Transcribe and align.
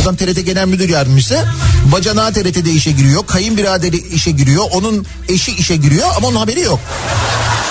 Adam 0.00 0.16
TRT 0.16 0.46
Genel 0.46 0.66
Müdür 0.66 0.88
Yardımcısı. 0.88 1.44
Bacanağı 1.92 2.32
TRT'de 2.32 2.72
işe 2.72 2.90
giriyor. 2.90 3.26
Kayınbiraderi 3.26 3.96
işe 3.96 4.30
giriyor. 4.30 4.64
Onun 4.72 5.06
eşi 5.28 5.52
işe 5.52 5.76
giriyor 5.76 6.08
ama 6.16 6.28
onun 6.28 6.36
haberi 6.36 6.60
yok. 6.60 6.80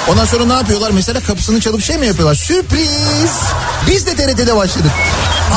Ondan 0.07 0.25
sonra 0.25 0.45
ne 0.45 0.53
yapıyorlar? 0.53 0.91
Mesela 0.91 1.19
kapısını 1.19 1.59
çalıp 1.59 1.83
şey 1.83 1.97
mi 1.97 2.07
yapıyorlar? 2.07 2.35
Sürpriz! 2.35 2.89
Biz 3.87 4.05
de 4.05 4.15
TRT'de 4.15 4.55
başladık. 4.55 4.91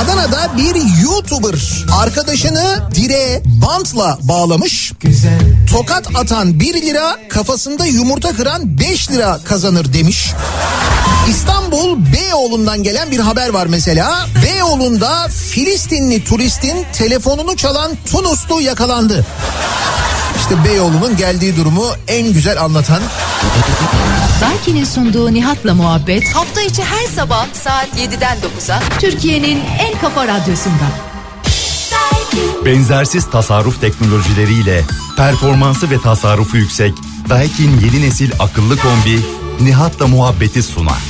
Adana'da 0.05 0.51
bir 0.59 1.03
YouTuber 1.03 1.55
arkadaşını 1.93 2.81
direğe 2.95 3.43
bantla 3.45 4.19
bağlamış. 4.23 4.93
Tokat 5.71 6.17
atan 6.17 6.61
1 6.61 6.75
lira, 6.83 7.17
kafasında 7.29 7.87
yumurta 7.87 8.37
kıran 8.37 8.79
5 8.79 9.11
lira 9.11 9.41
kazanır 9.45 9.93
demiş. 9.93 10.33
İstanbul 11.29 11.99
Beyoğlu'ndan 12.13 12.83
gelen 12.83 13.11
bir 13.11 13.19
haber 13.19 13.49
var 13.49 13.67
mesela. 13.67 14.27
Beyoğlu'nda 14.43 15.29
Filistinli 15.29 16.25
turistin 16.25 16.87
telefonunu 16.93 17.57
çalan 17.57 17.93
Tunuslu 18.11 18.61
yakalandı. 18.61 19.27
İşte 20.41 20.65
Beyoğlu'nun 20.65 21.17
geldiği 21.17 21.57
durumu 21.57 21.87
en 22.09 22.33
güzel 22.33 22.63
anlatan 22.63 23.03
Daiki'nin 24.41 24.85
sunduğu 24.85 25.35
Nihat'la 25.35 25.75
muhabbet 25.75 26.29
Hafta 26.35 26.63
içi 26.63 26.85
her 26.85 27.07
sabah 27.17 27.47
saat 27.53 27.89
7'den 27.89 28.39
9'a 28.39 28.83
Türkiye'nin 28.99 29.61
en 29.79 30.01
kafa 30.01 30.29
radyosunda. 30.29 30.85
Benzersiz 32.65 33.31
tasarruf 33.31 33.81
teknolojileriyle 33.81 34.83
performansı 35.17 35.91
ve 35.91 36.01
tasarrufu 36.01 36.57
yüksek 36.57 36.95
Daikin 37.29 37.81
yeni 37.81 38.07
nesil 38.07 38.31
akıllı 38.39 38.77
kombi 38.77 39.21
Nihat'la 39.61 40.07
muhabbeti 40.07 40.63
sunar. 40.63 41.03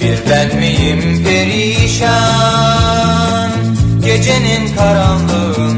Bir 0.00 0.16
miyim 0.58 1.24
perişan 1.24 2.34
Gecenin 4.04 4.76
karanlığında 4.76 5.73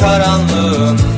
karanlığında. 0.00 1.08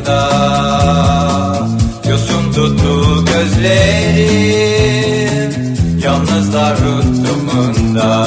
Yosun 2.11 2.53
tuttu 2.53 3.25
gözlerim 3.25 4.71
Yalnızlar 6.05 6.77
rıhtımında 6.77 8.27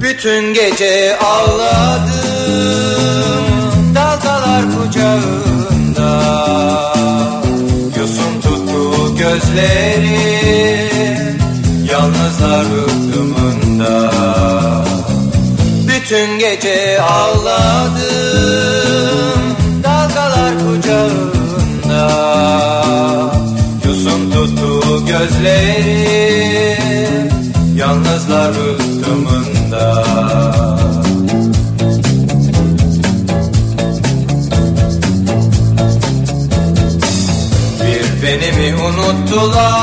Bütün 0.00 0.54
gece 0.54 1.18
ağladım 1.18 2.14
Dalgalar 3.94 4.64
kucağında. 4.76 6.10
Yosun 7.98 8.40
tuttu 8.42 9.16
gözlerim 9.18 10.16
Yalnızlar 11.90 12.64
rıhtımında 12.64 14.35
Bütün 16.16 16.38
gece 16.38 17.02
ağladım 17.02 18.06
Dalgalar 19.84 20.52
kucağında. 20.58 22.02
Yosun 23.86 24.30
tuttu 24.30 25.06
gözlerim 25.06 26.08
Yalnızlar 27.76 28.54
rıhtımında 28.54 30.04
Bir 37.80 38.04
beni 38.22 38.52
mi 38.52 38.68
unuttular 38.82 39.76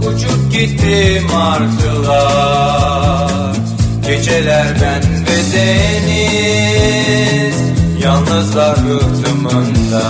Uçup 0.00 0.52
gitti 0.52 1.22
martılar 1.32 2.92
Geceler 4.22 4.66
ben 4.82 5.02
ve 5.02 5.38
deniz 5.54 7.56
Yalnızlar 8.04 8.76
rıhtımında 8.76 10.04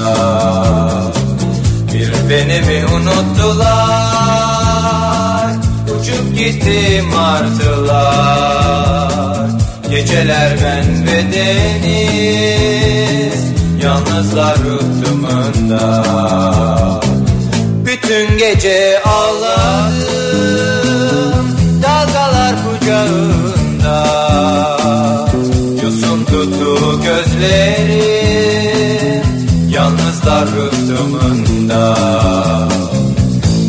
Bir 1.93 2.12
beni 2.31 2.59
mi 2.61 2.78
unuttular 2.95 3.93
Uçup 5.84 6.27
gitti 6.39 7.03
martılar 7.15 8.31
Geceler 9.91 10.50
ben 10.65 10.87
ve 11.06 11.19
deniz 11.33 13.39
Yalnızlar 13.84 14.56
rıhtımında 14.56 15.84
Bütün 17.87 18.39
gece 18.39 19.00
ağladım 19.05 20.12
Dalgalar 21.83 22.55
kucağında 22.65 23.22
gözlerim 27.42 29.22
Yalnızlar 29.69 30.47
rıhtımında 30.48 31.97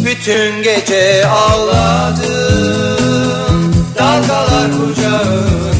Bütün 0.05 0.63
gece 0.63 1.27
ağladım 1.27 2.23
Dalgalar 3.97 4.71
kucağında 4.71 5.72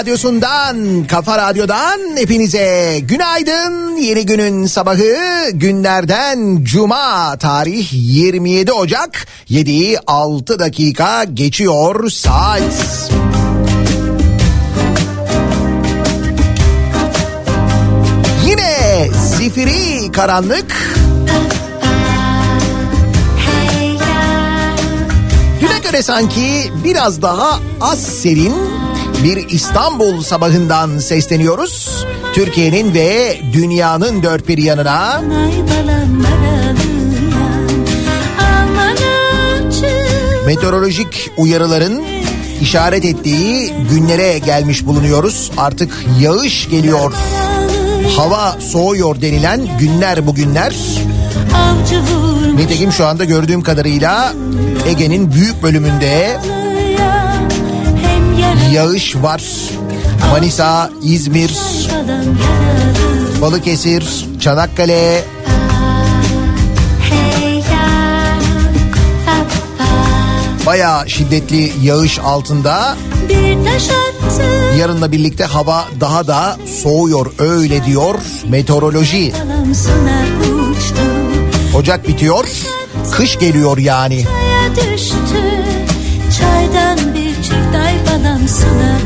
Radyosu'ndan, 0.00 1.06
Kafa 1.06 1.38
Radyo'dan 1.38 2.16
hepinize 2.16 2.98
günaydın. 3.02 3.96
Yeni 3.96 4.26
günün 4.26 4.66
sabahı 4.66 5.50
günlerden 5.52 6.58
Cuma 6.62 7.36
tarih 7.38 7.88
27 7.92 8.72
Ocak 8.72 9.26
7'yi 9.50 9.98
6 10.06 10.58
dakika 10.58 11.24
geçiyor 11.24 12.10
saat. 12.10 12.62
Yine 18.46 19.08
zifiri 19.36 20.12
karanlık. 20.12 20.96
Göre 25.90 26.02
sanki 26.02 26.72
biraz 26.84 27.22
daha 27.22 27.60
az 27.80 28.02
serin 28.02 28.79
bir 29.24 29.48
İstanbul 29.48 30.22
sabahından 30.22 30.98
sesleniyoruz. 30.98 32.04
Türkiye'nin 32.34 32.94
ve 32.94 33.40
dünyanın 33.52 34.22
dört 34.22 34.48
bir 34.48 34.58
yanına. 34.58 35.22
Meteorolojik 40.46 41.30
uyarıların 41.36 42.02
işaret 42.60 43.04
ettiği 43.04 43.74
günlere 43.90 44.38
gelmiş 44.38 44.86
bulunuyoruz. 44.86 45.50
Artık 45.56 46.06
yağış 46.20 46.68
geliyor. 46.70 47.12
Hava 48.16 48.56
soğuyor 48.60 49.20
denilen 49.20 49.78
günler 49.78 50.26
bugünler. 50.26 50.76
Nitekim 52.54 52.92
şu 52.92 53.06
anda 53.06 53.24
gördüğüm 53.24 53.62
kadarıyla 53.62 54.32
Ege'nin 54.86 55.32
büyük 55.32 55.62
bölümünde 55.62 56.40
yağış 58.72 59.16
var. 59.16 59.42
Manisa, 60.30 60.90
İzmir, 61.02 61.56
Balıkesir, 63.40 64.26
Çanakkale, 64.40 65.24
bayağı 70.66 71.10
şiddetli 71.10 71.72
yağış 71.82 72.18
altında. 72.18 72.96
Yarınla 74.78 75.12
birlikte 75.12 75.44
hava 75.44 75.84
daha 76.00 76.26
da 76.26 76.56
soğuyor 76.82 77.32
öyle 77.38 77.84
diyor 77.84 78.14
meteoroloji. 78.48 79.32
Ocak 81.76 82.08
bitiyor, 82.08 82.44
kış 83.12 83.38
geliyor 83.38 83.78
yani. 83.78 84.24
Düştü, 84.76 85.09
벗어나 88.60 88.99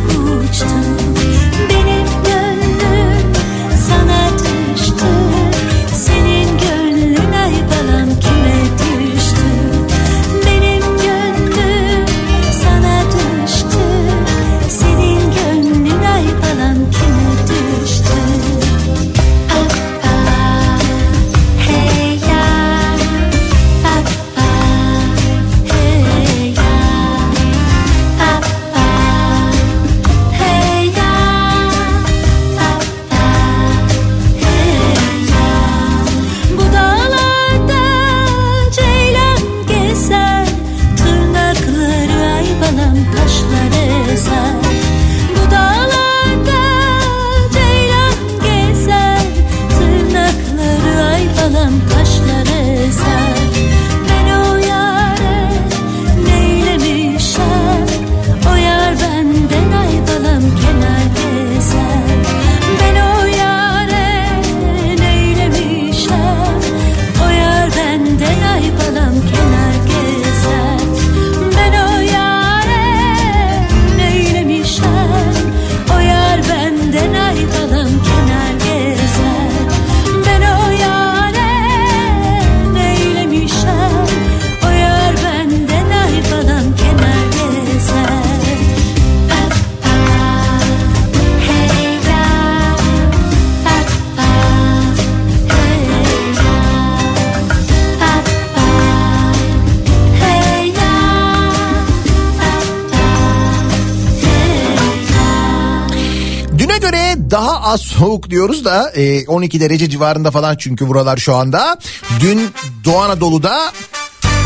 soğuk 108.15 108.31
diyoruz 108.31 108.65
da 108.65 108.91
e, 108.91 109.27
12 109.27 109.61
derece 109.61 109.91
civarında 109.91 110.31
falan 110.31 110.57
çünkü 110.57 110.89
buralar 110.89 111.17
şu 111.17 111.35
anda. 111.35 111.79
Dün 112.21 112.51
Doğu 112.85 112.99
Anadolu'da 112.99 113.73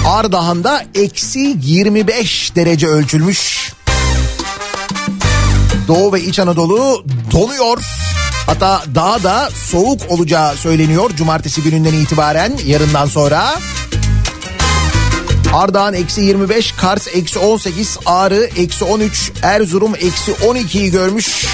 Ardahan'da 0.06 0.84
eksi 0.94 1.56
25 1.62 2.56
derece 2.56 2.86
ölçülmüş. 2.86 3.72
Doğu 5.88 6.12
ve 6.12 6.20
İç 6.20 6.38
Anadolu 6.38 7.04
donuyor. 7.32 7.78
Hatta 8.46 8.82
daha 8.94 9.22
da 9.22 9.50
soğuk 9.70 10.00
olacağı 10.08 10.56
söyleniyor 10.56 11.10
cumartesi 11.16 11.62
gününden 11.62 11.94
itibaren 11.94 12.52
yarından 12.66 13.06
sonra. 13.06 13.58
Ardahan 15.54 15.94
eksi 15.94 16.20
25, 16.20 16.72
Kars 16.72 17.08
eksi 17.14 17.38
18, 17.38 17.98
Ağrı 18.06 18.50
eksi 18.56 18.84
13, 18.84 19.32
Erzurum 19.42 19.94
eksi 19.94 20.32
12'yi 20.32 20.90
görmüş. 20.90 21.46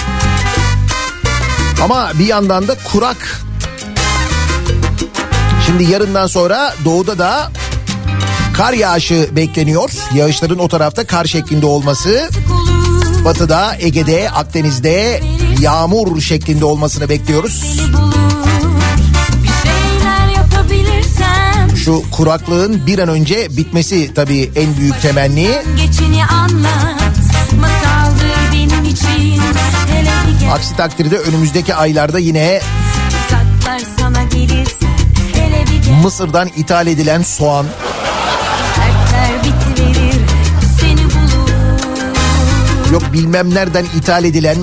Ama 1.85 2.13
bir 2.19 2.27
yandan 2.27 2.69
da 2.69 2.77
kurak. 2.93 3.43
Şimdi 5.67 5.85
yarından 5.85 6.27
sonra 6.27 6.75
doğuda 6.85 7.19
da 7.19 7.53
kar 8.57 8.73
yağışı 8.73 9.29
bekleniyor. 9.33 9.91
Yağışların 10.15 10.59
o 10.59 10.69
tarafta 10.69 11.07
kar 11.07 11.25
şeklinde 11.25 11.67
olması. 11.67 12.29
Batıda, 13.25 13.77
Ege'de, 13.79 14.31
Akdeniz'de 14.31 15.23
yağmur 15.61 16.21
şeklinde 16.21 16.65
olmasını 16.65 17.09
bekliyoruz. 17.09 17.81
Şu 21.85 22.03
kuraklığın 22.11 22.87
bir 22.87 22.99
an 22.99 23.09
önce 23.09 23.57
bitmesi 23.57 24.15
tabii 24.15 24.51
en 24.57 24.77
büyük 24.77 25.03
temenni. 25.03 25.63
geçini 25.77 26.25
anlat 26.25 27.15
Masaldır 27.61 28.53
benim 28.53 28.85
için 28.85 29.34
Aksi 30.53 30.77
takdirde 30.77 31.19
önümüzdeki 31.19 31.75
aylarda 31.75 32.19
yine 32.19 32.61
Mısır'dan 36.03 36.49
ithal 36.57 36.87
edilen 36.87 37.23
soğan, 37.23 37.67
yok 42.93 43.03
bilmem 43.13 43.55
nereden 43.55 43.85
ithal 43.85 44.25
edilen 44.25 44.57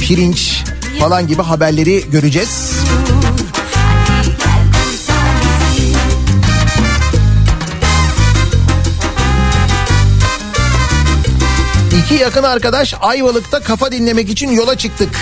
pirinç 0.00 0.64
falan 1.00 1.26
gibi 1.26 1.42
haberleri 1.42 2.10
göreceğiz. 2.10 2.72
İki 12.10 12.22
yakın 12.22 12.42
arkadaş 12.42 12.94
Ayvalık'ta 13.00 13.60
kafa 13.60 13.92
dinlemek 13.92 14.30
için 14.30 14.50
yola 14.50 14.78
çıktık. 14.78 15.20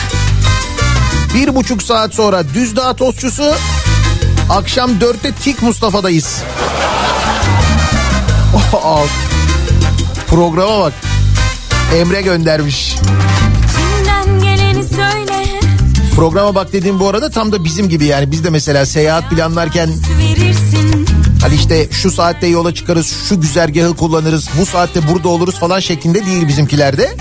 Bir 1.34 1.54
buçuk 1.54 1.82
saat 1.82 2.14
sonra 2.14 2.44
Düzdağ 2.54 2.94
Tostçusu, 2.94 3.54
akşam 4.50 5.00
dörtte 5.00 5.32
Tik 5.32 5.62
Mustafa'dayız. 5.62 6.42
Programa 10.28 10.80
bak. 10.80 10.92
Emre 11.96 12.22
göndermiş. 12.22 12.96
Programa 16.16 16.54
bak 16.54 16.72
dediğim 16.72 17.00
bu 17.00 17.08
arada 17.08 17.30
tam 17.30 17.52
da 17.52 17.64
bizim 17.64 17.88
gibi 17.88 18.04
yani 18.04 18.30
biz 18.30 18.44
de 18.44 18.50
mesela 18.50 18.86
seyahat 18.86 19.30
planlarken 19.30 19.90
verirsin 20.18 20.87
hani 21.48 21.56
işte 21.56 21.88
şu 21.90 22.10
saatte 22.10 22.46
yola 22.46 22.74
çıkarız, 22.74 23.16
şu 23.28 23.40
güzergahı 23.40 23.96
kullanırız, 23.96 24.48
bu 24.60 24.66
saatte 24.66 25.08
burada 25.08 25.28
oluruz 25.28 25.58
falan 25.58 25.80
şeklinde 25.80 26.26
değil 26.26 26.48
bizimkilerde. 26.48 27.16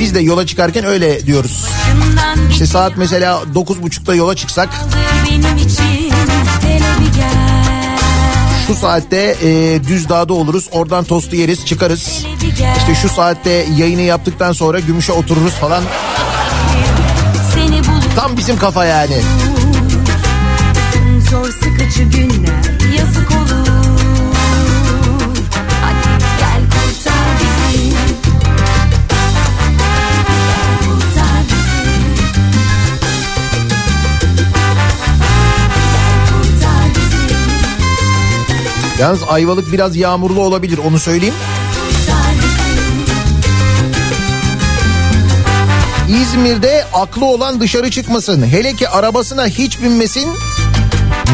Biz 0.00 0.14
de 0.14 0.20
yola 0.20 0.46
çıkarken 0.46 0.84
öyle 0.84 1.26
diyoruz. 1.26 1.64
İşte 2.50 2.66
saat 2.66 2.96
mesela 2.96 3.42
9.30'da 3.54 4.14
yola 4.14 4.36
çıksak 4.36 4.68
şu 8.66 8.74
saatte 8.74 9.36
e, 9.42 9.80
Düzdağ'da 9.88 10.32
oluruz. 10.32 10.68
Oradan 10.72 11.04
tostu 11.04 11.36
yeriz 11.36 11.66
çıkarız. 11.66 12.24
İşte 12.78 12.94
şu 13.02 13.08
saatte 13.08 13.66
yayını 13.76 14.02
yaptıktan 14.02 14.52
sonra 14.52 14.80
Gümüş'e 14.80 15.12
otururuz 15.12 15.52
falan. 15.52 15.84
Tam 18.16 18.36
bizim 18.36 18.58
kafa 18.58 18.84
yani. 18.84 19.20
zor 21.30 21.50
sıkıcı 21.50 22.02
günler 22.02 22.71
Yalnız 39.02 39.22
Ayvalık 39.28 39.72
biraz 39.72 39.96
yağmurlu 39.96 40.40
olabilir 40.40 40.78
onu 40.78 40.98
söyleyeyim. 40.98 41.34
İzmir'de 46.08 46.84
aklı 46.92 47.24
olan 47.24 47.60
dışarı 47.60 47.90
çıkmasın. 47.90 48.42
Hele 48.46 48.76
ki 48.76 48.88
arabasına 48.88 49.46
hiç 49.46 49.82
binmesin. 49.82 50.28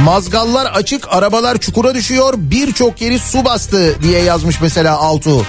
Mazgallar 0.04 0.66
açık, 0.66 1.06
arabalar 1.08 1.58
çukura 1.58 1.94
düşüyor. 1.94 2.34
Birçok 2.36 3.00
yeri 3.00 3.18
su 3.18 3.44
bastı 3.44 4.02
diye 4.02 4.22
yazmış 4.22 4.60
mesela 4.60 4.96
Altu. 4.96 5.46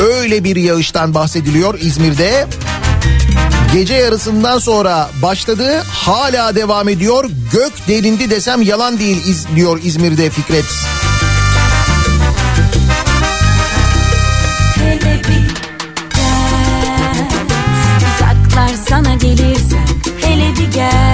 Öyle 0.00 0.44
bir 0.44 0.56
yağıştan 0.56 1.14
bahsediliyor 1.14 1.78
İzmir'de. 1.80 2.46
Gece 3.72 3.94
yarısından 3.94 4.58
sonra 4.58 5.10
başladı, 5.22 5.82
hala 5.88 6.54
devam 6.54 6.88
ediyor. 6.88 7.30
Gök 7.52 7.72
delindi 7.88 8.30
desem 8.30 8.62
yalan 8.62 8.98
değil 8.98 9.26
iz, 9.26 9.46
diyor 9.56 9.80
İzmir'de 9.82 10.30
Fikret. 10.30 10.64
gel 20.74 21.11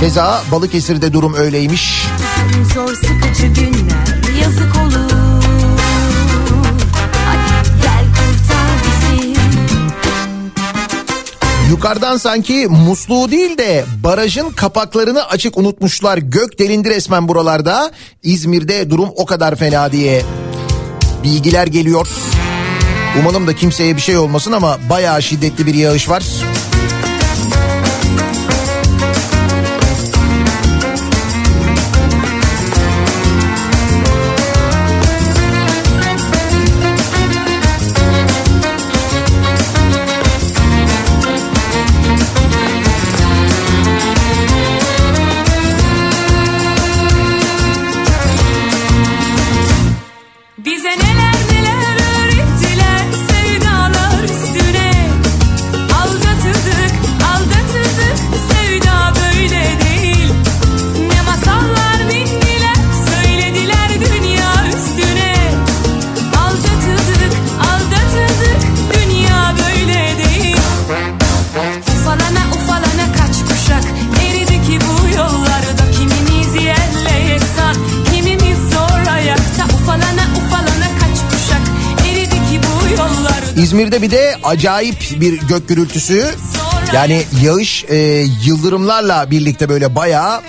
Keza 0.00 0.42
Balıkesir'de 0.52 1.12
durum 1.12 1.34
öyleymiş. 1.34 2.06
Zor 2.74 2.94
sıkıcı 2.94 3.46
günler 3.46 4.40
yazık 4.42 4.76
olur 4.76 5.10
Yukarıdan 11.70 12.16
sanki 12.16 12.66
musluğu 12.70 13.30
değil 13.30 13.58
de 13.58 13.84
barajın 14.04 14.50
kapaklarını 14.50 15.24
açık 15.24 15.58
unutmuşlar. 15.58 16.18
Gök 16.18 16.58
delindi 16.58 16.90
resmen 16.90 17.28
buralarda. 17.28 17.90
İzmir'de 18.22 18.90
durum 18.90 19.08
o 19.16 19.26
kadar 19.26 19.56
fena 19.56 19.92
diye 19.92 20.22
bilgiler 21.22 21.66
geliyor. 21.66 22.08
Umalım 23.20 23.46
da 23.46 23.56
kimseye 23.56 23.96
bir 23.96 24.00
şey 24.00 24.16
olmasın 24.16 24.52
ama 24.52 24.78
bayağı 24.90 25.22
şiddetli 25.22 25.66
bir 25.66 25.74
yağış 25.74 26.08
var. 26.08 26.22
Acayip 84.50 85.20
bir 85.20 85.40
gök 85.40 85.68
gürültüsü. 85.68 86.34
Yani 86.92 87.22
yağış 87.42 87.84
e, 87.88 87.96
yıldırımlarla 88.44 89.30
birlikte 89.30 89.68
böyle 89.68 89.94
bayağı 89.96 90.40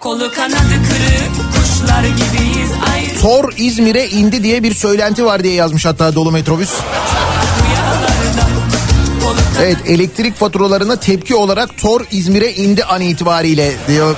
Kolu 0.00 0.32
kanadı 0.32 0.74
kırık 0.88 1.52
kuşlar 1.54 2.04
gibiyiz 2.04 2.70
ayrı 2.94 3.20
Tor 3.20 3.52
İzmir'e 3.56 4.08
indi 4.08 4.42
diye 4.42 4.62
bir 4.62 4.74
söylenti 4.74 5.24
var 5.24 5.44
diye 5.44 5.54
yazmış 5.54 5.86
hatta 5.86 6.14
Dolu 6.14 6.32
Metrobüs. 6.32 6.70
Evet 9.62 9.76
elektrik 9.86 10.36
faturalarına 10.36 10.96
tepki 10.96 11.34
olarak 11.34 11.78
Tor 11.78 12.00
İzmir'e 12.10 12.52
indi 12.54 12.84
an 12.84 13.00
itibariyle 13.00 13.72
diyor. 13.88 14.16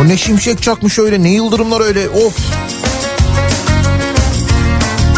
O 0.00 0.08
ne 0.08 0.16
şimşek 0.16 0.62
çakmış 0.62 0.98
öyle 0.98 1.22
ne 1.22 1.30
yıldırımlar 1.30 1.80
öyle 1.80 2.08
of. 2.08 2.34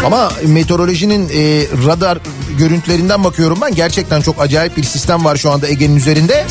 Ama 0.05 0.31
meteorolojinin 0.47 1.29
e, 1.29 1.65
radar 1.87 2.17
görüntülerinden 2.57 3.23
bakıyorum 3.23 3.59
ben 3.61 3.75
gerçekten 3.75 4.21
çok 4.21 4.41
acayip 4.41 4.77
bir 4.77 4.83
sistem 4.83 5.25
var 5.25 5.35
şu 5.35 5.51
anda 5.51 5.67
Ege'nin 5.67 5.95
üzerinde. 5.95 6.45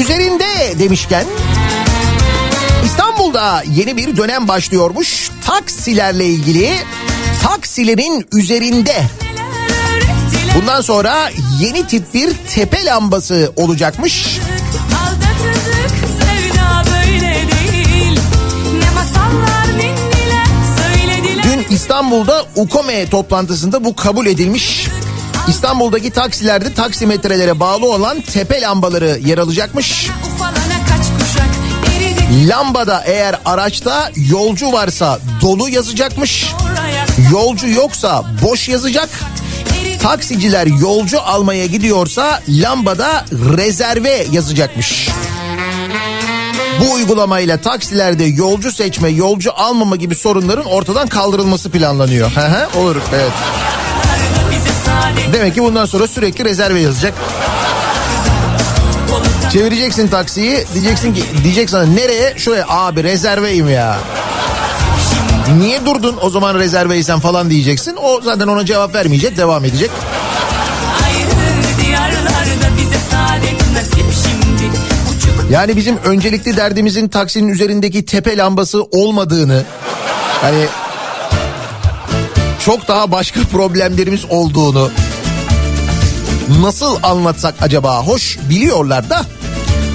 Üzerinde 0.00 0.78
demişken 0.78 1.24
İstanbul'da 2.84 3.62
yeni 3.74 3.96
bir 3.96 4.16
dönem 4.16 4.48
başlıyormuş. 4.48 5.30
Taksilerle 5.46 6.26
ilgili 6.26 6.72
taksilerin 7.42 8.26
üzerinde 8.32 9.02
Bundan 10.56 10.80
sonra 10.80 11.30
yeni 11.60 11.86
tip 11.86 12.14
bir 12.14 12.32
tepe 12.54 12.84
lambası 12.84 13.52
olacakmış. 13.56 14.38
İstanbul'da 21.84 22.44
UKOME 22.56 23.06
toplantısında 23.06 23.84
bu 23.84 23.96
kabul 23.96 24.26
edilmiş. 24.26 24.86
İstanbul'daki 25.48 26.10
taksilerde 26.10 26.74
taksimetrelere 26.74 27.60
bağlı 27.60 27.92
olan 27.92 28.20
tepe 28.20 28.60
lambaları 28.60 29.18
yer 29.24 29.38
alacakmış. 29.38 30.10
Lambada 32.48 33.02
eğer 33.06 33.40
araçta 33.44 34.10
yolcu 34.30 34.72
varsa 34.72 35.18
dolu 35.40 35.68
yazacakmış. 35.68 36.46
Yolcu 37.32 37.68
yoksa 37.68 38.24
boş 38.42 38.68
yazacak. 38.68 39.08
Taksiciler 40.02 40.66
yolcu 40.66 41.20
almaya 41.20 41.66
gidiyorsa 41.66 42.40
lambada 42.48 43.24
rezerve 43.32 44.26
yazacakmış. 44.32 45.08
Bu 46.84 46.92
uygulamayla 46.92 47.60
taksilerde 47.60 48.24
yolcu 48.24 48.72
seçme, 48.72 49.08
yolcu 49.08 49.50
almama 49.56 49.96
gibi 49.96 50.14
sorunların 50.14 50.64
ortadan 50.64 51.06
kaldırılması 51.08 51.70
planlanıyor. 51.70 52.32
Olur 52.76 52.96
evet. 53.14 53.32
Demek 55.32 55.54
ki 55.54 55.62
bundan 55.62 55.84
sonra 55.86 56.08
sürekli 56.08 56.44
rezerve 56.44 56.80
yazacak. 56.80 57.14
Çevireceksin 59.52 60.08
taksiyi 60.08 60.64
diyeceksin 60.74 61.14
ki 61.14 61.24
diyecek 61.44 61.70
sana 61.70 61.86
nereye? 61.86 62.34
Şuraya 62.36 62.66
abi 62.68 63.04
rezerveyim 63.04 63.68
ya. 63.68 63.98
Niye 65.58 65.86
durdun 65.86 66.16
o 66.22 66.30
zaman 66.30 66.54
rezerveysen 66.54 67.20
falan 67.20 67.50
diyeceksin. 67.50 67.96
O 68.02 68.20
zaten 68.20 68.48
ona 68.48 68.66
cevap 68.66 68.94
vermeyecek 68.94 69.36
devam 69.36 69.64
edecek. 69.64 69.90
Yani 75.54 75.76
bizim 75.76 75.96
öncelikli 75.96 76.56
derdimizin 76.56 77.08
taksinin 77.08 77.48
üzerindeki 77.48 78.04
tepe 78.04 78.36
lambası 78.36 78.82
olmadığını 78.82 79.64
hani 80.40 80.64
çok 82.64 82.88
daha 82.88 83.12
başka 83.12 83.40
problemlerimiz 83.40 84.24
olduğunu 84.30 84.90
nasıl 86.60 86.98
anlatsak 87.02 87.54
acaba? 87.60 88.02
Hoş 88.02 88.38
biliyorlar 88.50 89.10
da 89.10 89.26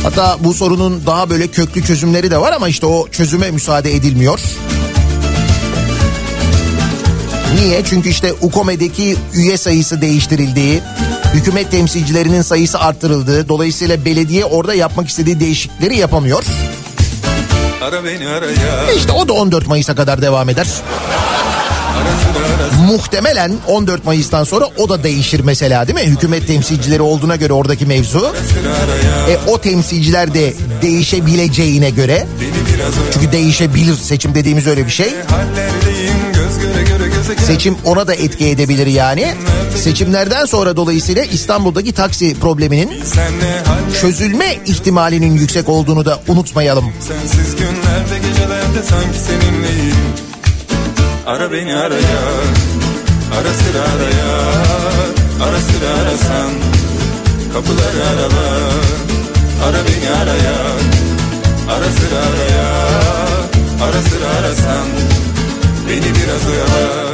hatta 0.03 0.37
bu 0.39 0.53
sorunun 0.53 1.01
daha 1.05 1.29
böyle 1.29 1.47
köklü 1.47 1.83
çözümleri 1.83 2.31
de 2.31 2.41
var 2.41 2.53
ama 2.53 2.67
işte 2.67 2.85
o 2.85 3.07
çözüme 3.07 3.51
müsaade 3.51 3.95
edilmiyor. 3.95 4.39
Niye? 7.55 7.83
Çünkü 7.85 8.09
işte 8.09 8.33
UKOME'deki 8.41 9.17
üye 9.33 9.57
sayısı 9.57 10.01
değiştirildiği, 10.01 10.81
hükümet 11.33 11.71
temsilcilerinin 11.71 12.41
sayısı 12.41 12.79
arttırıldığı, 12.79 13.49
dolayısıyla 13.49 14.05
belediye 14.05 14.45
orada 14.45 14.73
yapmak 14.73 15.09
istediği 15.09 15.39
değişiklikleri 15.39 15.97
yapamıyor. 15.97 16.43
Ara 17.83 18.03
beni 18.03 18.27
ara 18.27 18.45
ya 18.45 18.91
E 18.91 18.95
İşte 18.95 19.11
o 19.11 19.27
da 19.27 19.33
14 19.33 19.67
Mayıs'a 19.67 19.95
kadar 19.95 20.21
devam 20.21 20.49
eder. 20.49 20.67
Muhtemelen 22.87 23.51
14 23.67 24.05
Mayıs'tan 24.05 24.43
sonra 24.43 24.65
o 24.77 24.89
da 24.89 25.03
değişir 25.03 25.39
mesela 25.39 25.87
değil 25.87 25.99
mi? 25.99 26.05
Hükümet 26.11 26.47
temsilcileri 26.47 27.01
olduğuna 27.01 27.35
göre 27.35 27.53
oradaki 27.53 27.85
mevzu. 27.85 28.33
E 29.29 29.37
o 29.51 29.57
temsilciler 29.57 30.33
de 30.33 30.53
değişebileceğine 30.81 31.89
göre 31.89 32.27
çünkü 33.13 33.31
değişebilir 33.31 33.95
seçim 33.95 34.35
dediğimiz 34.35 34.67
öyle 34.67 34.85
bir 34.85 34.91
şey. 34.91 35.13
Seçim 37.37 37.77
ona 37.85 38.07
da 38.07 38.13
etki 38.13 38.47
edebilir 38.47 38.87
yani. 38.87 39.33
Seçimlerden 39.75 40.45
sonra 40.45 40.75
dolayısıyla 40.75 41.23
İstanbul'daki 41.23 41.91
taksi 41.93 42.39
probleminin 42.39 42.91
çözülme 44.01 44.57
ihtimalinin 44.65 45.33
yüksek 45.33 45.69
olduğunu 45.69 46.05
da 46.05 46.19
unutmayalım. 46.27 46.85
Sensiz 47.07 47.55
günlerde 47.55 48.27
gecelerde 48.27 48.83
sanki 48.89 49.19
seninleyim. 49.19 49.95
Ara 51.27 51.51
beni 51.51 51.75
ara 51.75 51.95
Ara 53.37 53.53
sıra 53.53 53.81
ara 53.81 55.49
Ara 55.49 55.59
sıra 55.61 55.89
arasan. 56.01 56.49
Kapıları 57.53 58.07
arala 58.09 58.59
Ara 59.65 59.77
beni 59.77 60.09
ara 60.09 60.31
Ara 61.75 61.91
sıra 61.91 62.19
ara 62.19 62.69
Ara 63.83 64.01
sıra 64.01 64.39
arasan. 64.39 64.87
Beni 65.87 66.01
biraz 66.01 66.47
oyala 66.47 67.08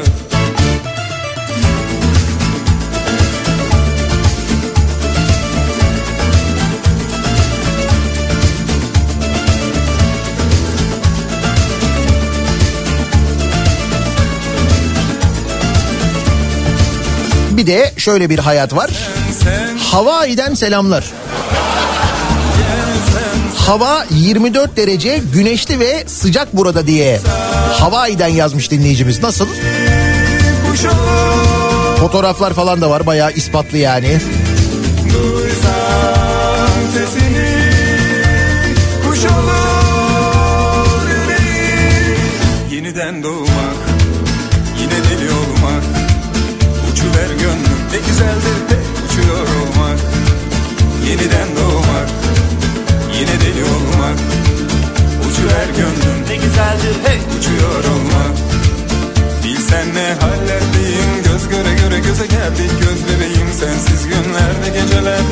Bir 17.65 17.71
de 17.71 17.91
şöyle 17.97 18.29
bir 18.29 18.39
hayat 18.39 18.75
var. 18.75 18.89
Hawaii'den 19.91 20.53
selamlar. 20.53 21.05
Hava 23.57 24.05
24 24.09 24.77
derece 24.77 25.21
güneşli 25.33 25.79
ve 25.79 26.03
sıcak 26.07 26.57
burada 26.57 26.87
diye 26.87 27.19
Hawaii'den 27.79 28.27
yazmış 28.27 28.71
dinleyicimiz. 28.71 29.23
Nasıl? 29.23 29.47
Fotoğraflar 31.99 32.53
falan 32.53 32.81
da 32.81 32.89
var 32.89 33.05
bayağı 33.05 33.31
ispatlı 33.31 33.77
yani. 33.77 34.17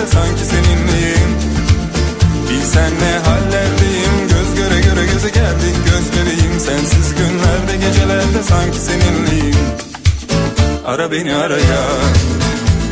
Sanki 0.08 0.46
seninleyim. 0.46 1.32
Bilsen 2.50 2.92
ne 3.02 3.14
hallerdeyim 3.30 4.16
Göz 4.30 4.56
göre 4.56 4.80
göre 4.82 5.06
göze 5.14 5.30
geldik. 5.30 5.76
Göz 5.86 6.06
bebeğim 6.12 6.60
Sensiz 6.60 7.16
günlerde 7.16 7.86
gecelerde 7.86 8.44
sanki 8.50 8.78
seninleyim. 8.78 9.56
Ara 10.86 11.12
beni 11.12 11.36
ara 11.36 11.54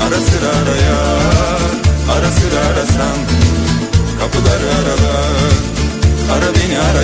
Ara 0.02 0.19
sıra 0.28 0.50
ara 0.50 0.76
Ara 2.12 2.32
sıra 2.32 2.60
arasan 2.60 3.17
Kapıları 4.19 4.69
arala 4.80 5.13
Ara 6.34 6.56
beni 6.56 6.80
ara 6.80 7.02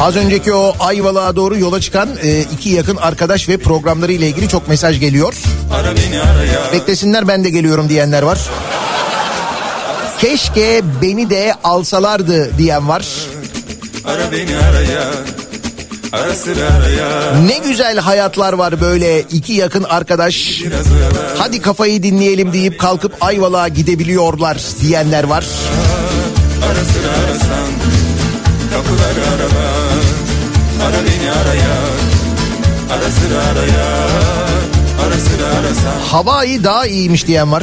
Az 0.00 0.16
önceki 0.16 0.52
o 0.52 0.74
Ayvalık'a 0.80 1.36
doğru 1.36 1.58
yola 1.58 1.80
çıkan 1.80 2.08
e, 2.22 2.40
iki 2.40 2.68
yakın 2.68 2.96
arkadaş 2.96 3.48
ve 3.48 3.56
programları 3.56 4.12
ile 4.12 4.28
ilgili 4.28 4.48
çok 4.48 4.68
mesaj 4.68 5.00
geliyor. 5.00 5.34
Ara 5.76 5.96
beni 5.96 6.20
ara 6.20 6.44
ya 6.44 6.72
Beklesinler 6.72 7.28
ben 7.28 7.44
de 7.44 7.50
geliyorum 7.50 7.88
diyenler 7.88 8.22
var. 8.22 8.38
Keşke 10.20 10.82
beni 11.02 11.30
de 11.30 11.54
alsalardı 11.64 12.58
diyen 12.58 12.88
var. 12.88 13.06
Ara 14.04 14.32
beni 14.32 14.56
ara 14.56 14.80
ya 14.80 15.10
Ara 16.12 16.34
sıra 16.34 16.64
ara 16.78 16.88
ya 16.88 17.40
Ne 17.46 17.58
güzel 17.68 17.98
hayatlar 17.98 18.52
var 18.52 18.80
böyle 18.80 19.20
iki 19.20 19.52
yakın 19.52 19.82
arkadaş. 19.82 20.62
Hadi 21.38 21.62
kafayı 21.62 22.02
dinleyelim 22.02 22.52
deyip 22.52 22.80
kalkıp 22.80 23.12
Ayvalık'a 23.20 23.68
gidebiliyorlar 23.68 24.58
diyenler 24.82 25.24
var. 25.24 25.44
Ara 26.66 26.84
sıra 26.84 27.12
arasan 27.24 27.68
Kapıları 28.72 29.28
arala 29.34 29.66
Ara 30.86 30.96
beni 31.06 31.30
ara 31.30 31.54
ya 31.54 31.76
Ara 32.90 33.10
sıra 33.10 33.42
ara 33.50 34.45
Hawaii 36.10 36.64
daha 36.64 36.86
iyiymiş 36.86 37.26
diyen 37.26 37.52
var. 37.52 37.62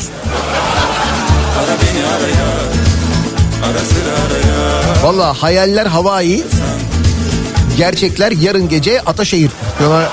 Valla 5.03 5.34
hayaller 5.34 5.86
Hawaii. 5.86 6.43
Gerçekler 7.77 8.32
yarın 8.32 8.69
gece 8.69 9.01
Ataşehir. 9.01 9.51
Diyorlar. 9.79 10.10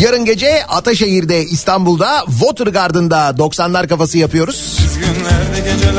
Yarın 0.00 0.24
gece 0.24 0.66
Ataşehir'de 0.66 1.44
İstanbul'da 1.44 2.24
Watergarden'da 2.30 3.30
90'lar 3.30 3.88
kafası 3.88 4.18
yapıyoruz. 4.18 4.78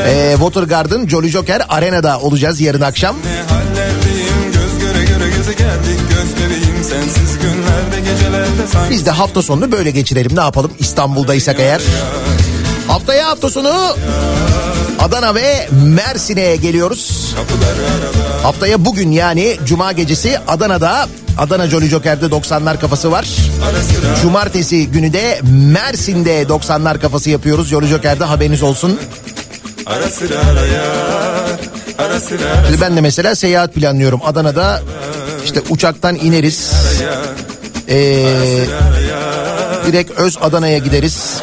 Ee, 0.07 0.31
Watergarden 0.31 1.07
Jolly 1.07 1.29
Joker 1.29 1.61
Arena'da 1.69 2.19
olacağız 2.19 2.61
yarın 2.61 2.81
akşam. 2.81 3.15
Biz 8.89 9.05
de 9.05 9.11
hafta 9.11 9.41
sonunu 9.41 9.71
böyle 9.71 9.91
geçirelim 9.91 10.35
ne 10.35 10.41
yapalım 10.41 10.71
İstanbul'daysak 10.79 11.59
eğer. 11.59 11.81
Haftaya 12.87 13.27
hafta 13.27 13.49
sonu 13.49 13.95
Adana 14.99 15.35
ve 15.35 15.69
Mersin'e 15.71 16.55
geliyoruz. 16.55 17.35
Haftaya 18.43 18.85
bugün 18.85 19.11
yani 19.11 19.57
Cuma 19.65 19.91
gecesi 19.91 20.39
Adana'da 20.47 21.07
Adana 21.37 21.67
Jolly 21.67 21.87
Joker'de 21.87 22.25
90'lar 22.25 22.79
kafası 22.79 23.11
var. 23.11 23.27
Cumartesi 24.21 24.87
günü 24.87 25.13
de 25.13 25.39
Mersin'de 25.73 26.43
90'lar 26.43 26.99
kafası 26.99 27.29
yapıyoruz. 27.29 27.67
Jolly 27.67 27.87
Joker'de 27.87 28.23
haberiniz 28.23 28.63
olsun. 28.63 28.99
Ara 29.85 30.09
sıra 30.09 30.35
ara 30.39 30.65
ya 30.65 30.83
Ara 31.97 32.19
sıra 32.19 32.43
ara 32.43 32.81
ben 32.81 32.97
de 32.97 33.01
mesela 33.01 33.35
seyahat 33.35 33.73
planlıyorum. 33.73 34.21
Adana'da 34.25 34.81
işte 35.45 35.61
uçaktan 35.69 36.15
ineriz. 36.15 36.71
Ee, 37.89 38.25
direkt 39.85 40.11
Öz 40.11 40.37
Adana'ya 40.41 40.77
gideriz. 40.77 41.41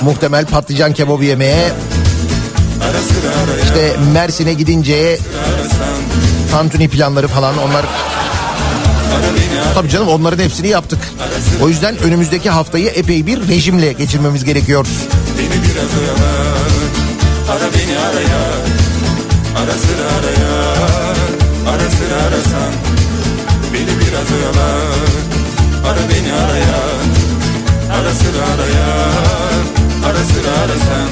Muhtemel 0.00 0.46
patlıcan 0.46 0.92
kebabı 0.92 1.24
yemeye. 1.24 1.72
İşte 3.64 3.96
Mersin'e 4.12 4.52
gidince 4.52 5.18
tantuni 6.50 6.88
planları 6.88 7.28
falan 7.28 7.58
onlar. 7.58 7.86
Tabii 9.74 9.88
canım 9.88 10.08
onların 10.08 10.44
hepsini 10.44 10.68
yaptık. 10.68 10.98
O 11.62 11.68
yüzden 11.68 11.98
önümüzdeki 11.98 12.50
haftayı 12.50 12.86
epey 12.86 13.26
bir 13.26 13.48
rejimle 13.48 13.92
geçirmemiz 13.92 14.44
gerekiyor. 14.44 14.86
Beni 15.38 15.48
biraz 15.48 15.90
oyala 16.00 16.32
Ara 17.52 17.72
beni 17.72 17.98
ara 17.98 18.20
ya 18.20 18.42
Ara 19.56 19.72
sıra 19.72 20.06
ara 20.18 20.30
ya 20.30 21.11
Ara 21.68 21.90
sıra 21.90 22.16
arasan 22.22 22.72
Beni 23.74 23.86
biraz 24.00 24.32
oyala 24.32 24.68
Ara 25.86 26.00
beni 26.10 26.32
ara 26.32 26.56
ya 26.56 26.82
Ara 27.92 28.12
sıra 28.14 28.44
arayan 28.54 29.64
Ara 30.06 30.24
sıra 30.24 30.50
arasan 30.64 31.08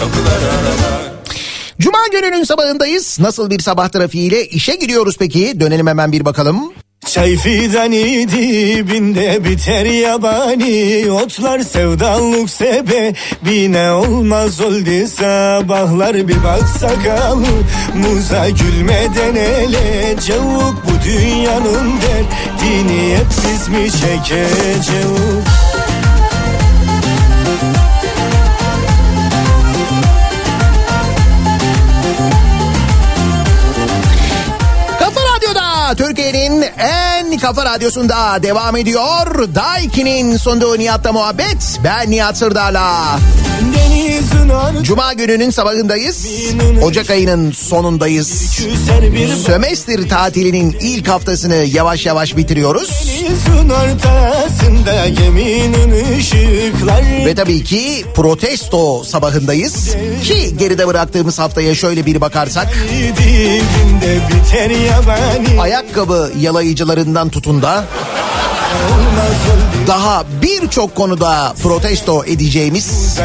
Kapılar 0.00 0.42
aralar 0.52 1.10
Cuma 1.78 1.98
gününün 2.12 2.44
sabahındayız. 2.44 3.20
Nasıl 3.20 3.50
bir 3.50 3.58
sabah 3.60 3.88
trafiğiyle 3.88 4.46
işe 4.46 4.74
giriyoruz 4.74 5.16
peki? 5.18 5.60
Dönelim 5.60 5.86
hemen 5.86 6.12
bir 6.12 6.24
bakalım. 6.24 6.72
Çay 7.06 7.36
fidani 7.36 8.28
dibinde 8.28 9.44
biter 9.44 9.84
yabani. 9.84 11.10
Otlar 11.10 11.60
sevdalık 11.60 12.50
sebebine 12.50 13.92
olmaz 13.92 14.60
oldu 14.60 15.06
sabahlar. 15.16 16.28
Bir 16.28 16.44
bak 16.44 16.68
sakalı 16.80 17.46
muza 17.94 18.48
gülmeden 18.48 19.34
ele. 19.34 20.16
Cevuk 20.26 20.74
bu 20.84 21.04
dünyanın 21.04 21.92
derdini 22.00 23.16
hep 23.16 23.26
biz 23.44 23.68
mi 23.68 23.90
çekeceğiz 23.90 25.59
Türkiye'nin 36.20 36.64
en 36.78 37.38
kafa 37.38 37.64
radyosunda 37.64 38.42
devam 38.42 38.76
ediyor. 38.76 39.54
Daiki'nin 39.54 40.36
sunduğu 40.36 40.78
Nihat'la 40.78 41.12
muhabbet. 41.12 41.80
Ben 41.84 42.10
Nihat 42.10 42.36
Sırdar'la. 42.36 43.18
Cuma 44.82 45.12
gününün 45.12 45.50
sabahındayız. 45.50 46.26
Ocak 46.82 47.10
ayının 47.10 47.52
sonundayız. 47.52 48.58
Sömestr 49.46 50.08
tatilinin 50.08 50.76
ilk 50.80 51.08
haftasını 51.08 51.54
yavaş 51.54 52.06
yavaş 52.06 52.36
bitiriyoruz. 52.36 52.90
Ve 57.26 57.34
tabii 57.34 57.64
ki 57.64 58.04
protesto 58.14 59.04
sabahındayız. 59.04 59.96
Ki 60.24 60.56
geride 60.56 60.86
bıraktığımız 60.86 61.38
haftaya 61.38 61.74
şöyle 61.74 62.06
bir 62.06 62.20
bakarsak. 62.20 62.68
yabani 64.84 65.60
Ayakkabı 66.10 66.38
yalayıcılarından 66.38 67.28
tutun 67.28 67.62
da 67.62 67.84
daha 69.86 70.24
birçok 70.42 70.94
konuda 70.94 71.54
protesto 71.62 72.24
edeceğimiz 72.24 73.18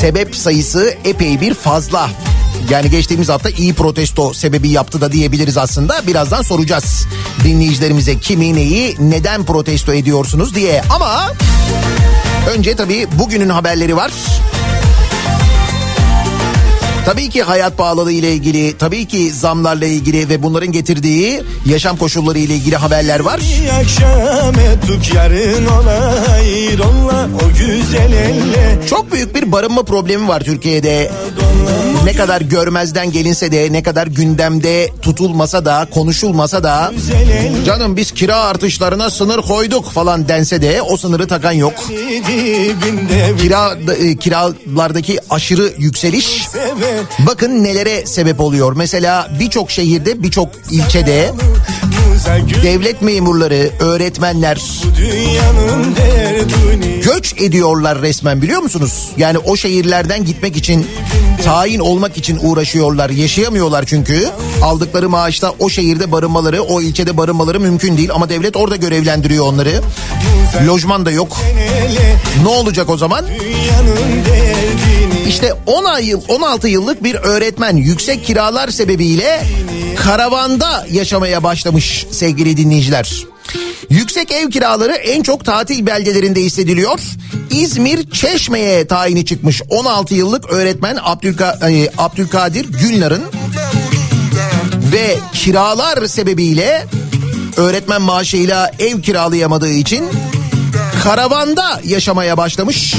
sebep 0.00 0.36
sayısı 0.36 0.94
epey 1.04 1.40
bir 1.40 1.54
fazla. 1.54 2.10
Yani 2.70 2.90
geçtiğimiz 2.90 3.28
hafta 3.28 3.50
iyi 3.50 3.74
protesto 3.74 4.32
sebebi 4.34 4.68
yaptı 4.68 5.00
da 5.00 5.12
diyebiliriz 5.12 5.56
aslında. 5.56 6.06
Birazdan 6.06 6.42
soracağız 6.42 7.06
dinleyicilerimize 7.44 8.18
kimi 8.18 8.54
neyi 8.54 8.96
neden 9.00 9.44
protesto 9.44 9.92
ediyorsunuz 9.92 10.54
diye. 10.54 10.82
Ama 10.90 11.32
önce 12.56 12.76
tabii 12.76 13.06
bugünün 13.18 13.48
haberleri 13.48 13.96
var. 13.96 14.12
Tabii 17.04 17.30
ki 17.30 17.42
hayat 17.42 17.78
pahalılığı 17.78 18.12
ile 18.12 18.32
ilgili, 18.32 18.78
tabii 18.78 19.04
ki 19.08 19.32
zamlarla 19.32 19.86
ilgili 19.86 20.28
ve 20.28 20.42
bunların 20.42 20.72
getirdiği 20.72 21.42
yaşam 21.66 21.96
koşulları 21.96 22.38
ile 22.38 22.54
ilgili 22.54 22.76
haberler 22.76 23.20
var. 23.20 23.40
Elle 28.14 28.86
Çok 28.90 29.12
büyük 29.12 29.34
bir 29.34 29.52
barınma 29.52 29.82
problemi 29.82 30.28
var 30.28 30.40
Türkiye'de. 30.40 31.10
Ne 32.04 32.12
kadar 32.12 32.40
görmezden 32.40 33.12
gelinse 33.12 33.52
de, 33.52 33.72
ne 33.72 33.82
kadar 33.82 34.06
gündemde 34.06 34.90
tutulmasa 35.02 35.64
da, 35.64 35.86
konuşulmasa 35.94 36.64
da 36.64 36.92
canım 37.66 37.96
biz 37.96 38.12
kira 38.12 38.36
artışlarına 38.36 39.10
sınır 39.10 39.42
koyduk 39.42 39.90
falan 39.90 40.28
dense 40.28 40.62
de 40.62 40.82
o 40.82 40.96
sınırı 40.96 41.26
takan 41.26 41.52
yok. 41.52 41.72
Kira 43.38 43.76
e, 43.98 44.16
kiralardaki 44.16 45.18
aşırı 45.30 45.72
yükseliş 45.78 46.48
bakın 47.18 47.64
nelere 47.64 48.06
sebep 48.06 48.40
oluyor. 48.40 48.72
Mesela 48.76 49.28
birçok 49.40 49.70
şehirde, 49.70 50.22
birçok 50.22 50.48
ilçede 50.70 51.32
devlet 52.62 53.02
memurları, 53.02 53.70
öğretmenler 53.78 54.58
göç 57.04 57.34
ediyorlar 57.40 58.02
resmen 58.02 58.42
biliyor 58.42 58.60
musunuz? 58.60 59.08
Yani 59.16 59.38
o 59.38 59.56
şehirlerden 59.56 60.24
gitmek 60.24 60.56
için, 60.56 60.86
tayin 61.44 61.80
olmak 61.80 62.16
için 62.16 62.38
uğraşıyorlar. 62.42 63.10
Yaşayamıyorlar 63.10 63.84
çünkü. 63.86 64.28
Aldıkları 64.62 65.08
maaşta 65.08 65.52
o 65.58 65.68
şehirde 65.68 66.12
barınmaları, 66.12 66.62
o 66.62 66.82
ilçede 66.82 67.16
barınmaları 67.16 67.60
mümkün 67.60 67.96
değil. 67.96 68.10
Ama 68.14 68.28
devlet 68.28 68.56
orada 68.56 68.76
görevlendiriyor 68.76 69.46
onları. 69.46 69.80
Lojman 70.66 71.06
da 71.06 71.10
yok. 71.10 71.36
Ne 72.42 72.48
olacak 72.48 72.90
o 72.90 72.96
zaman? 72.96 73.24
İşte 75.28 75.54
10 75.66 75.98
yıl 75.98 76.20
16 76.28 76.68
yıllık 76.68 77.04
bir 77.04 77.14
öğretmen 77.14 77.76
yüksek 77.76 78.24
kiralar 78.24 78.68
sebebiyle 78.68 79.42
karavanda 79.96 80.86
yaşamaya 80.90 81.42
başlamış 81.42 82.06
sevgili 82.14 82.56
dinleyiciler. 82.56 83.24
Yüksek 83.90 84.32
ev 84.32 84.50
kiraları 84.50 84.92
en 84.92 85.22
çok 85.22 85.44
tatil 85.44 85.86
beldelerinde 85.86 86.40
hissediliyor. 86.40 87.00
İzmir 87.50 88.10
Çeşme'ye 88.10 88.86
tayini 88.86 89.24
çıkmış 89.24 89.62
16 89.68 90.14
yıllık 90.14 90.52
öğretmen 90.52 90.98
Abdülka, 91.02 91.58
Abdülkadir 91.98 92.64
Gülnar'ın 92.64 93.22
ve 94.92 95.16
kiralar 95.32 96.06
sebebiyle 96.06 96.86
öğretmen 97.56 98.02
maaşıyla 98.02 98.70
ev 98.78 99.00
kiralayamadığı 99.00 99.72
için 99.72 100.04
karavanda 101.02 101.80
yaşamaya 101.84 102.36
başlamış. 102.36 102.94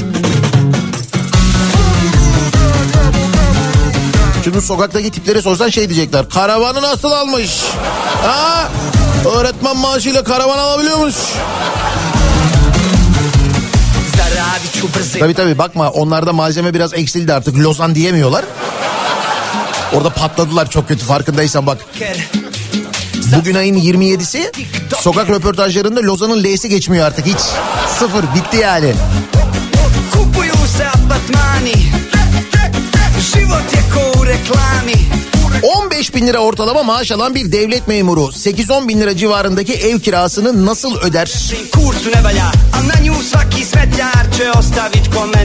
Şimdi 4.43 4.61
sokaktaki 4.61 5.11
tiplere 5.11 5.41
sorsan 5.41 5.69
şey 5.69 5.89
diyecekler. 5.89 6.29
Karavanı 6.29 6.81
nasıl 6.81 7.11
almış? 7.11 7.61
Ha? 8.23 8.71
Öğretmen 9.25 9.77
maaşıyla 9.77 10.23
karavan 10.23 10.57
alabiliyormuş. 10.57 11.15
Tabii 15.19 15.33
tabii 15.33 15.57
bakma 15.57 15.89
onlarda 15.89 16.33
malzeme 16.33 16.73
biraz 16.73 16.93
eksildi 16.93 17.33
artık. 17.33 17.57
Lozan 17.57 17.95
diyemiyorlar. 17.95 18.45
Orada 19.93 20.09
patladılar 20.09 20.69
çok 20.69 20.87
kötü 20.87 21.05
farkındaysan 21.05 21.67
bak. 21.67 21.77
Bugün 23.37 23.55
ayın 23.55 23.75
27'si 23.75 24.51
sokak 24.97 25.29
röportajlarında 25.29 25.99
Lozan'ın 25.99 26.43
L'si 26.43 26.69
geçmiyor 26.69 27.07
artık 27.07 27.25
hiç. 27.25 27.39
Sıfır 27.99 28.23
bitti 28.35 28.57
yani. 28.57 28.93
Kupuju 30.11 30.67
se 30.77 30.87
apartmani 30.87 31.73
Život 33.33 33.71
je 33.71 33.81
ko 33.93 34.19
u 34.19 34.25
reklami 34.25 35.24
15 35.63 36.15
bin 36.15 36.27
lira 36.27 36.39
ortalama 36.39 36.83
maaş 36.83 37.11
alan 37.11 37.35
bir 37.35 37.51
devlet 37.51 37.87
memuru 37.87 38.21
8-10 38.21 38.87
bin 38.87 39.01
lira 39.01 39.17
civarındaki 39.17 39.73
ev 39.73 39.99
kirasını 39.99 40.65
nasıl 40.65 40.97
öder? 40.97 41.33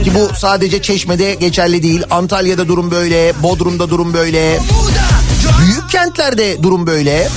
Ki 0.03 0.13
bu 0.15 0.29
sadece 0.35 0.81
Çeşme'de 0.81 1.33
geçerli 1.33 1.83
değil. 1.83 2.03
Antalya'da 2.11 2.67
durum 2.67 2.91
böyle, 2.91 3.33
Bodrum'da 3.43 3.89
durum 3.89 4.13
böyle. 4.13 4.59
Büyük 5.59 5.89
kentlerde 5.89 6.63
durum 6.63 6.87
böyle. 6.87 7.27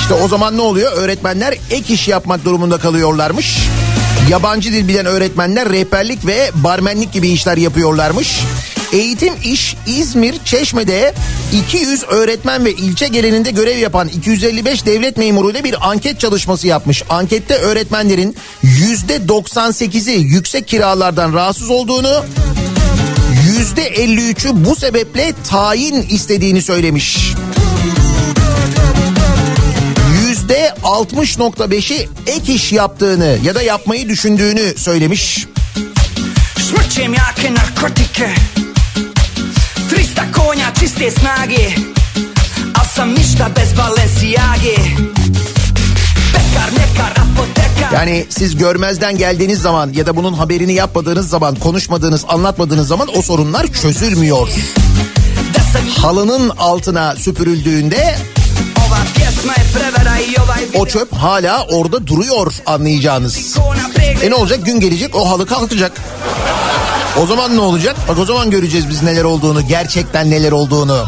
İşte 0.00 0.14
o 0.14 0.28
zaman 0.28 0.56
ne 0.56 0.60
oluyor? 0.60 0.92
Öğretmenler 0.92 1.52
ek 1.70 1.94
iş 1.94 2.08
yapmak 2.08 2.44
durumunda 2.44 2.78
kalıyorlarmış. 2.78 3.67
Yabancı 4.30 4.72
dil 4.72 4.88
bilen 4.88 5.06
öğretmenler 5.06 5.68
rehberlik 5.68 6.26
ve 6.26 6.50
barmenlik 6.54 7.12
gibi 7.12 7.28
işler 7.28 7.56
yapıyorlarmış. 7.56 8.40
Eğitim 8.92 9.34
İş 9.44 9.76
İzmir 9.86 10.34
Çeşme'de 10.44 11.14
200 11.52 12.04
öğretmen 12.04 12.64
ve 12.64 12.72
ilçe 12.72 13.08
genelinde 13.08 13.50
görev 13.50 13.78
yapan 13.78 14.08
255 14.08 14.86
devlet 14.86 15.16
memuruyla 15.16 15.64
bir 15.64 15.90
anket 15.90 16.20
çalışması 16.20 16.66
yapmış. 16.66 17.02
Ankette 17.08 17.54
öğretmenlerin 17.54 18.36
%98'i 18.64 20.20
yüksek 20.20 20.68
kiralardan 20.68 21.32
rahatsız 21.32 21.70
olduğunu, 21.70 22.24
%53'ü 23.76 24.64
bu 24.64 24.76
sebeple 24.76 25.32
tayin 25.48 26.02
istediğini 26.02 26.62
söylemiş. 26.62 27.34
Yüzde 30.48 30.74
60.5'i 30.82 32.08
ek 32.26 32.52
iş 32.52 32.72
yaptığını 32.72 33.38
ya 33.42 33.54
da 33.54 33.62
yapmayı 33.62 34.08
düşündüğünü 34.08 34.74
söylemiş. 34.76 35.46
Šmrčem 36.58 37.14
jake 37.14 37.54
narkotike 37.54 38.30
300 39.92 40.14
konja 40.36 40.74
čiste 40.74 41.10
snage 41.10 41.74
Al 42.80 42.84
sam 42.94 43.14
ništa 43.14 43.56
bez 43.56 43.78
Balenciage 43.78 44.76
Pekar, 46.32 46.70
mekar, 46.70 47.10
apotekar 47.10 47.92
Yani 47.92 48.26
siz 48.28 48.56
görmezden 48.56 49.18
geldiğiniz 49.18 49.60
zaman 49.60 49.92
ya 49.92 50.06
da 50.06 50.16
bunun 50.16 50.32
haberini 50.32 50.72
yapmadığınız 50.72 51.28
zaman, 51.28 51.54
konuşmadığınız, 51.54 52.24
anlatmadığınız 52.28 52.88
zaman 52.88 53.08
o 53.16 53.22
sorunlar 53.22 53.66
çözülmüyor. 53.66 54.48
halının 55.96 56.48
altına 56.58 57.16
süpürüldüğünde 57.16 58.16
o 60.78 60.86
çöp 60.86 61.12
hala 61.12 61.66
orada 61.66 62.06
duruyor 62.06 62.54
anlayacağınız. 62.66 63.56
E 64.22 64.30
ne 64.30 64.34
olacak 64.34 64.66
gün 64.66 64.80
gelecek 64.80 65.14
o 65.16 65.30
halı 65.30 65.46
kalkacak. 65.46 65.92
O 67.22 67.26
zaman 67.26 67.56
ne 67.56 67.60
olacak? 67.60 67.96
Bak 68.08 68.18
o 68.18 68.24
zaman 68.24 68.50
göreceğiz 68.50 68.88
biz 68.88 69.02
neler 69.02 69.24
olduğunu, 69.24 69.66
gerçekten 69.68 70.30
neler 70.30 70.52
olduğunu. 70.52 71.04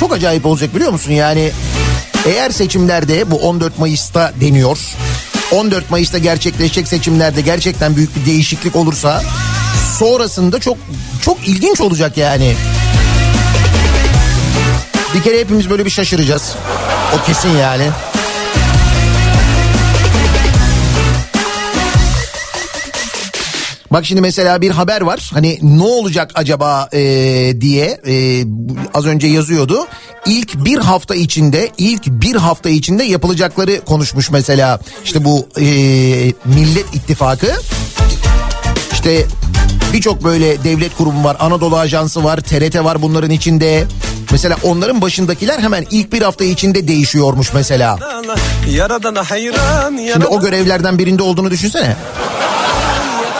Çok 0.00 0.12
acayip 0.12 0.46
olacak 0.46 0.74
biliyor 0.74 0.92
musun? 0.92 1.12
Yani 1.12 1.52
eğer 2.26 2.50
seçimlerde 2.50 3.30
bu 3.30 3.36
14 3.36 3.78
Mayıs'ta 3.78 4.32
deniyor. 4.40 4.78
14 5.52 5.90
Mayıs'ta 5.90 6.18
gerçekleşecek 6.18 6.88
seçimlerde 6.88 7.40
gerçekten 7.40 7.96
büyük 7.96 8.16
bir 8.16 8.26
değişiklik 8.26 8.76
olursa 8.76 9.22
sonrasında 9.98 10.60
çok 10.60 10.76
çok 11.22 11.48
ilginç 11.48 11.80
olacak 11.80 12.16
yani. 12.16 12.54
Bir 15.16 15.22
kere 15.22 15.40
hepimiz 15.40 15.70
böyle 15.70 15.84
bir 15.84 15.90
şaşıracağız. 15.90 16.54
O 17.14 17.26
kesin 17.26 17.48
yani. 17.48 17.90
Bak 23.92 24.04
şimdi 24.06 24.20
mesela 24.20 24.60
bir 24.60 24.70
haber 24.70 25.00
var. 25.00 25.30
Hani 25.32 25.58
ne 25.62 25.82
olacak 25.82 26.30
acaba 26.34 26.88
e, 26.92 27.00
diye 27.60 28.00
e, 28.06 28.44
az 28.94 29.06
önce 29.06 29.26
yazıyordu. 29.26 29.86
İlk 30.26 30.64
bir 30.64 30.78
hafta 30.78 31.14
içinde, 31.14 31.70
ilk 31.78 32.06
bir 32.06 32.34
hafta 32.34 32.68
içinde 32.68 33.04
yapılacakları 33.04 33.80
konuşmuş 33.84 34.30
mesela. 34.30 34.80
İşte 35.04 35.24
bu 35.24 35.48
e, 35.58 35.64
Millet 36.44 36.94
İttifakı. 36.94 37.52
İşte 38.92 39.26
birçok 39.92 40.24
böyle 40.24 40.64
devlet 40.64 40.96
kurumu 40.96 41.24
var. 41.24 41.36
Anadolu 41.40 41.78
Ajansı 41.78 42.24
var, 42.24 42.40
TRT 42.40 42.84
var 42.84 43.02
bunların 43.02 43.30
içinde. 43.30 43.84
Mesela 44.30 44.56
onların 44.62 45.02
başındakiler 45.02 45.58
hemen 45.58 45.86
ilk 45.90 46.12
bir 46.12 46.22
hafta 46.22 46.44
içinde 46.44 46.88
değişiyormuş 46.88 47.52
mesela. 47.54 47.98
Yaradana 48.70 49.30
hayran 49.30 49.96
Şimdi 50.12 50.26
o 50.26 50.40
görevlerden 50.40 50.98
birinde 50.98 51.22
olduğunu 51.22 51.50
düşünsene. 51.50 51.96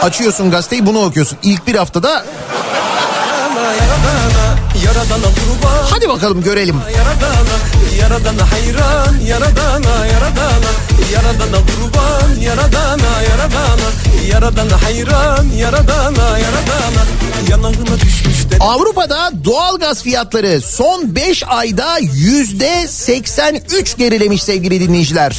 Açıyorsun 0.02 0.50
gazeteyi 0.50 0.86
bunu 0.86 1.04
okuyorsun. 1.04 1.38
İlk 1.42 1.66
bir 1.66 1.74
haftada 1.74 2.08
yaradana 2.08 3.72
Yaradana 3.72 4.45
kurban 4.94 5.84
hadi 5.90 6.08
bakalım 6.08 6.42
görelim. 6.42 6.76
Yaradana 6.96 7.56
Yaradana 8.00 8.52
hayran 8.52 9.20
Yaradana 9.26 10.06
Yaradana 10.06 10.70
Yaradana 11.12 11.58
kurban 11.66 12.40
Yaradana 12.40 13.22
Yaradana 13.30 13.88
Yaradana 14.32 14.82
hayran 14.82 15.46
Yaradana 15.56 16.38
Yaradana 16.38 17.02
Yanağına 17.50 18.00
düşmüş 18.00 18.50
de 18.50 18.56
Avrupa'da 18.60 19.30
doğalgaz 19.44 20.02
fiyatları 20.02 20.60
son 20.60 21.14
5 21.14 21.42
ayda 21.46 21.98
yüzde 21.98 22.88
83 22.88 23.96
gerilemiş 23.96 24.42
sevgili 24.42 24.80
dinleyiciler. 24.80 25.36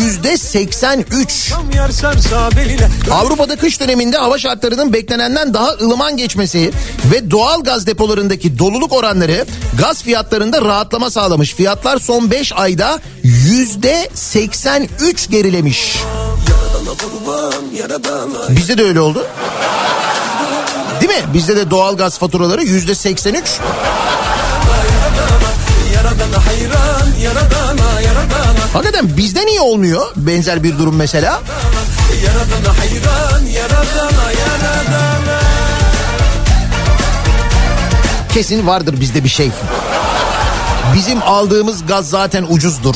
Yüzde 0.00 0.36
83. 0.36 1.52
yer 1.74 1.90
sarsa 1.90 2.50
beline 2.56 2.88
Avrupa'da 3.10 3.56
kış 3.56 3.80
döneminde 3.80 4.16
hava 4.16 4.38
şartlarının 4.38 4.92
beklenenden 4.92 5.54
daha 5.54 5.68
ılıman 5.68 6.16
geçmesi 6.16 6.70
ve 7.12 7.30
doğal 7.30 7.62
gaz 7.64 7.86
depolarındaki 7.86 8.58
doluluk 8.58 8.92
oranları 8.92 9.46
gaz 9.78 10.02
fiyatlarında 10.02 10.62
rahatlama 10.62 11.10
sağlamış. 11.10 11.54
Fiyatlar 11.54 11.98
son 11.98 12.30
5 12.30 12.52
ayda 12.52 13.00
yüzde 13.22 14.10
83 14.14 15.30
gerilemiş. 15.30 15.96
Bizde 18.48 18.78
de 18.78 18.82
öyle 18.82 19.00
oldu. 19.00 19.26
Değil 21.00 21.12
mi? 21.12 21.34
Bizde 21.34 21.56
de 21.56 21.70
doğal 21.70 21.96
gaz 21.96 22.18
faturaları 22.18 22.62
yüzde 22.62 22.94
83. 22.94 23.44
Yaradana 25.94 26.46
hayran 26.46 27.08
Yaradana 27.22 27.63
Hakikaten 28.74 29.16
bizde 29.16 29.46
niye 29.46 29.60
olmuyor 29.60 30.06
benzer 30.16 30.62
bir 30.62 30.78
durum 30.78 30.96
mesela? 30.96 31.42
Yaradana 32.24 32.78
hayran 32.78 33.46
Yaradana 33.46 34.32
Yaradana 34.32 35.40
Kesin 38.32 38.66
vardır 38.66 39.00
bizde 39.00 39.24
bir 39.24 39.28
şey. 39.28 39.50
Bizim 40.94 41.22
aldığımız 41.22 41.86
gaz 41.86 42.08
zaten 42.10 42.46
ucuzdur. 42.48 42.94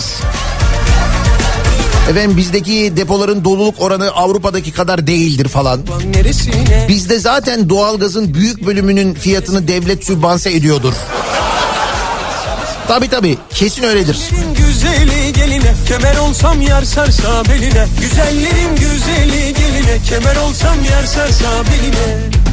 Efendim 2.10 2.36
bizdeki 2.36 2.92
depoların 2.96 3.44
doluluk 3.44 3.74
oranı 3.78 4.10
Avrupa'daki 4.10 4.72
kadar 4.72 5.06
değildir 5.06 5.48
falan. 5.48 5.80
Bizde 6.88 7.18
zaten 7.18 7.68
doğalgazın 7.68 8.34
büyük 8.34 8.66
bölümünün 8.66 9.14
fiyatını 9.14 9.68
devlet 9.68 10.04
sübvanse 10.04 10.50
ediyordur. 10.52 10.94
Tabi 12.88 13.08
tabi 13.08 13.38
kesin 13.54 13.82
öyledir. 13.82 14.18
Güzeli 14.56 15.32
geline 15.32 15.74
kemer 15.88 16.16
olsam 16.16 16.60
yar 16.60 16.82
sarsa 16.82 17.44
beline. 17.44 17.86
Güzellerin 18.00 18.76
güzeli 18.76 19.54
geline 19.54 20.02
kemer 20.08 20.36
olsam 20.36 20.84
yar 20.90 21.04
sarsa 21.04 21.48
beline 21.64 22.47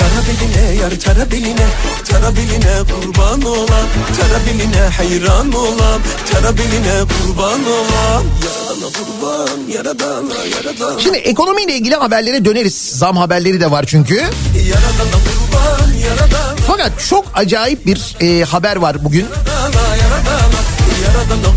Tara 0.00 0.20
beline 0.28 0.74
yar 0.82 0.90
tara 1.00 1.30
beline 1.30 1.66
Tara 2.04 2.36
beline 2.36 2.74
kurban 2.90 3.42
olam 3.42 3.86
Tara 4.16 4.38
beline 4.46 4.88
hayran 4.96 5.52
olam 5.52 6.00
Tara 6.30 6.52
beline 6.58 6.94
kurban 7.08 7.60
olam 7.64 8.24
Yaradana 8.44 8.88
kurban 8.92 9.60
yaradana 9.74 10.44
yaradana 10.56 11.00
Şimdi 11.00 11.18
ekonomiyle 11.18 11.74
ilgili 11.76 11.94
haberlere 11.94 12.44
döneriz. 12.44 12.74
Zam 12.74 13.16
haberleri 13.16 13.60
de 13.60 13.70
var 13.70 13.84
çünkü. 13.88 14.14
Yaradana 14.14 15.16
kurban 15.26 15.92
yaradana 16.08 16.54
Fakat 16.66 16.92
çok 17.08 17.24
acayip 17.34 17.86
bir 17.86 18.16
e, 18.20 18.44
haber 18.44 18.76
var 18.76 19.04
bugün. 19.04 19.26
yaradana 19.26 20.60
Yaradana 21.04 21.50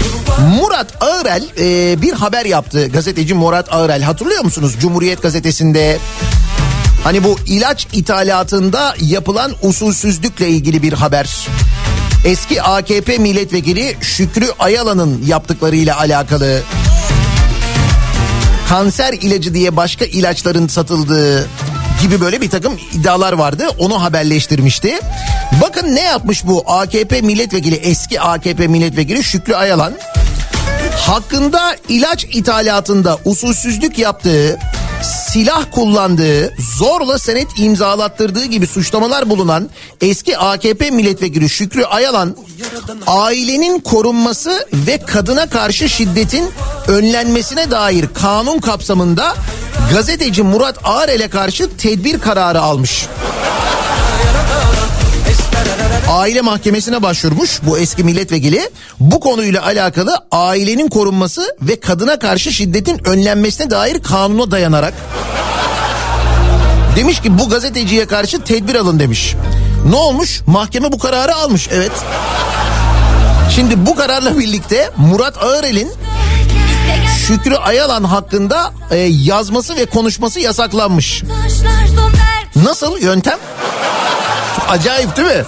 Murat 0.57 1.03
Ağırel 1.03 1.43
e, 1.59 2.01
bir 2.01 2.13
haber 2.13 2.45
yaptı. 2.45 2.87
Gazeteci 2.87 3.33
Murat 3.33 3.73
Ağırel 3.73 4.01
hatırlıyor 4.01 4.43
musunuz? 4.43 4.75
Cumhuriyet 4.81 5.21
gazetesinde 5.21 5.97
hani 7.03 7.23
bu 7.23 7.35
ilaç 7.45 7.87
ithalatında 7.93 8.95
yapılan 9.01 9.51
usulsüzlükle 9.61 10.49
ilgili 10.49 10.81
bir 10.81 10.93
haber. 10.93 11.47
Eski 12.25 12.61
AKP 12.61 13.17
milletvekili 13.17 13.97
Şükrü 14.01 14.47
Ayala'nın 14.59 15.23
yaptıklarıyla 15.25 15.97
alakalı. 15.97 16.61
Kanser 18.69 19.13
ilacı 19.13 19.53
diye 19.53 19.75
başka 19.75 20.05
ilaçların 20.05 20.67
satıldığı 20.67 21.49
gibi 22.01 22.21
böyle 22.21 22.41
bir 22.41 22.49
takım 22.49 22.79
iddialar 22.93 23.33
vardı. 23.33 23.67
Onu 23.77 24.03
haberleştirmişti. 24.03 24.99
Bakın 25.61 25.95
ne 25.95 26.01
yapmış 26.01 26.47
bu 26.47 26.63
AKP 26.67 27.21
milletvekili 27.21 27.75
eski 27.75 28.21
AKP 28.21 28.67
milletvekili 28.67 29.23
Şükrü 29.23 29.55
Ayalan. 29.55 29.93
Hakkında 30.97 31.75
ilaç 31.89 32.23
ithalatında 32.23 33.17
usulsüzlük 33.25 33.97
yaptığı, 33.97 34.59
silah 35.03 35.65
kullandığı, 35.71 36.53
zorla 36.77 37.19
senet 37.19 37.47
imzalattırdığı 37.57 38.45
gibi 38.45 38.67
suçlamalar 38.67 39.29
bulunan 39.29 39.69
eski 40.01 40.37
AKP 40.37 40.91
milletvekili 40.91 41.49
Şükrü 41.49 41.83
Ayalan 41.83 42.35
ailenin 43.07 43.79
korunması 43.79 44.67
ve 44.73 44.97
kadına 44.97 45.49
karşı 45.49 45.89
şiddetin 45.89 46.49
önlenmesine 46.87 47.71
dair 47.71 48.05
kanun 48.13 48.59
kapsamında 48.59 49.35
gazeteci 49.93 50.43
Murat 50.43 50.77
Ağrel'e 50.83 51.27
karşı 51.27 51.77
tedbir 51.77 52.19
kararı 52.19 52.61
almış. 52.61 53.07
Aile 56.09 56.41
mahkemesine 56.41 57.03
başvurmuş 57.03 57.59
bu 57.63 57.77
eski 57.77 58.03
milletvekili. 58.03 58.69
Bu 58.99 59.19
konuyla 59.19 59.65
alakalı 59.65 60.17
ailenin 60.31 60.87
korunması 60.89 61.55
ve 61.61 61.79
kadına 61.79 62.19
karşı 62.19 62.53
şiddetin 62.53 63.07
önlenmesine 63.07 63.69
dair 63.69 64.03
kanuna 64.03 64.51
dayanarak 64.51 64.93
demiş 66.95 67.21
ki 67.21 67.37
bu 67.39 67.49
gazeteciye 67.49 68.05
karşı 68.05 68.41
tedbir 68.41 68.75
alın 68.75 68.99
demiş. 68.99 69.35
Ne 69.89 69.95
olmuş? 69.95 70.41
Mahkeme 70.47 70.91
bu 70.91 70.99
kararı 70.99 71.35
almış. 71.35 71.69
Evet. 71.71 71.91
Şimdi 73.55 73.85
bu 73.85 73.95
kararla 73.95 74.39
birlikte 74.39 74.91
Murat 74.97 75.37
Ağırel'in 75.43 75.91
Şükrü 77.27 77.55
Ayalan 77.55 78.03
hakkında 78.03 78.73
e, 78.91 78.97
yazması 78.97 79.75
ve 79.75 79.85
konuşması 79.85 80.39
yasaklanmış. 80.39 81.23
Nasıl 82.55 82.97
yöntem? 82.97 83.37
Acayip 84.69 85.15
değil 85.17 85.27
mi? 85.27 85.43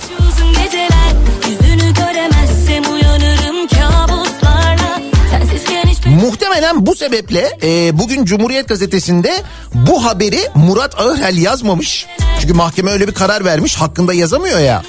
Muhtemelen 6.22 6.86
bu 6.86 6.96
sebeple 6.96 7.58
e, 7.64 8.00
bugün 8.00 8.26
Cumhuriyet 8.26 8.68
Gazetesi'nde 8.68 9.44
bu 9.74 10.06
haberi 10.06 10.40
Murat 10.56 11.00
Ağırel 11.00 11.38
yazmamış. 11.38 12.06
Çünkü 12.42 12.54
mahkeme 12.54 12.92
öyle 12.92 13.08
bir 13.08 13.14
karar 13.14 13.46
vermiş 13.46 13.76
hakkında 13.76 14.14
yazamıyor 14.14 14.60
ya. 14.60 14.84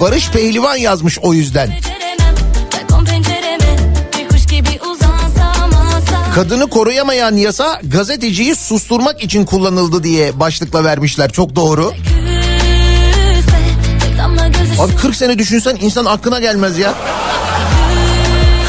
Barış 0.00 0.30
Pehlivan 0.30 0.76
yazmış 0.76 1.18
o 1.18 1.34
yüzden. 1.34 1.70
Kadını 6.34 6.70
koruyamayan 6.70 7.36
yasa 7.36 7.80
gazeteciyi 7.84 8.54
susturmak 8.54 9.22
için 9.22 9.44
kullanıldı 9.44 10.02
diye 10.02 10.40
başlıkla 10.40 10.84
vermişler. 10.84 11.32
Çok 11.32 11.56
doğru. 11.56 11.92
Abi 14.80 14.96
40 14.96 15.16
sene 15.16 15.38
düşünsen 15.38 15.76
insan 15.80 16.04
aklına 16.04 16.40
gelmez 16.40 16.78
ya. 16.78 16.94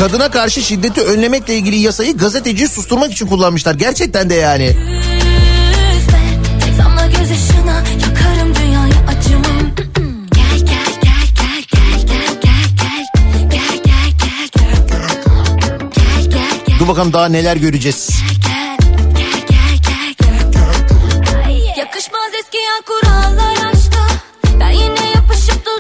Kadına 0.02 0.32
karşı 0.32 0.62
şiddeti 0.62 1.02
önlemekle 1.02 1.56
ilgili 1.56 1.76
yasayı 1.76 2.18
gazeteciyi 2.18 2.68
susturmak 2.68 3.12
için 3.12 3.28
kullanmışlar. 3.28 3.76
Gerçekten 3.76 4.30
de 4.30 4.34
yani. 4.34 4.66
Üzme, 4.66 6.20
tek 6.60 6.78
damla 6.80 7.06
gözyaşına 7.06 7.84
yakarım 8.02 8.52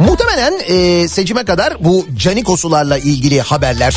Muhtemelen 0.07 0.53
e, 0.67 1.07
seçime 1.07 1.45
kadar 1.45 1.83
bu 1.83 2.07
canikosularla 2.17 2.97
ilgili 2.97 3.41
haberler, 3.41 3.95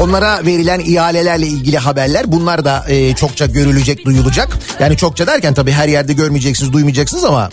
onlara 0.00 0.46
verilen 0.46 0.80
ihalelerle 0.80 1.46
ilgili 1.46 1.78
haberler 1.78 2.32
bunlar 2.32 2.64
da 2.64 2.84
e, 2.88 3.14
çokça 3.14 3.46
görülecek, 3.46 4.04
duyulacak. 4.04 4.58
Yani 4.80 4.96
çokça 4.96 5.26
derken 5.26 5.54
tabii 5.54 5.72
her 5.72 5.88
yerde 5.88 6.12
görmeyeceksiniz, 6.12 6.72
duymayacaksınız 6.72 7.24
ama 7.24 7.50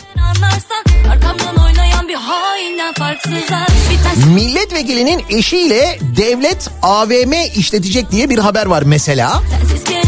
milletvekilinin 4.36 5.24
eşiyle 5.30 6.00
devlet 6.18 6.70
AVM 6.82 7.34
işletecek 7.56 8.12
diye 8.12 8.30
bir 8.30 8.38
haber 8.38 8.66
var 8.66 8.84
mesela. 8.86 9.42
sensizken 9.60 9.99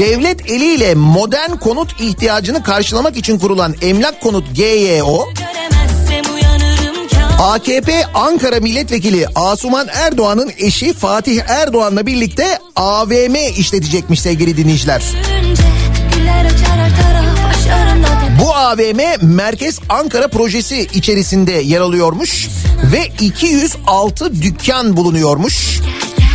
Devlet 0.00 0.50
eliyle 0.50 0.94
modern 0.94 1.50
konut 1.50 2.00
ihtiyacını 2.00 2.62
karşılamak 2.62 3.16
için 3.16 3.38
kurulan 3.38 3.74
Emlak 3.82 4.20
Konut 4.20 4.56
GYO, 4.56 5.28
AKP 7.38 8.06
Ankara 8.14 8.60
Milletvekili 8.60 9.26
Asuman 9.34 9.88
Erdoğan'ın 9.88 10.52
eşi 10.58 10.92
Fatih 10.92 11.40
Erdoğan'la 11.48 12.06
birlikte 12.06 12.58
AVM 12.76 13.34
işletecekmiş 13.56 14.20
sevgili 14.20 14.56
dinleyiciler. 14.56 15.02
Bu 18.42 18.54
AVM 18.54 19.00
Merkez 19.20 19.80
Ankara 19.88 20.28
projesi 20.28 20.88
içerisinde 20.94 21.52
yer 21.52 21.80
alıyormuş 21.80 22.48
ve 22.92 23.06
206 23.20 24.42
dükkan 24.42 24.96
bulunuyormuş. 24.96 25.80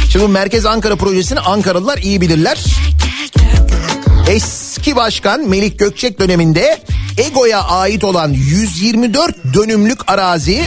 Şimdi 0.09 0.25
bu 0.25 0.29
Merkez 0.29 0.65
Ankara 0.65 0.95
projesini 0.95 1.39
Ankaralılar 1.39 1.97
iyi 1.97 2.21
bilirler. 2.21 2.65
Eski 4.29 4.95
başkan 4.95 5.49
Melik 5.49 5.79
Gökçek 5.79 6.19
döneminde 6.19 6.79
Ego'ya 7.17 7.61
ait 7.61 8.03
olan 8.03 8.29
124 8.29 9.35
dönümlük 9.53 10.11
arazi 10.11 10.63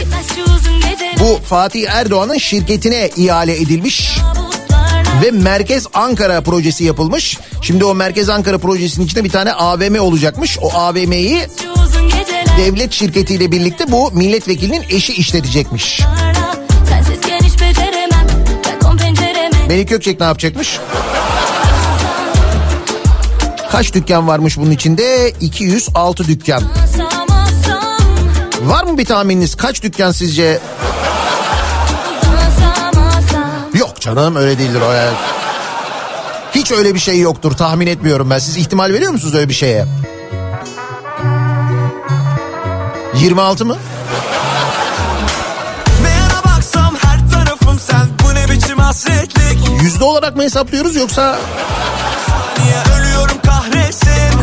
bu 1.19 1.39
Fatih 1.45 1.89
Erdoğan'ın 1.89 2.37
şirketine 2.37 3.09
ihale 3.17 3.55
edilmiş 3.55 4.19
ve 5.23 5.31
Merkez 5.31 5.87
Ankara 5.93 6.41
projesi 6.41 6.83
yapılmış. 6.83 7.37
Şimdi 7.61 7.85
o 7.85 7.95
Merkez 7.95 8.29
Ankara 8.29 8.57
projesinin 8.57 9.05
içinde 9.05 9.23
bir 9.23 9.29
tane 9.29 9.53
AVM 9.53 9.99
olacakmış. 9.99 10.57
O 10.61 10.73
AVM'yi 10.73 11.47
devlet 12.57 12.91
şirketiyle 12.91 13.51
birlikte 13.51 13.91
bu 13.91 14.11
milletvekilinin 14.11 14.83
eşi 14.89 15.13
işletecekmiş. 15.13 16.01
Melik 19.67 19.89
Gökçek 19.89 20.19
ne 20.19 20.25
yapacakmış? 20.25 20.79
Kaç 23.71 23.93
dükkan 23.93 24.27
varmış 24.27 24.57
bunun 24.57 24.71
içinde? 24.71 25.29
206 25.29 26.27
dükkan. 26.27 26.63
Var 28.61 28.83
mı 28.83 28.97
bir 28.97 29.05
tahmininiz? 29.05 29.55
Kaç 29.55 29.83
dükkan 29.83 30.11
sizce? 30.11 30.59
Yok 33.73 34.01
canım 34.01 34.35
öyle 34.35 34.59
değildir 34.59 34.81
o 34.89 34.91
ya. 34.91 35.13
Hiç 36.55 36.71
öyle 36.71 36.93
bir 36.93 36.99
şey 36.99 37.19
yoktur 37.19 37.51
tahmin 37.51 37.87
etmiyorum 37.87 38.29
ben. 38.29 38.39
Siz 38.39 38.57
ihtimal 38.57 38.93
veriyor 38.93 39.11
musunuz 39.11 39.35
öyle 39.35 39.49
bir 39.49 39.53
şeye? 39.53 39.85
26 43.15 43.65
mı? 43.65 43.77
Yüzde 49.83 50.03
olarak 50.03 50.35
mı 50.35 50.43
hesaplıyoruz 50.43 50.95
yoksa 50.95 51.39
kahretsin. 53.49 54.33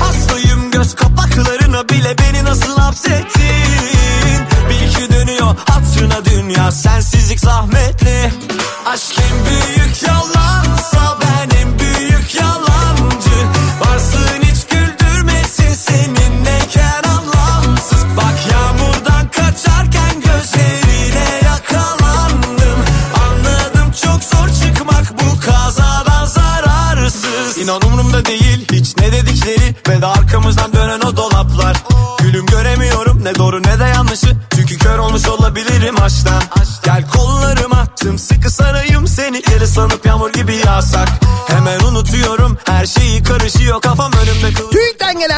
Hastayım 0.00 0.70
göz 0.70 0.94
kapaklarına 0.94 1.88
bile 1.88 2.14
beni 2.18 2.44
nasıl 2.44 2.78
hapsettin? 2.78 4.40
Bil 4.70 4.94
ki 4.94 5.12
dönüyor 5.12 5.54
hatırına 5.68 6.24
dünya. 6.24 6.72
Sensizlik 6.72 7.40
zahmetli 7.40 7.95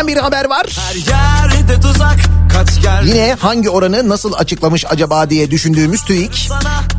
bir 0.09 0.17
haber 0.17 0.45
var. 0.45 0.67
Her 0.89 0.95
yerde 0.95 1.81
tuzak 1.81 2.17
Yine 3.05 3.37
hangi 3.41 3.71
oranı 3.71 4.09
nasıl 4.09 4.33
açıklamış 4.33 4.85
acaba 4.89 5.31
diye 5.31 5.51
düşündüğümüz 5.51 6.05
TÜİK. 6.05 6.51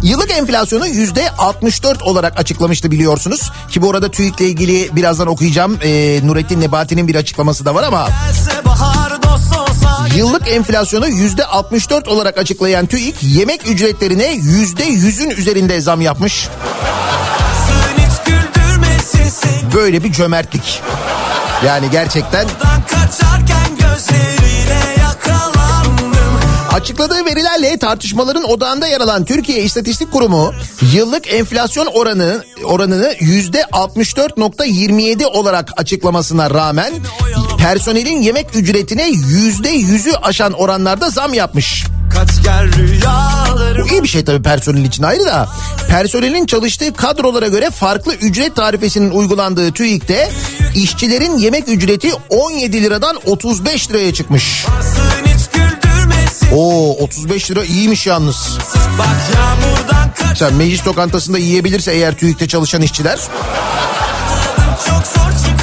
Yıllık 0.04 0.32
enflasyonu 0.32 0.88
yüzde 0.88 1.32
64 1.32 2.02
olarak 2.02 2.40
açıklamıştı 2.40 2.92
biliyorsunuz. 2.92 3.52
Ki 3.70 3.82
bu 3.82 3.90
arada 3.90 4.12
TÜİK'le 4.12 4.42
ilgili 4.42 4.96
birazdan 4.96 5.28
okuyacağım. 5.28 5.80
Ee, 5.84 6.20
Nurettin 6.24 6.62
Nebati'nin 6.62 7.08
bir 7.08 7.16
açıklaması 7.16 7.66
da 7.66 7.76
var 7.76 7.84
ama 7.84 8.08
yıllık 10.16 10.48
enflasyonu 10.48 11.08
yüzde 11.08 11.46
64 11.46 12.08
olarak 12.08 12.38
açıklayan 12.38 12.86
TÜİK 12.86 13.16
yemek 13.22 13.68
ücretlerine 13.68 14.32
yüzde 14.32 14.88
100'ün 14.88 15.30
üzerinde 15.30 15.82
zam 15.82 16.02
yapmış. 16.02 16.48
Böyle 19.74 20.04
bir 20.04 20.12
cömertlik. 20.12 20.82
Yani 21.66 21.90
gerçekten 21.92 22.48
Açıkladığı 26.74 27.26
verilerle 27.26 27.78
tartışmaların 27.80 28.44
odağında 28.44 28.88
yer 28.88 29.02
alan 29.02 29.26
Türkiye 29.26 29.64
İstatistik 29.64 30.12
Kurumu 30.12 30.54
yıllık 30.94 31.34
enflasyon 31.34 31.86
oranı 31.86 32.44
oranını 32.64 33.14
yüzde 33.20 33.62
64.27 33.62 35.26
olarak 35.26 35.70
açıklamasına 35.78 36.50
rağmen 36.50 36.94
personelin 37.58 38.22
yemek 38.22 38.56
ücretine 38.56 39.10
yüzde 39.10 39.70
yüzü 39.70 40.12
aşan 40.12 40.54
oranlarda 40.54 41.10
zam 41.10 41.34
yapmış. 41.34 41.86
Kaç 42.10 42.44
gel 42.44 42.76
rüyalarım 42.78 43.90
Bu 43.90 43.94
iyi 43.94 44.04
bir 44.04 44.08
şey 44.08 44.24
tabii 44.26 44.44
personel 44.44 44.86
için 44.86 45.04
ayrı 45.04 45.26
da. 45.26 45.50
Personelin 45.90 46.46
çalıştığı 46.46 46.94
kadrolara 46.94 47.48
göre 47.48 47.70
farklı 47.70 48.14
ücret 48.14 48.56
tarifesinin 48.56 49.12
uygulandığı 49.12 49.72
TÜİK'te 49.72 50.32
işçilerin 50.76 51.38
yemek 51.38 51.68
ücreti 51.68 52.12
17 52.30 52.84
liradan 52.84 53.16
35 53.26 53.90
liraya 53.90 54.14
çıkmış. 54.14 54.66
Oo 56.54 56.92
35 57.04 57.52
lira 57.52 57.64
iyiymiş 57.64 58.08
yalnız. 58.08 58.58
Sen 60.36 60.54
meclis 60.54 60.88
lokantasında 60.88 61.38
yiyebilirse 61.38 61.92
eğer 61.92 62.18
TÜİK'te 62.18 62.48
çalışan 62.48 62.82
işçiler 62.82 63.20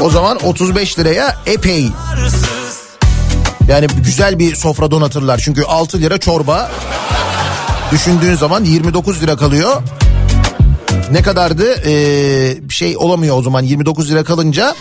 o 0.00 0.10
zaman 0.10 0.46
35 0.46 0.98
liraya 0.98 1.36
epey 1.46 1.90
yani 3.68 3.86
güzel 4.04 4.38
bir 4.38 4.56
sofra 4.56 4.90
donatırlar. 4.90 5.38
Çünkü 5.38 5.62
6 5.62 6.00
lira 6.00 6.18
çorba 6.18 6.70
düşündüğün 7.92 8.34
zaman 8.34 8.64
29 8.64 9.22
lira 9.22 9.36
kalıyor. 9.36 9.82
Ne 11.10 11.22
kadardı? 11.22 11.88
Ee, 11.88 12.70
şey 12.70 12.96
olamıyor 12.96 13.38
o 13.38 13.42
zaman 13.42 13.62
29 13.62 14.10
lira 14.10 14.24
kalınca 14.24 14.74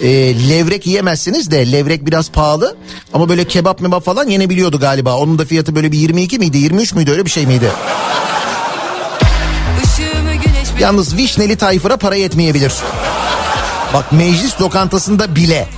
e, 0.00 0.08
levrek 0.48 0.86
yiyemezsiniz 0.86 1.50
de 1.50 1.72
levrek 1.72 2.06
biraz 2.06 2.30
pahalı 2.30 2.76
ama 3.12 3.28
böyle 3.28 3.44
kebap 3.44 3.80
mebap 3.80 4.04
falan 4.04 4.28
yenebiliyordu 4.28 4.80
galiba. 4.80 5.16
Onun 5.16 5.38
da 5.38 5.44
fiyatı 5.44 5.74
böyle 5.74 5.92
bir 5.92 5.98
22 5.98 6.38
miydi 6.38 6.58
23 6.58 6.94
müydü 6.94 7.10
öyle 7.10 7.24
bir 7.24 7.30
şey 7.30 7.46
miydi? 7.46 7.70
Yalnız 10.80 11.16
vişneli 11.16 11.56
tayfıra 11.56 11.96
para 11.96 12.14
yetmeyebilir. 12.14 12.72
Bak 13.94 14.12
meclis 14.12 14.60
lokantasında 14.60 15.36
bile 15.36 15.68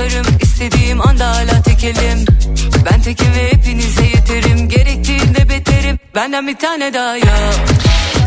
atarım 0.00 0.26
istediğim 0.42 1.08
anda 1.08 1.28
hala 1.28 1.62
tekelim. 1.62 2.24
Ben 2.90 3.02
tekim 3.02 3.34
ve 3.34 3.52
hepinize 3.52 4.04
yeterim. 4.04 4.68
Gerektiğinde 4.68 5.48
beterim. 5.48 5.98
Benden 6.14 6.46
bir 6.48 6.56
tane 6.56 6.94
daha 6.94 7.16
yok. 7.16 7.54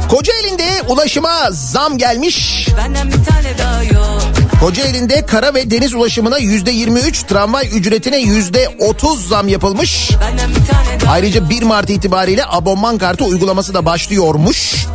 Kocaeli'nde 0.09 0.81
ulaşıma 0.87 1.51
zam 1.51 1.97
gelmiş. 1.97 2.67
Benden 2.77 3.07
bir 3.07 3.25
tane 3.25 3.57
daha 3.57 3.83
yok. 3.83 4.21
Kocaeli'nde 4.59 5.25
kara 5.25 5.53
ve 5.53 5.71
deniz 5.71 5.93
ulaşımına 5.93 6.37
yüzde 6.37 6.71
23, 6.71 7.23
tramvay 7.23 7.69
ücretine 7.73 8.17
yüzde 8.17 8.69
30 8.79 9.27
zam 9.27 9.47
yapılmış. 9.47 10.11
Bir 10.11 11.07
Ayrıca 11.09 11.49
1 11.49 11.63
Mart 11.63 11.89
itibariyle 11.89 12.45
abonman 12.45 12.97
kartı 12.97 13.25
uygulaması 13.25 13.73
da 13.73 13.85
başlıyormuş. 13.85 14.85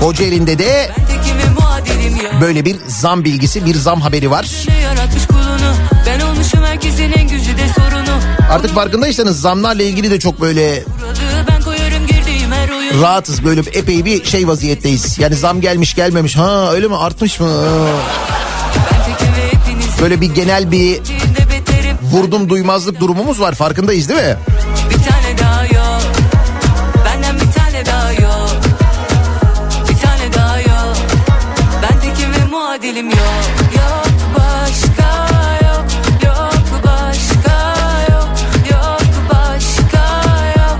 Kocaeli'nde 0.00 0.58
de 0.58 0.90
böyle 2.40 2.64
bir 2.64 2.76
zam 2.86 3.24
bilgisi, 3.24 3.66
bir 3.66 3.74
zam 3.74 4.00
haberi 4.00 4.30
var. 4.30 4.46
Artık 8.50 8.74
farkındaysanız 8.74 9.40
zamlarla 9.40 9.82
ilgili 9.82 10.10
de 10.10 10.20
çok 10.20 10.40
böyle 10.40 10.84
rahatız. 13.02 13.44
Böyle 13.44 13.60
epey 13.60 14.04
bir 14.04 14.24
şey 14.24 14.48
vaziyetteyiz. 14.48 15.18
Yani 15.18 15.34
zam 15.34 15.60
gelmiş 15.60 15.94
gelmemiş. 15.94 16.36
Ha 16.36 16.72
öyle 16.72 16.88
mi 16.88 16.96
artmış 16.96 17.40
mı? 17.40 17.50
Böyle 20.02 20.20
bir 20.20 20.34
genel 20.34 20.70
bir 20.72 21.00
vurdum 22.02 22.48
duymazlık 22.48 23.00
durumumuz 23.00 23.40
var. 23.40 23.54
Farkındayız 23.54 24.08
değil 24.08 24.20
mi? 24.20 24.36
Bir 24.90 24.94
tane 25.10 25.27
muadilim 33.02 33.10
yok. 33.10 33.44
Yok 33.76 34.08
başka 34.38 35.28
yok. 35.66 35.84
Yok 36.24 36.84
başka 36.84 37.74
yok. 38.12 38.28
Yok 38.70 39.02
başka 39.30 40.22
yok. 40.58 40.78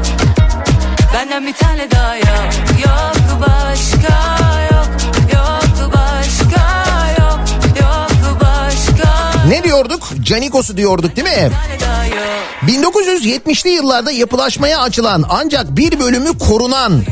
Benden 1.14 1.47
bir 1.47 1.53
tane 1.53 1.91
daha 1.91 2.16
yok. 2.16 2.51
Yok 2.87 3.41
başka 3.41 4.39
yok. 4.73 4.89
Yok 5.35 5.93
başka 5.95 6.85
yok. 7.19 7.41
Yok 7.81 8.41
başka 8.41 9.33
Ne 9.49 9.64
diyorduk? 9.64 10.09
Canikos'u 10.23 10.77
diyorduk 10.77 11.16
değil 11.16 11.29
mi? 11.29 11.51
Bir 11.51 11.79
tane 11.79 11.81
daha 11.81 12.05
yok. 12.05 12.16
1970'li 12.62 13.71
yıllarda 13.71 14.11
yapılaşmaya 14.11 14.81
açılan 14.81 15.25
ancak 15.31 15.77
bir 15.77 16.01
bölümü 16.01 16.39
korunan 16.39 17.03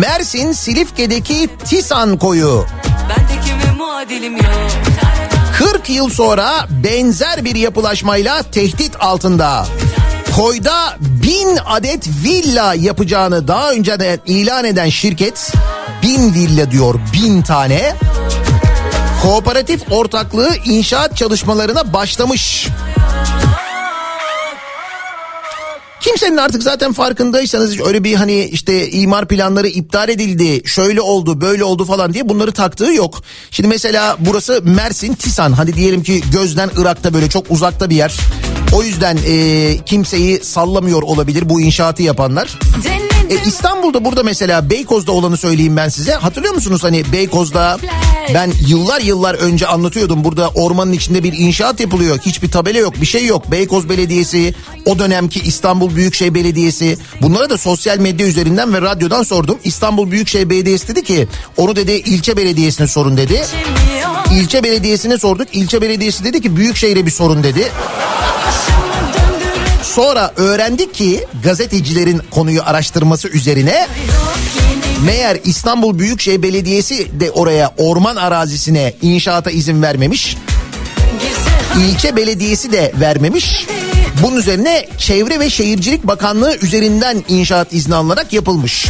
Mersin 0.00 0.52
Silifke'deki 0.52 1.48
Tisan 1.64 2.18
koyu 2.18 2.66
40 5.58 5.90
yıl 5.90 6.08
sonra 6.08 6.66
benzer 6.84 7.44
bir 7.44 7.54
yapılaşmayla 7.54 8.42
tehdit 8.42 8.96
altında. 9.00 9.66
Koyda 10.36 10.96
bin 11.00 11.58
adet 11.66 12.08
villa 12.24 12.74
yapacağını 12.74 13.48
daha 13.48 13.72
önceden 13.72 14.18
ilan 14.26 14.64
eden 14.64 14.88
şirket 14.88 15.52
bin 16.02 16.34
villa 16.34 16.70
diyor 16.70 16.94
bin 17.12 17.42
tane 17.42 17.94
kooperatif 19.22 19.92
ortaklığı 19.92 20.56
inşaat 20.64 21.16
çalışmalarına 21.16 21.92
başlamış. 21.92 22.68
Kimsenin 26.06 26.36
artık 26.36 26.62
zaten 26.62 26.92
farkındaysanız 26.92 27.80
öyle 27.80 28.04
bir 28.04 28.14
hani 28.14 28.44
işte 28.44 28.90
imar 28.90 29.28
planları 29.28 29.68
iptal 29.68 30.08
edildi, 30.08 30.68
şöyle 30.68 31.00
oldu, 31.00 31.40
böyle 31.40 31.64
oldu 31.64 31.84
falan 31.84 32.14
diye 32.14 32.28
bunları 32.28 32.52
taktığı 32.52 32.92
yok. 32.92 33.22
Şimdi 33.50 33.68
mesela 33.68 34.16
burası 34.18 34.60
Mersin, 34.64 35.14
Tisan. 35.14 35.52
Hadi 35.52 35.74
diyelim 35.74 36.02
ki 36.02 36.22
gözden 36.32 36.70
Irak'ta 36.76 37.14
böyle 37.14 37.28
çok 37.28 37.50
uzakta 37.50 37.90
bir 37.90 37.96
yer. 37.96 38.16
O 38.72 38.82
yüzden 38.82 39.18
e, 39.26 39.76
kimseyi 39.86 40.44
sallamıyor 40.44 41.02
olabilir 41.02 41.48
bu 41.48 41.60
inşaatı 41.60 42.02
yapanlar. 42.02 42.58
E, 43.30 43.48
İstanbul'da 43.48 44.04
burada 44.04 44.22
mesela 44.22 44.70
Beykoz'da 44.70 45.12
olanı 45.12 45.36
söyleyeyim 45.36 45.76
ben 45.76 45.88
size. 45.88 46.12
Hatırlıyor 46.12 46.54
musunuz 46.54 46.84
hani 46.84 47.12
Beykoz'da 47.12 47.78
ben 48.34 48.52
yıllar 48.68 49.00
yıllar 49.00 49.34
önce 49.34 49.66
anlatıyordum. 49.66 50.24
Burada 50.24 50.48
ormanın 50.48 50.92
içinde 50.92 51.22
bir 51.22 51.32
inşaat 51.32 51.80
yapılıyor. 51.80 52.18
Hiçbir 52.18 52.50
tabela 52.50 52.78
yok 52.78 52.94
bir 53.00 53.06
şey 53.06 53.26
yok. 53.26 53.50
Beykoz 53.50 53.88
Belediyesi 53.88 54.54
o 54.84 54.98
dönemki 54.98 55.40
İstanbul 55.40 55.96
Büyükşehir 55.96 56.34
Belediyesi 56.34 56.98
bunlara 57.22 57.50
da 57.50 57.58
sosyal 57.58 57.98
medya 57.98 58.26
üzerinden 58.26 58.74
ve 58.74 58.80
radyodan 58.82 59.22
sordum. 59.22 59.58
İstanbul 59.64 60.10
Büyükşehir 60.10 60.50
Belediyesi 60.50 60.88
dedi 60.88 61.04
ki 61.04 61.28
onu 61.56 61.76
dedi 61.76 61.92
ilçe 61.92 62.36
belediyesine 62.36 62.86
sorun 62.86 63.16
dedi. 63.16 63.44
İlçe 64.32 64.64
belediyesine 64.64 65.18
sorduk. 65.18 65.48
İlçe 65.52 65.82
belediyesi 65.82 66.24
dedi 66.24 66.40
ki 66.40 66.56
Büyükşehir'e 66.56 67.06
bir 67.06 67.10
sorun 67.10 67.42
dedi. 67.42 67.72
Sonra 69.96 70.32
öğrendik 70.36 70.94
ki 70.94 71.24
gazetecilerin 71.42 72.22
konuyu 72.30 72.62
araştırması 72.64 73.28
üzerine 73.28 73.88
meğer 75.06 75.38
İstanbul 75.44 75.98
Büyükşehir 75.98 76.42
Belediyesi 76.42 77.20
de 77.20 77.30
oraya 77.30 77.74
orman 77.76 78.16
arazisine 78.16 78.94
inşaata 79.02 79.50
izin 79.50 79.82
vermemiş. 79.82 80.36
İlçe 81.80 82.16
belediyesi 82.16 82.72
de 82.72 82.92
vermemiş. 83.00 83.66
Bunun 84.22 84.36
üzerine 84.36 84.88
Çevre 84.98 85.40
ve 85.40 85.50
Şehircilik 85.50 86.06
Bakanlığı 86.06 86.56
üzerinden 86.56 87.24
inşaat 87.28 87.72
izni 87.72 87.94
alınarak 87.94 88.32
yapılmış. 88.32 88.86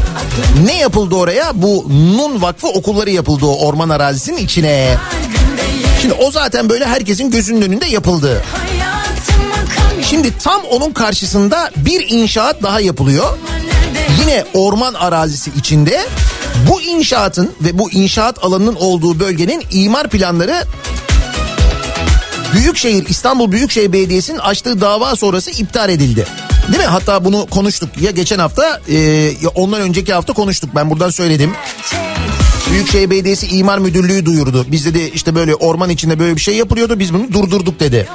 Ne 0.64 0.78
yapıldı 0.78 1.14
oraya? 1.14 1.62
Bu 1.62 1.86
Nun 1.88 2.42
Vakfı 2.42 2.68
okulları 2.68 3.11
yapıldı 3.11 3.46
o 3.46 3.66
orman 3.66 3.88
arazisinin 3.88 4.36
içine. 4.36 4.96
Şimdi 6.02 6.14
o 6.14 6.30
zaten 6.30 6.68
böyle 6.68 6.86
herkesin 6.86 7.30
gözünün 7.30 7.62
önünde 7.62 7.86
yapıldı. 7.86 8.42
Şimdi 10.11 10.38
tam 10.38 10.62
onun 10.62 10.92
karşısında 10.92 11.70
bir 11.76 12.09
inşaat 12.09 12.62
daha 12.62 12.80
yapılıyor. 12.80 13.38
Yine 14.20 14.44
orman 14.54 14.94
arazisi 14.94 15.50
içinde. 15.59 16.07
Bu 16.70 16.80
inşaatın 16.80 17.50
ve 17.61 17.78
bu 17.78 17.90
inşaat 17.90 18.44
alanının 18.44 18.74
olduğu 18.74 19.20
bölgenin 19.20 19.62
imar 19.70 20.09
planları 20.09 20.64
Büyükşehir 22.54 23.07
İstanbul 23.09 23.52
Büyükşehir 23.52 23.92
Belediyesi'nin 23.92 24.38
açtığı 24.38 24.80
dava 24.80 25.16
sonrası 25.16 25.50
iptal 25.50 25.90
edildi. 25.90 26.26
Değil 26.68 26.78
mi? 26.78 26.84
Hatta 26.84 27.24
bunu 27.24 27.46
konuştuk 27.46 27.88
ya 28.00 28.11
geçen 28.11 28.38
hafta 28.38 28.80
e, 28.88 28.94
ya 29.42 29.48
ondan 29.54 29.80
önceki 29.80 30.12
hafta 30.12 30.32
konuştuk 30.32 30.70
ben 30.74 30.90
buradan 30.90 31.11
söyledim. 31.11 31.52
Büyükşehir 32.70 33.11
Belediyesi 33.11 33.46
İmar 33.46 33.78
Müdürlüğü 33.78 34.26
duyurdu. 34.26 34.66
Biz 34.68 34.84
dedi 34.86 35.11
işte 35.14 35.34
böyle 35.34 35.54
orman 35.54 35.90
içinde 35.90 36.18
böyle 36.18 36.36
bir 36.36 36.40
şey 36.40 36.57
yapılıyordu 36.57 36.98
biz 36.98 37.14
bunu 37.14 37.32
durdurduk 37.32 37.80
dedi. 37.80 38.09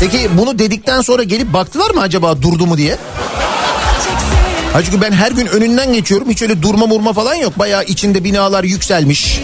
Peki 0.00 0.30
bunu 0.38 0.58
dedikten 0.58 1.00
sonra 1.00 1.22
gelip 1.22 1.52
baktılar 1.52 1.90
mı 1.90 2.00
acaba 2.00 2.42
durdu 2.42 2.66
mu 2.66 2.78
diye? 2.78 2.96
Ha 4.72 4.82
çünkü 4.82 5.00
ben 5.00 5.12
her 5.12 5.32
gün 5.32 5.46
önünden 5.46 5.92
geçiyorum 5.92 6.30
hiç 6.30 6.42
öyle 6.42 6.62
durma 6.62 6.86
murma 6.86 7.12
falan 7.12 7.34
yok. 7.34 7.58
Bayağı 7.58 7.84
içinde 7.84 8.24
binalar 8.24 8.64
yükselmiş. 8.64 9.40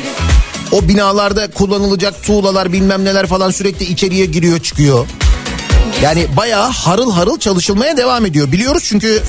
O 0.72 0.88
binalarda 0.88 1.50
kullanılacak 1.50 2.22
tuğlalar 2.22 2.72
bilmem 2.72 3.04
neler 3.04 3.26
falan 3.26 3.50
sürekli 3.50 3.84
içeriye 3.84 4.26
giriyor 4.26 4.58
çıkıyor. 4.60 5.06
Yani 6.02 6.26
bayağı 6.36 6.68
harıl 6.70 7.12
harıl 7.12 7.38
çalışılmaya 7.38 7.96
devam 7.96 8.26
ediyor. 8.26 8.52
Biliyoruz 8.52 8.84
çünkü 8.86 9.22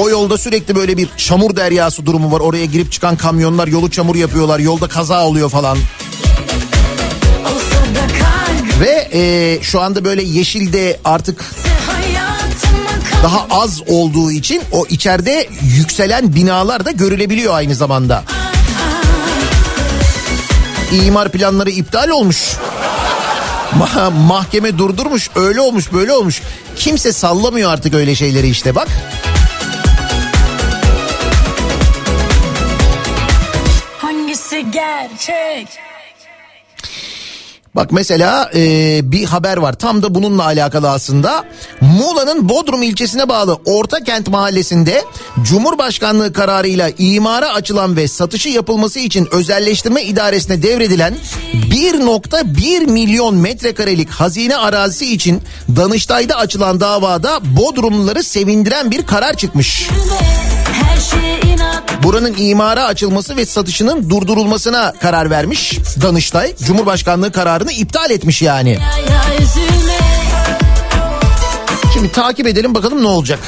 o 0.00 0.10
yolda 0.10 0.38
sürekli 0.38 0.76
böyle 0.76 0.96
bir 0.96 1.08
çamur 1.16 1.56
deryası 1.56 2.06
durumu 2.06 2.32
var. 2.32 2.40
Oraya 2.40 2.64
girip 2.64 2.92
çıkan 2.92 3.16
kamyonlar 3.16 3.68
yolu 3.68 3.90
çamur 3.90 4.16
yapıyorlar. 4.16 4.58
Yolda 4.58 4.88
kaza 4.88 5.26
oluyor 5.26 5.50
falan. 5.50 5.78
Ve 8.80 9.08
e, 9.12 9.58
şu 9.62 9.80
anda 9.80 10.04
böyle 10.04 10.22
yeşilde 10.22 11.00
artık 11.04 11.44
daha 13.22 13.46
az 13.50 13.82
olduğu 13.86 14.32
için 14.32 14.62
o 14.72 14.86
içeride 14.86 15.48
yükselen 15.62 16.34
binalar 16.34 16.84
da 16.84 16.90
görülebiliyor 16.90 17.54
aynı 17.54 17.74
zamanda. 17.74 18.24
İmar 20.92 21.32
planları 21.32 21.70
iptal 21.70 22.08
olmuş. 22.08 22.56
Ma- 23.78 24.26
mahkeme 24.26 24.78
durdurmuş 24.78 25.30
öyle 25.36 25.60
olmuş 25.60 25.92
böyle 25.92 26.12
olmuş. 26.12 26.42
Kimse 26.76 27.12
sallamıyor 27.12 27.72
artık 27.72 27.94
öyle 27.94 28.14
şeyleri 28.14 28.48
işte 28.48 28.74
bak. 28.74 28.88
Hangisi 33.98 34.66
gerçek? 34.70 35.68
Bak 37.76 37.92
mesela 37.92 38.50
e, 38.54 39.00
bir 39.12 39.24
haber 39.24 39.56
var 39.56 39.72
tam 39.72 40.02
da 40.02 40.14
bununla 40.14 40.44
alakalı 40.44 40.90
aslında. 40.90 41.44
Muğla'nın 41.80 42.48
Bodrum 42.48 42.82
ilçesine 42.82 43.28
bağlı 43.28 43.58
Ortakent 43.64 44.28
mahallesinde 44.28 45.04
Cumhurbaşkanlığı 45.42 46.32
kararıyla 46.32 46.90
imara 46.98 47.54
açılan 47.54 47.96
ve 47.96 48.08
satışı 48.08 48.48
yapılması 48.48 48.98
için 48.98 49.28
özelleştirme 49.32 50.02
idaresine 50.02 50.62
devredilen 50.62 51.14
1.1 51.54 52.90
milyon 52.90 53.36
metrekarelik 53.36 54.10
hazine 54.10 54.56
arazisi 54.56 55.14
için 55.14 55.42
Danıştay'da 55.76 56.36
açılan 56.36 56.80
davada 56.80 57.40
Bodrumluları 57.56 58.22
sevindiren 58.22 58.90
bir 58.90 59.06
karar 59.06 59.36
çıkmış. 59.36 59.88
İnat 59.90 60.55
Buranın 62.02 62.34
imara 62.38 62.84
açılması 62.84 63.36
ve 63.36 63.46
satışının 63.46 64.10
durdurulmasına 64.10 64.92
karar 65.00 65.30
vermiş 65.30 65.78
Danıştay. 66.02 66.56
Cumhurbaşkanlığı 66.56 67.32
kararını 67.32 67.72
iptal 67.72 68.10
etmiş 68.10 68.42
yani. 68.42 68.78
Şimdi 71.94 72.12
takip 72.12 72.46
edelim 72.46 72.74
bakalım 72.74 73.02
ne 73.02 73.06
olacak. 73.06 73.38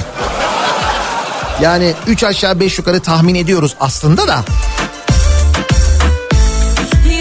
Yani 1.62 1.94
3 2.06 2.24
aşağı 2.24 2.60
5 2.60 2.78
yukarı 2.78 3.00
tahmin 3.00 3.34
ediyoruz 3.34 3.74
aslında 3.80 4.28
da. 4.28 4.44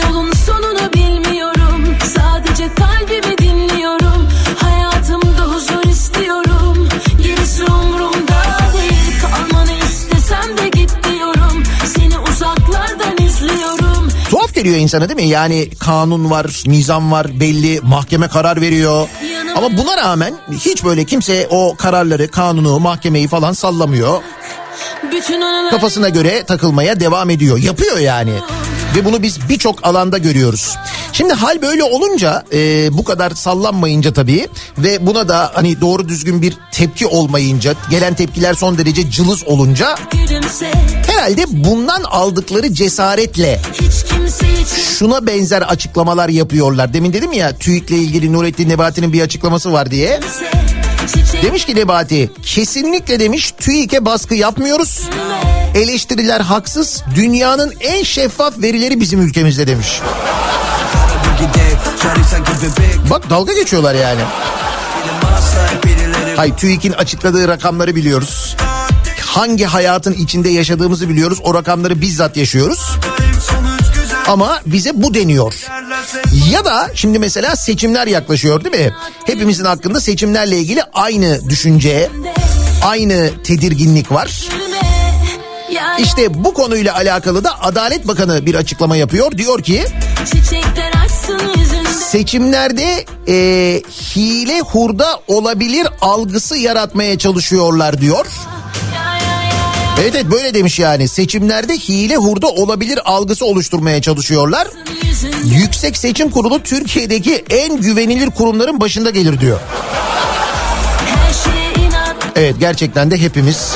Yolun 0.02 0.34
sonunu 0.34 0.94
bilmiyorum 0.94 1.98
Sadece 2.16 2.74
kalbimi 2.74 2.97
Tuhaf 14.48 14.56
geliyor 14.56 14.78
insana 14.78 15.10
değil 15.10 15.20
mi? 15.20 15.28
Yani 15.28 15.70
kanun 15.80 16.30
var, 16.30 16.64
nizam 16.66 17.12
var, 17.12 17.40
belli 17.40 17.80
mahkeme 17.84 18.28
karar 18.28 18.62
veriyor. 18.62 19.08
Ama 19.56 19.78
buna 19.78 19.98
rağmen 19.98 20.34
hiç 20.52 20.84
böyle 20.84 21.04
kimse 21.04 21.48
o 21.50 21.76
kararları, 21.78 22.32
kanunu, 22.32 22.80
mahkemeyi 22.80 23.28
falan 23.28 23.54
sallamıyor. 23.54 24.22
Kafasına 25.70 26.10
göre 26.10 26.44
takılmaya 26.44 27.00
devam 27.00 27.30
ediyor. 27.30 27.58
Yapıyor 27.58 27.98
yani. 27.98 28.34
Ve 28.96 29.06
bunu 29.06 29.22
biz 29.22 29.50
birçok 29.50 29.88
alanda 29.88 30.18
görüyoruz. 30.18 30.76
Şimdi 31.18 31.34
hal 31.34 31.62
böyle 31.62 31.84
olunca 31.84 32.44
e, 32.54 32.90
bu 32.98 33.04
kadar 33.04 33.32
sallanmayınca 33.32 34.14
tabii 34.14 34.48
ve 34.78 35.06
buna 35.06 35.30
da 35.30 35.52
hani 35.54 35.82
doğru 35.82 36.10
düzgün 36.10 36.42
bir 36.42 36.58
tepki 36.72 37.08
olmayınca 37.08 37.74
gelen 37.90 38.14
tepkiler 38.14 38.54
son 38.54 38.78
derece 38.78 39.12
cılız 39.12 39.44
olunca 39.44 39.96
herhalde 41.08 41.46
bundan 41.48 42.04
aldıkları 42.04 42.74
cesaretle 42.74 43.62
şuna 44.98 45.28
benzer 45.28 45.62
açıklamalar 45.62 46.30
yapıyorlar. 46.30 46.94
Demin 46.94 47.14
dedim 47.14 47.34
ya 47.34 47.58
TÜİK'le 47.58 47.92
ilgili 47.92 48.34
Nurettin 48.34 48.70
Nebati'nin 48.70 49.14
bir 49.14 49.22
açıklaması 49.22 49.74
var 49.74 49.92
diye. 49.92 50.20
Demiş 51.44 51.66
ki 51.66 51.76
Nebati 51.76 52.30
kesinlikle 52.44 53.20
demiş 53.20 53.54
TÜİK'e 53.60 54.06
baskı 54.06 54.36
yapmıyoruz. 54.36 55.10
Eleştiriler 55.76 56.42
haksız. 56.42 57.04
Dünyanın 57.16 57.74
en 57.80 58.04
şeffaf 58.04 58.58
verileri 58.58 59.00
bizim 59.00 59.22
ülkemizde 59.22 59.68
demiş. 59.68 60.02
Bak 63.10 63.30
dalga 63.30 63.54
geçiyorlar 63.54 63.96
yani. 63.96 64.22
Hay 66.36 66.56
TÜİK'in 66.56 66.92
açıkladığı 66.92 67.48
rakamları 67.48 67.96
biliyoruz. 67.96 68.56
Hangi 69.26 69.66
hayatın 69.66 70.14
içinde 70.14 70.50
yaşadığımızı 70.50 71.10
biliyoruz. 71.10 71.40
O 71.44 71.54
rakamları 71.54 72.02
bizzat 72.02 72.38
yaşıyoruz. 72.38 72.80
Ama 74.28 74.62
bize 74.66 74.92
bu 74.94 75.14
deniyor. 75.14 75.54
Ya 76.52 76.66
da 76.66 76.90
şimdi 76.94 77.20
mesela 77.20 77.56
seçimler 77.56 78.08
yaklaşıyor 78.08 78.64
değil 78.64 78.86
mi? 78.86 78.94
Hepimizin 79.26 79.66
hakkında 79.66 80.02
seçimlerle 80.02 80.58
ilgili 80.58 80.84
aynı 80.94 81.50
düşünce, 81.50 82.10
aynı 82.86 83.44
tedirginlik 83.44 84.12
var. 84.12 84.48
İşte 86.00 86.44
bu 86.44 86.54
konuyla 86.54 86.96
alakalı 86.96 87.44
da 87.44 87.64
Adalet 87.64 88.08
Bakanı 88.08 88.46
bir 88.46 88.56
açıklama 88.56 88.96
yapıyor. 88.98 89.32
Diyor 89.32 89.64
ki 89.64 89.86
seçimlerde 92.12 93.06
e, 93.28 93.36
hile 94.16 94.60
hurda 94.60 95.20
olabilir 95.28 95.88
algısı 96.02 96.58
yaratmaya 96.58 97.18
çalışıyorlar 97.18 98.02
diyor. 98.02 98.26
Evet 100.02 100.16
evet 100.16 100.32
böyle 100.32 100.54
demiş 100.54 100.80
yani 100.80 101.08
seçimlerde 101.08 101.74
hile 101.74 102.16
hurda 102.16 102.48
olabilir 102.48 103.00
algısı 103.06 103.46
oluşturmaya 103.46 104.02
çalışıyorlar. 104.02 104.68
Yüksek 105.44 105.98
Seçim 105.98 106.30
Kurulu 106.30 106.64
Türkiye'deki 106.64 107.46
en 107.50 107.78
güvenilir 107.82 108.30
kurumların 108.30 108.80
başında 108.80 109.10
gelir 109.10 109.40
diyor. 109.40 109.60
Evet 112.36 112.56
gerçekten 112.60 113.12
de 113.12 113.18
hepimiz 113.18 113.76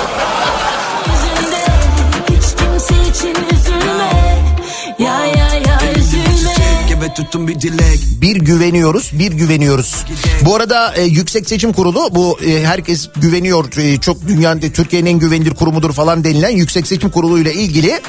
Gibi 7.01 7.13
tutun 7.13 7.47
bir 7.47 7.61
dilek 7.61 7.99
bir 8.21 8.35
güveniyoruz, 8.35 9.11
bir 9.13 9.31
güveniyoruz. 9.31 10.05
Bu 10.45 10.55
arada 10.55 10.93
e, 10.95 11.03
Yüksek 11.03 11.49
Seçim 11.49 11.73
Kurulu 11.73 12.09
bu 12.11 12.39
e, 12.45 12.65
herkes 12.65 13.09
güveniyor. 13.15 13.77
E, 13.77 13.97
çok 13.97 14.27
dünyanın 14.27 14.59
Türkiye'nin 14.59 15.09
en 15.09 15.19
güvenilir 15.19 15.53
kurumudur 15.53 15.93
falan 15.93 16.23
denilen 16.23 16.49
Yüksek 16.49 16.87
Seçim 16.87 17.09
Kurulu 17.09 17.39
ile 17.39 17.53
ilgili 17.53 18.01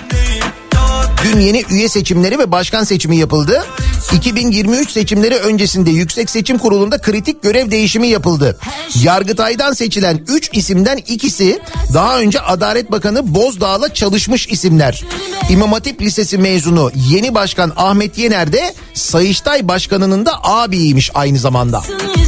Dün 1.25 1.41
yeni 1.41 1.65
üye 1.71 1.89
seçimleri 1.89 2.39
ve 2.39 2.53
başkan 2.53 2.85
seçimi 2.85 3.17
yapıldı. 3.17 3.65
2023 4.13 4.91
seçimleri 4.91 5.35
öncesinde 5.35 5.91
Yüksek 5.91 6.31
Seçim 6.31 6.59
Kurulu'nda 6.59 6.99
kritik 7.01 7.43
görev 7.43 7.71
değişimi 7.71 8.09
yapıldı. 8.09 8.59
Yargıtay'dan 9.03 9.73
seçilen 9.73 10.21
3 10.29 10.51
isimden 10.53 10.97
ikisi 10.97 11.61
daha 11.95 12.19
önce 12.21 12.41
Adalet 12.41 12.91
Bakanı 12.91 13.35
Bozdağ'la 13.35 13.95
çalışmış 13.95 14.49
isimler. 14.49 15.05
İmam 15.51 15.73
Hatip 15.73 16.03
Lisesi 16.03 16.39
mezunu 16.39 16.91
yeni 17.11 17.35
başkan 17.35 17.73
Ahmet 17.77 18.19
Yener 18.19 18.53
de 18.53 18.75
Sayıştay 18.95 19.69
Başkanı'nın 19.69 20.27
da 20.27 20.45
abiymiş 20.45 21.11
aynı 21.15 21.39
zamanda. 21.39 21.83
yüzünde 21.91 22.22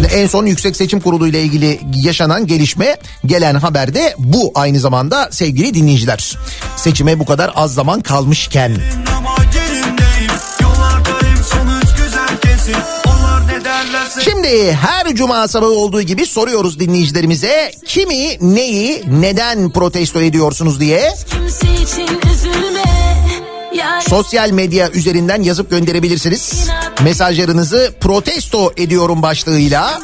Şimdi 0.00 0.14
en 0.14 0.26
son 0.26 0.46
Yüksek 0.46 0.76
Seçim 0.76 1.00
Kurulu 1.00 1.28
ile 1.28 1.42
ilgili 1.42 1.80
yaşanan 1.94 2.46
gelişme 2.46 2.96
gelen 3.26 3.54
haberde 3.54 4.14
bu 4.18 4.52
aynı 4.54 4.80
zamanda 4.80 5.28
sevgili 5.32 5.74
dinleyiciler. 5.74 6.38
Seçime 6.76 7.18
bu 7.18 7.24
kadar 7.24 7.52
az 7.54 7.74
zaman 7.74 8.00
kalmışken. 8.00 8.76
Şimdi 14.24 14.72
her 14.72 15.14
cuma 15.14 15.48
sabahı 15.48 15.70
olduğu 15.70 16.02
gibi 16.02 16.26
soruyoruz 16.26 16.80
dinleyicilerimize 16.80 17.72
kimi 17.86 18.54
neyi 18.54 19.04
neden 19.06 19.70
protesto 19.70 20.20
ediyorsunuz 20.20 20.80
diye. 20.80 21.14
Sosyal 24.08 24.50
medya 24.50 24.90
üzerinden 24.90 25.42
yazıp 25.42 25.70
gönderebilirsiniz. 25.70 26.68
Mesajlarınızı 27.04 27.94
protesto 28.00 28.72
ediyorum 28.76 29.22
başlığıyla. 29.22 30.00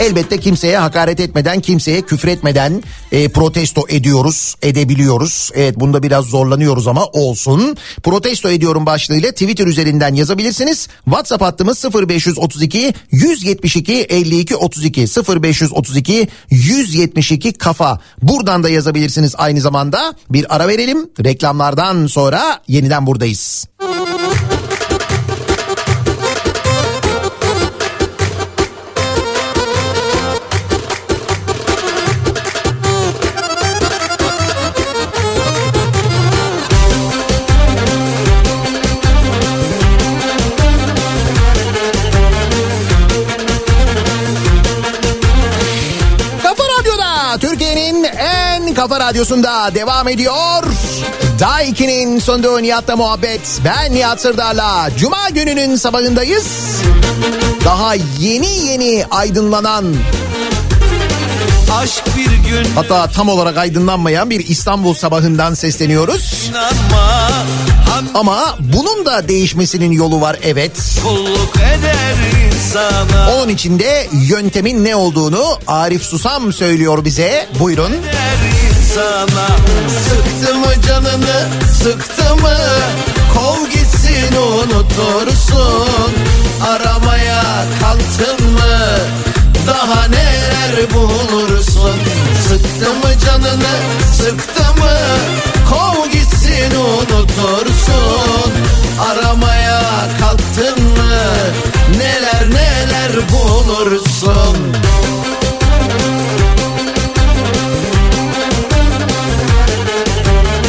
Elbette 0.00 0.40
kimseye 0.40 0.78
hakaret 0.78 1.20
etmeden, 1.20 1.60
kimseye 1.60 2.02
küfür 2.02 2.28
etmeden 2.28 2.82
e, 3.12 3.28
protesto 3.28 3.82
ediyoruz, 3.88 4.54
edebiliyoruz. 4.62 5.50
Evet 5.54 5.80
bunda 5.80 6.02
biraz 6.02 6.24
zorlanıyoruz 6.24 6.88
ama 6.88 7.06
olsun. 7.06 7.76
Protesto 8.02 8.50
ediyorum 8.50 8.86
başlığıyla 8.86 9.32
Twitter 9.32 9.66
üzerinden 9.66 10.14
yazabilirsiniz. 10.14 10.88
WhatsApp 11.04 11.42
hattımız 11.42 11.84
0532 11.84 12.94
172 13.10 13.92
52 13.92 14.56
32 14.56 15.00
0532 15.42 16.28
172 16.50 17.52
kafa. 17.52 18.00
Buradan 18.22 18.62
da 18.62 18.68
yazabilirsiniz 18.68 19.34
aynı 19.38 19.60
zamanda. 19.60 20.14
Bir 20.30 20.56
ara 20.56 20.68
verelim. 20.68 21.10
Reklamlardan 21.24 22.06
sonra 22.06 22.60
yeniden 22.68 23.06
buradayız. 23.06 23.66
Kafa 23.78 24.05
kafa 48.88 49.00
radyosunda 49.00 49.74
devam 49.74 50.08
ediyor. 50.08 50.64
Daiki'nin 51.40 52.18
sonunda 52.18 52.60
Nihat'la 52.60 52.96
muhabbet. 52.96 53.60
Ben 53.64 53.94
Nihat 53.94 54.20
Sırdar'la 54.20 54.90
Cuma 54.98 55.28
gününün 55.30 55.76
sabahındayız. 55.76 56.46
Daha 57.64 57.94
yeni 58.18 58.66
yeni 58.66 59.04
aydınlanan 59.10 59.84
Aşk 61.72 62.04
bir 62.16 62.50
gün 62.50 62.66
hatta 62.74 63.06
tam 63.06 63.28
olarak 63.28 63.58
aydınlanmayan 63.58 64.30
bir 64.30 64.48
İstanbul 64.48 64.94
sabahından 64.94 65.54
sesleniyoruz. 65.54 66.50
inanma 66.50 67.30
Ama 68.14 68.58
bunun 68.58 69.06
da 69.06 69.28
değişmesinin 69.28 69.92
yolu 69.92 70.20
var 70.20 70.36
evet. 70.42 71.00
Onun 73.34 73.48
için 73.48 73.78
de 73.78 74.08
yöntemin 74.12 74.84
ne 74.84 74.96
olduğunu 74.96 75.58
Arif 75.66 76.02
Susam 76.02 76.52
söylüyor 76.52 77.04
bize. 77.04 77.48
Buyurun. 77.60 77.92
Eder 77.92 78.65
insana 78.96 79.46
Sıktı 79.88 80.54
mı 80.54 80.82
canını 80.88 81.48
sıktı 81.82 82.36
mı? 82.36 82.56
Kov 83.34 83.66
gitsin 83.70 84.36
unutursun 84.36 86.12
Aramaya 86.68 87.42
kalktın 87.80 88.52
mı? 88.52 88.98
Daha 89.66 90.08
neler 90.08 90.94
bulursun 90.94 92.15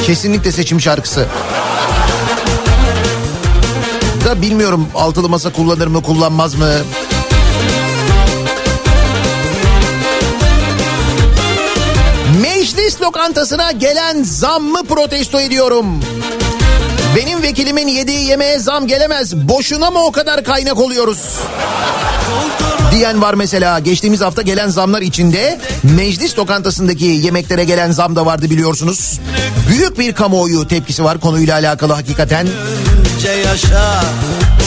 Kesinlikle 0.08 0.52
seçim 0.52 0.82
şarkısı. 0.82 1.26
Da 4.26 4.42
bilmiyorum 4.42 4.88
altılı 4.96 5.30
masa 5.30 5.54
kullanır 5.54 5.88
mı 5.88 6.04
kullanmaz 6.04 6.56
mı? 6.56 6.74
Meclis 12.42 13.02
lokantasına 13.02 13.72
gelen 13.72 14.24
zammı 14.24 14.84
protesto 14.86 15.40
ediyorum. 15.40 15.86
Benim 17.16 17.42
vekilimin 17.42 17.88
yediği 17.88 18.26
yemeğe 18.28 18.60
zam 18.60 18.88
gelemez. 18.88 19.36
Boşuna 19.36 19.92
mı 19.92 20.04
o 20.04 20.12
kadar 20.12 20.44
kaynak 20.44 20.78
oluyoruz? 20.78 21.40
Diyen 22.92 23.22
var 23.22 23.34
mesela. 23.34 23.80
Geçtiğimiz 23.80 24.22
hafta 24.22 24.42
gelen 24.42 24.70
zamlar 24.70 25.02
içinde 25.02 25.60
meclis 25.84 26.40
lokantasındaki 26.40 27.06
yemeklere 27.06 27.64
gelen 27.64 27.92
zam 27.92 28.16
da 28.16 28.26
vardı 28.26 28.50
biliyorsunuz. 28.50 29.20
Büyük 29.70 30.00
bir 30.00 30.14
kamuoyu 30.14 30.68
tepkisi 30.68 31.04
var 31.04 31.20
konuyla 31.20 31.56
alakalı 31.56 31.94
hakikaten. 31.94 32.48
yaşa 33.46 34.04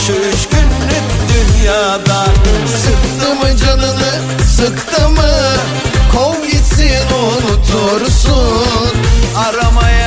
şu 0.07 0.13
üç 0.13 0.47
günlük 0.51 1.03
dünyada 1.33 2.25
Sıktı 2.67 3.35
mı 3.35 3.57
canını 3.57 4.11
sıktı 4.55 5.09
mı 5.09 5.29
Kov 6.13 6.45
gitsin 6.47 6.91
unutursun 7.23 8.95
aramaya 9.35 10.00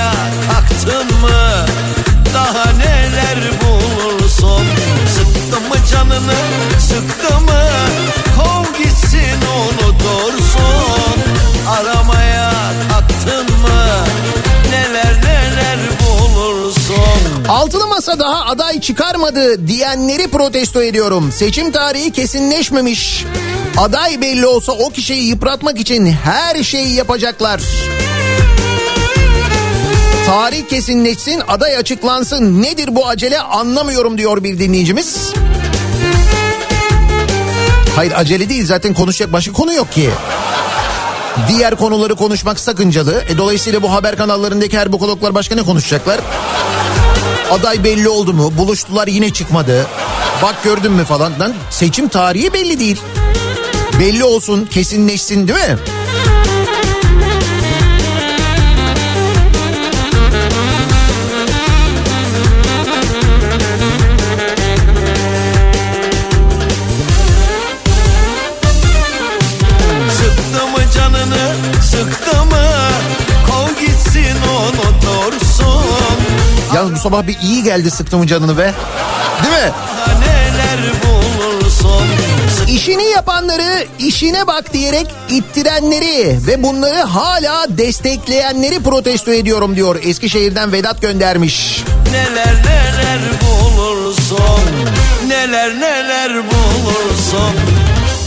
daha 18.34 18.44
aday 18.44 18.80
çıkarmadı 18.80 19.68
diyenleri 19.68 20.28
protesto 20.28 20.82
ediyorum. 20.82 21.32
Seçim 21.32 21.72
tarihi 21.72 22.10
kesinleşmemiş. 22.12 23.24
Aday 23.76 24.20
belli 24.20 24.46
olsa 24.46 24.72
o 24.72 24.90
kişiyi 24.90 25.28
yıpratmak 25.28 25.80
için 25.80 26.06
her 26.06 26.62
şeyi 26.62 26.94
yapacaklar. 26.94 27.60
Tarih 30.26 30.68
kesinleşsin, 30.68 31.42
aday 31.48 31.76
açıklansın. 31.76 32.62
Nedir 32.62 32.96
bu 32.96 33.08
acele 33.08 33.40
anlamıyorum 33.40 34.18
diyor 34.18 34.44
bir 34.44 34.58
dinleyicimiz. 34.58 35.32
Hayır 37.96 38.12
acele 38.16 38.48
değil 38.48 38.66
zaten 38.66 38.94
konuşacak 38.94 39.32
başka 39.32 39.52
konu 39.52 39.74
yok 39.74 39.92
ki. 39.92 40.10
Diğer 41.48 41.76
konuları 41.76 42.14
konuşmak 42.14 42.60
sakıncalı. 42.60 43.24
E, 43.28 43.38
dolayısıyla 43.38 43.82
bu 43.82 43.92
haber 43.92 44.16
kanallarındaki 44.16 44.78
her 44.78 44.92
bokologlar 44.92 45.34
başka 45.34 45.54
ne 45.54 45.62
konuşacaklar? 45.62 46.20
Aday 47.50 47.84
belli 47.84 48.08
oldu 48.08 48.32
mu? 48.32 48.52
Buluştular 48.58 49.06
yine 49.06 49.30
çıkmadı. 49.30 49.86
Bak 50.42 50.64
gördün 50.64 50.92
mü 50.92 51.04
falan. 51.04 51.32
Lan 51.40 51.54
seçim 51.70 52.08
tarihi 52.08 52.52
belli 52.52 52.80
değil. 52.80 53.00
Belli 54.00 54.24
olsun, 54.24 54.66
kesinleşsin 54.66 55.48
değil 55.48 55.58
mi? 55.58 55.78
Sabah 77.04 77.26
bir 77.26 77.38
iyi 77.42 77.62
geldi 77.62 77.90
sıktım 77.90 78.26
canını 78.26 78.58
be. 78.58 78.74
Değil 79.42 79.54
mi? 79.54 79.72
İşini 82.68 83.04
yapanları 83.04 83.86
işine 83.98 84.46
bak 84.46 84.72
diyerek 84.72 85.06
ittirenleri 85.30 86.38
ve 86.46 86.62
bunları 86.62 87.02
hala 87.02 87.66
destekleyenleri 87.68 88.82
protesto 88.82 89.32
ediyorum 89.32 89.76
diyor. 89.76 89.96
Eskişehir'den 90.04 90.72
Vedat 90.72 91.02
göndermiş. 91.02 91.84
Neler 92.10 92.54
neler 92.64 93.20
bulursun 93.42 94.64
Neler 95.28 95.80
neler 95.80 96.32
bulursun 96.32 97.54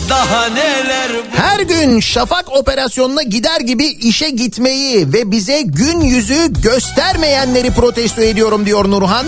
Daha 0.10 0.46
neler 0.46 1.12
Her 1.34 1.60
gün 1.60 2.00
şafak 2.00 2.52
operasyonuna 2.58 3.24
gider 3.24 3.60
gibi 3.62 3.86
işe 3.86 4.30
gitmeyi 4.30 5.14
ve 5.14 5.32
bize 5.32 5.62
gün 5.62 6.02
yüzü 6.02 6.62
göstermeyenleri 6.62 7.72
protesto 7.72 8.22
ediyorum 8.22 8.66
diyor 8.66 8.92
Nurhan. 8.92 9.26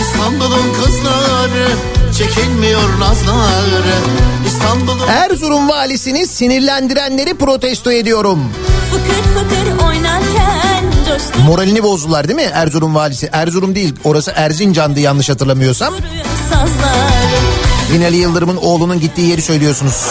İstanbul'un 0.00 0.72
kızları 0.74 1.68
çekilmiyor 2.18 3.00
nazları 3.00 3.57
İstanbul'un 3.57 3.57
Erzurum 5.38 5.68
valisini 5.68 6.26
sinirlendirenleri 6.26 7.34
protesto 7.34 7.92
ediyorum. 7.92 8.52
Fıkır 8.90 9.22
fıkır 9.22 9.86
oynarken 9.86 10.84
coştu 11.08 11.38
Moralini 11.46 11.82
bozdular 11.82 12.28
değil 12.28 12.36
mi 12.36 12.50
Erzurum 12.52 12.94
valisi? 12.94 13.28
Erzurum 13.32 13.74
değil 13.74 13.94
orası 14.04 14.32
Erzincan'dı 14.36 15.00
yanlış 15.00 15.28
hatırlamıyorsam. 15.28 15.94
Binali 17.92 18.16
Yıldırım'ın 18.16 18.56
oğlunun 18.56 19.00
gittiği 19.00 19.30
yeri 19.30 19.42
söylüyorsunuz. 19.42 20.06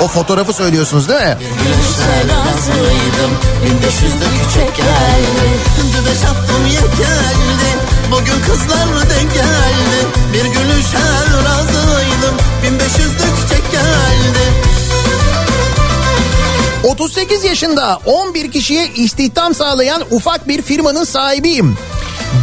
O 0.00 0.08
fotoğrafı 0.08 0.52
söylüyorsunuz 0.52 1.08
değil 1.08 1.20
mi? 1.20 1.36
Gülüşe 1.40 2.34
razıydım 2.34 3.32
1500'lük 3.64 4.54
çek 4.54 4.76
geldi 4.76 5.48
Şimdi 5.76 6.06
de 6.06 6.14
şaptım 6.22 6.66
yeterli 6.66 7.70
Bugün 8.10 8.42
kızlar 8.46 9.10
denk 9.10 9.34
geldi 9.34 10.06
Bir 10.32 10.44
gülüşe 10.44 10.98
razıydım 11.44 12.01
1500'lük 12.62 13.48
çek 13.48 13.72
geldi 13.72 14.52
38 16.84 17.44
yaşında 17.44 17.98
11 18.06 18.50
kişiye 18.52 18.88
istihdam 18.96 19.54
sağlayan 19.54 20.02
ufak 20.10 20.48
bir 20.48 20.62
firmanın 20.62 21.04
sahibiyim. 21.04 21.76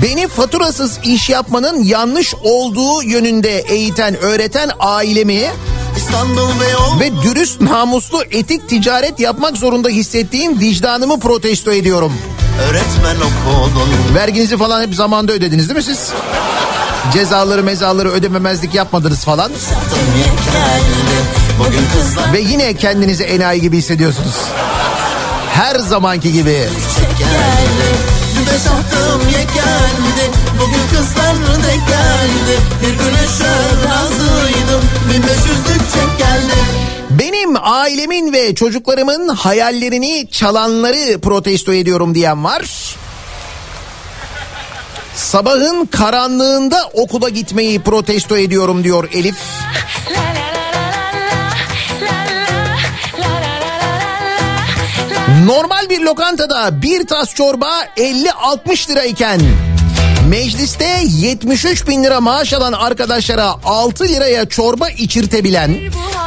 Beni 0.04 0.28
faturasız 0.28 1.00
iş 1.04 1.30
yapmanın 1.30 1.84
yanlış 1.84 2.36
olduğu 2.44 3.04
yönünde 3.04 3.58
eğiten, 3.58 4.18
öğreten 4.18 4.72
ailemi 4.80 5.52
Beyoğlu 6.62 7.00
ve 7.00 7.22
dürüst, 7.22 7.62
namuslu, 7.62 8.24
etik 8.32 8.70
ticaret 8.70 9.20
yapmak 9.20 9.58
zorunda 9.58 9.90
hissettiğim 9.90 10.60
vicdanımı 10.60 11.20
protesto 11.20 11.72
ediyorum. 11.72 12.14
Öğretmen 12.70 13.16
okudun 13.16 14.16
Verginizi 14.16 14.58
falan 14.58 14.82
hep 14.82 14.96
zamanda 14.96 15.32
ödediniz 15.32 15.70
değil 15.70 15.78
mi 15.78 15.84
siz? 15.84 16.12
Cezaları 17.14 17.64
mezaları 17.64 18.10
ödememezlik 18.10 18.76
yapmadınız 18.76 19.24
falan. 19.26 19.52
Ve 22.34 22.40
yine 22.40 22.74
kendinizi 22.74 23.24
enayi 23.24 23.62
gibi 23.62 23.78
hissediyorsunuz. 23.78 24.36
Her 25.50 25.76
zamanki 25.76 26.34
gibi. 26.34 26.68
geldi 27.20 28.20
de 28.50 28.58
şaptım 28.64 29.22
yeterli 29.30 30.32
Bugün 30.62 30.98
kızlar 30.98 31.36
denk 31.64 31.88
geldi 31.88 32.60
Bir 32.82 32.94
gülüşe 32.94 33.54
razıydım 33.90 34.82
1500'lük 35.10 35.94
çek 35.94 36.18
geldi 36.18 36.60
Benim 37.10 37.56
ailemin 37.62 38.34
ve 38.34 38.56
çocuklarımın 38.56 39.28
hayallerini 39.28 40.28
çalanları 40.32 41.22
protesto 41.22 41.74
ediyorum 41.74 42.16
diyen 42.16 42.44
var. 42.44 42.96
Sabahın 45.20 45.86
karanlığında 45.86 46.90
okula 46.94 47.30
gitmeyi 47.30 47.82
protesto 47.82 48.38
ediyorum 48.38 48.84
diyor 48.84 49.10
Elif. 49.14 49.38
Normal 55.46 55.90
bir 55.90 56.02
lokantada 56.02 56.82
bir 56.82 57.08
tas 57.08 57.34
çorba 57.34 57.70
50-60 57.98 58.90
lirayken 58.90 59.42
mecliste 60.30 61.02
73 61.06 61.88
bin 61.88 62.04
lira 62.04 62.22
maaş 62.22 62.54
alan 62.54 62.74
arkadaşlara 62.74 63.56
6 63.66 64.04
liraya 64.08 64.50
çorba 64.50 64.90
içirtebilen 64.90 65.78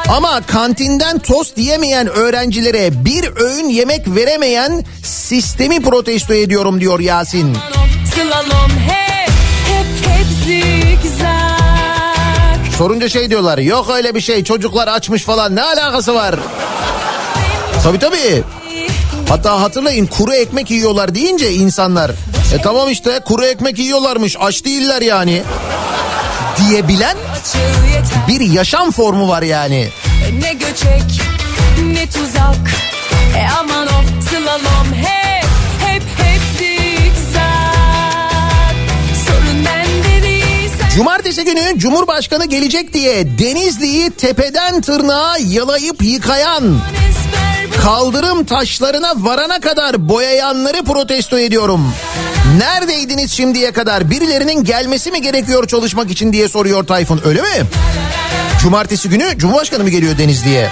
Ama 0.08 0.40
kantinden 0.46 1.18
tost 1.18 1.58
yemeyen 1.58 2.06
öğrencilere 2.06 3.04
bir 3.04 3.36
öğün 3.36 3.68
yemek 3.68 4.08
veremeyen 4.08 4.84
sistemi 5.02 5.82
protesto 5.82 6.34
ediyorum 6.34 6.80
diyor 6.80 7.00
Yasin. 7.00 7.56
Slalom 8.14 8.61
hep 8.61 8.61
zigzag 10.44 11.72
Sorunca 12.78 13.08
şey 13.08 13.30
diyorlar 13.30 13.58
yok 13.58 13.90
öyle 13.90 14.14
bir 14.14 14.20
şey 14.20 14.44
çocuklar 14.44 14.88
açmış 14.88 15.22
falan 15.22 15.56
ne 15.56 15.62
alakası 15.62 16.14
var? 16.14 16.34
Tabii 17.82 17.98
tabii. 17.98 18.42
Hatta 19.28 19.60
hatırlayın 19.60 20.06
kuru 20.06 20.34
ekmek 20.34 20.70
yiyorlar 20.70 21.14
deyince 21.14 21.52
insanlar. 21.52 22.10
E 22.54 22.62
tamam 22.62 22.90
işte 22.90 23.20
kuru 23.24 23.44
ekmek 23.44 23.78
yiyorlarmış 23.78 24.36
aç 24.40 24.64
değiller 24.64 25.02
yani. 25.02 25.42
Diyebilen 26.58 27.16
bir 28.28 28.40
yaşam 28.40 28.90
formu 28.90 29.28
var 29.28 29.42
yani. 29.42 29.88
Ne 30.40 30.52
göçek 30.52 31.22
ne 31.82 32.06
tuzak 32.06 32.70
E 33.38 33.46
aman 33.60 33.86
of 33.86 34.28
slalom 34.30 34.92
hep 34.94 35.21
Cumartesi 40.94 41.44
günü 41.44 41.78
Cumhurbaşkanı 41.78 42.46
gelecek 42.46 42.92
diye 42.92 43.38
Denizli'yi 43.38 44.10
tepeden 44.10 44.80
tırnağa 44.80 45.36
yalayıp 45.38 46.02
yıkayan, 46.02 46.80
kaldırım 47.82 48.44
taşlarına 48.44 49.12
varana 49.16 49.60
kadar 49.60 50.08
boyayanları 50.08 50.84
protesto 50.84 51.38
ediyorum. 51.38 51.92
Neredeydiniz 52.58 53.32
şimdiye 53.32 53.72
kadar? 53.72 54.10
Birilerinin 54.10 54.64
gelmesi 54.64 55.10
mi 55.10 55.22
gerekiyor 55.22 55.66
çalışmak 55.66 56.10
için 56.10 56.32
diye 56.32 56.48
soruyor 56.48 56.84
Tayfun. 56.84 57.20
Öyle 57.24 57.42
mi? 57.42 57.48
Cumartesi 58.62 59.08
günü 59.08 59.24
Cumhurbaşkanı 59.36 59.82
mı 59.82 59.90
geliyor 59.90 60.18
Denizli'ye? 60.18 60.70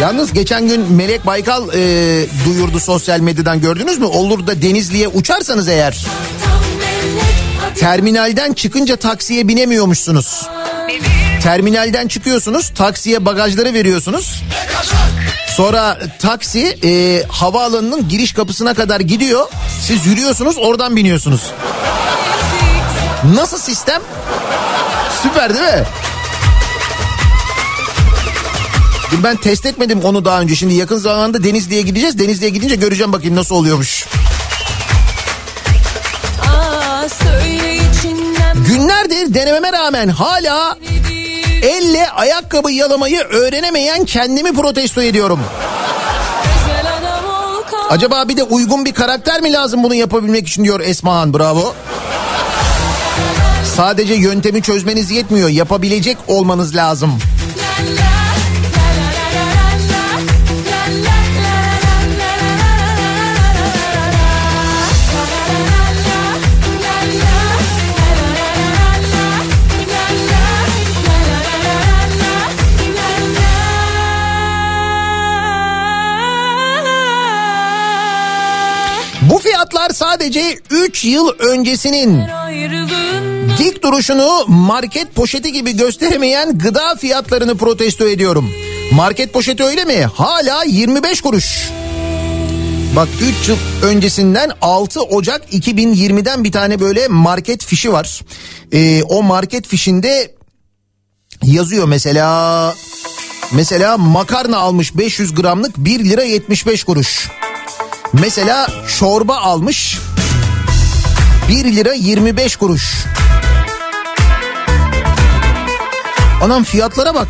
Yalnız 0.00 0.32
geçen 0.32 0.68
gün 0.68 0.92
Melek 0.92 1.26
Baykal 1.26 1.68
e, 1.68 2.26
duyurdu 2.44 2.80
sosyal 2.80 3.20
medyadan 3.20 3.60
gördünüz 3.60 3.98
mü? 3.98 4.04
Olur 4.06 4.46
da 4.46 4.62
Denizli'ye 4.62 5.08
uçarsanız 5.08 5.68
eğer 5.68 6.06
terminalden 7.76 8.52
çıkınca 8.52 8.96
taksiye 8.96 9.48
binemiyormuşsunuz. 9.48 10.46
Terminalden 11.42 12.08
çıkıyorsunuz 12.08 12.68
taksiye 12.74 13.24
bagajları 13.24 13.74
veriyorsunuz. 13.74 14.42
Sonra 15.56 15.98
taksi 16.18 16.78
e, 16.84 17.22
havaalanının 17.28 18.08
giriş 18.08 18.32
kapısına 18.32 18.74
kadar 18.74 19.00
gidiyor. 19.00 19.46
Siz 19.82 20.06
yürüyorsunuz 20.06 20.56
oradan 20.58 20.96
biniyorsunuz. 20.96 21.42
Nasıl 23.34 23.58
sistem? 23.58 24.02
Süper 25.22 25.54
değil 25.54 25.64
mi? 25.74 25.84
Dur 29.18 29.24
Ben 29.24 29.36
test 29.36 29.66
etmedim 29.66 30.00
onu 30.04 30.24
daha 30.24 30.40
önce. 30.40 30.56
Şimdi 30.56 30.74
yakın 30.74 30.96
zamanda 30.96 31.44
Denizli'ye 31.44 31.82
gideceğiz. 31.82 32.18
Denizli'ye 32.18 32.50
gidince 32.50 32.74
göreceğim 32.74 33.12
bakayım 33.12 33.36
nasıl 33.36 33.54
oluyormuş. 33.54 34.06
Aa, 36.46 37.06
Günlerdir 38.68 39.34
denememe 39.34 39.72
rağmen 39.72 40.08
hala 40.08 40.78
elle 41.62 42.10
ayakkabı 42.10 42.70
yalamayı 42.72 43.20
öğrenemeyen 43.20 44.04
kendimi 44.04 44.52
protesto 44.52 45.02
ediyorum. 45.02 45.40
Acaba 47.90 48.28
bir 48.28 48.36
de 48.36 48.42
uygun 48.42 48.84
bir 48.84 48.94
karakter 48.94 49.40
mi 49.40 49.52
lazım 49.52 49.82
bunu 49.82 49.94
yapabilmek 49.94 50.48
için 50.48 50.64
diyor 50.64 50.80
Esmahan 50.80 51.34
bravo. 51.34 51.74
Sadece 53.76 54.14
yöntemi 54.14 54.62
çözmeniz 54.62 55.10
yetmiyor 55.10 55.48
yapabilecek 55.48 56.18
olmanız 56.26 56.76
lazım. 56.76 57.18
Sadece 79.98 80.58
3 80.70 81.04
yıl 81.04 81.28
öncesinin 81.28 82.22
dik 83.58 83.82
duruşunu 83.82 84.44
market 84.48 85.14
poşeti 85.14 85.52
gibi 85.52 85.76
gösteremeyen 85.76 86.58
gıda 86.58 86.96
fiyatlarını 86.96 87.56
protesto 87.56 88.08
ediyorum. 88.08 88.50
Market 88.92 89.32
poşeti 89.32 89.64
öyle 89.64 89.84
mi? 89.84 90.04
Hala 90.14 90.64
25 90.64 91.20
kuruş. 91.20 91.70
Bak 92.96 93.08
3 93.42 93.48
yıl 93.48 93.56
öncesinden 93.82 94.50
6 94.62 95.02
Ocak 95.02 95.52
2020'den 95.52 96.44
bir 96.44 96.52
tane 96.52 96.80
böyle 96.80 97.08
market 97.08 97.64
fişi 97.64 97.92
var. 97.92 98.20
Ee, 98.72 99.02
o 99.02 99.22
market 99.22 99.66
fişinde 99.66 100.34
yazıyor 101.42 101.88
mesela 101.88 102.74
mesela 103.52 103.96
makarna 103.96 104.58
almış 104.58 104.96
500 104.96 105.34
gramlık 105.34 105.76
1 105.76 106.04
lira 106.04 106.22
75 106.22 106.84
kuruş. 106.84 107.28
Mesela 108.12 108.66
çorba 108.98 109.36
almış 109.36 109.98
1 111.48 111.64
lira 111.64 111.92
25 111.92 112.56
kuruş. 112.56 113.04
Anam 116.42 116.64
fiyatlara 116.64 117.14
bak. 117.14 117.28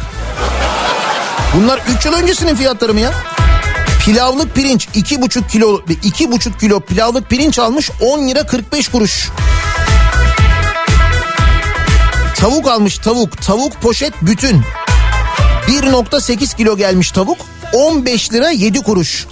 Bunlar 1.55 1.81
3 1.99 2.07
yıl 2.07 2.13
öncesinin 2.13 2.55
fiyatları 2.55 2.95
mı 2.95 3.01
ya? 3.01 3.13
Pilavlık 4.05 4.55
pirinç 4.55 4.89
2,5 4.95 5.49
kilo 5.49 5.79
2,5 5.79 6.59
kilo 6.61 6.81
pilavlık 6.81 7.31
pirinç 7.31 7.59
almış 7.59 7.91
10 8.01 8.29
lira 8.29 8.47
45 8.47 8.89
kuruş. 8.89 9.29
Tavuk 12.37 12.69
almış 12.69 12.99
tavuk. 12.99 13.43
Tavuk 13.43 13.81
poşet 13.81 14.13
bütün. 14.23 14.63
1.8 15.67 16.57
kilo 16.57 16.77
gelmiş 16.77 17.11
tavuk. 17.11 17.39
15 17.73 18.33
lira 18.33 18.51
7 18.51 18.83
kuruş. 18.83 19.27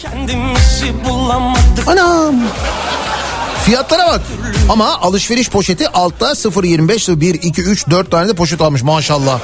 Anam. 1.87 2.35
Fiyatlara 3.65 4.07
bak. 4.07 4.21
Ama 4.69 5.01
alışveriş 5.01 5.51
poşeti 5.51 5.89
altta 5.89 6.27
0.25 6.27 7.21
1 7.21 7.35
2 7.35 7.63
3 7.63 7.91
4 7.91 8.11
tane 8.11 8.29
de 8.29 8.35
poşet 8.35 8.61
almış 8.61 8.83
maşallah. 8.83 9.41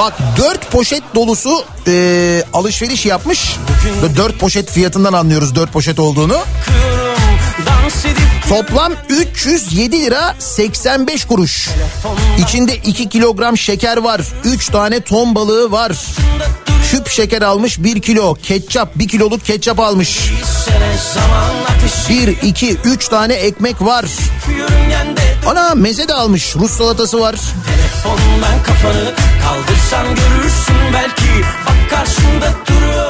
Bak 0.00 0.12
4 0.38 0.70
poşet 0.70 1.02
dolusu 1.14 1.64
e, 1.86 2.42
alışveriş 2.52 3.06
yapmış. 3.06 3.56
4 4.16 4.38
poşet 4.38 4.70
fiyatından 4.70 5.12
anlıyoruz 5.12 5.54
4 5.54 5.72
poşet 5.72 5.98
olduğunu. 5.98 6.38
Toplam 8.48 8.92
307 9.08 10.02
lira 10.02 10.34
85 10.38 11.24
kuruş. 11.24 11.68
İçinde 12.38 12.76
2 12.76 13.08
kilogram 13.08 13.58
şeker 13.58 13.96
var. 13.96 14.20
3 14.44 14.68
tane 14.68 15.00
ton 15.00 15.34
balığı 15.34 15.70
var. 15.70 15.92
Küp 16.98 17.08
şeker 17.08 17.42
almış 17.42 17.78
1 17.78 18.00
kilo. 18.00 18.34
Ketçap 18.34 18.98
1 18.98 19.08
kiloluk 19.08 19.44
ketçap 19.44 19.80
almış. 19.80 20.30
1, 22.08 22.28
2, 22.42 22.76
3 22.84 23.08
tane 23.08 23.34
ekmek 23.34 23.82
var. 23.82 24.04
Ana 25.46 25.74
meze 25.74 26.08
de 26.08 26.14
almış. 26.14 26.56
Rus 26.56 26.70
salatası 26.70 27.20
var. 27.20 27.34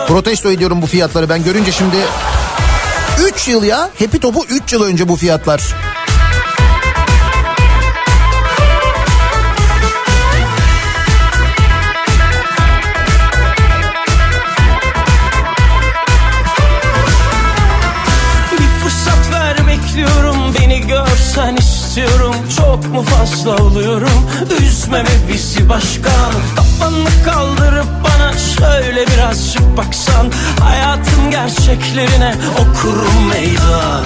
Protesto 0.08 0.50
ediyorum 0.50 0.82
bu 0.82 0.86
fiyatları 0.86 1.28
ben 1.28 1.44
görünce 1.44 1.72
şimdi. 1.72 1.96
3 3.34 3.48
yıl 3.48 3.62
ya. 3.62 3.90
Happy 3.98 4.16
Top'u 4.18 4.44
3 4.44 4.72
yıl 4.72 4.82
önce 4.82 5.08
bu 5.08 5.16
fiyatlar. 5.16 5.60
İstiyorum 21.98 22.34
Çok 22.56 22.92
mu 22.92 23.02
fazla 23.02 23.64
oluyorum? 23.64 24.30
Üzmeme 24.62 25.08
bizi 25.32 25.68
başkan 25.68 26.32
Kafanı 26.56 27.24
kaldırıp 27.24 27.86
bana 28.04 28.32
şöyle 28.38 29.06
birazcık 29.06 29.76
baksan. 29.76 30.32
Hayatın 30.60 31.30
gerçeklerine 31.30 32.34
okurum 32.52 33.28
meydan. 33.28 34.04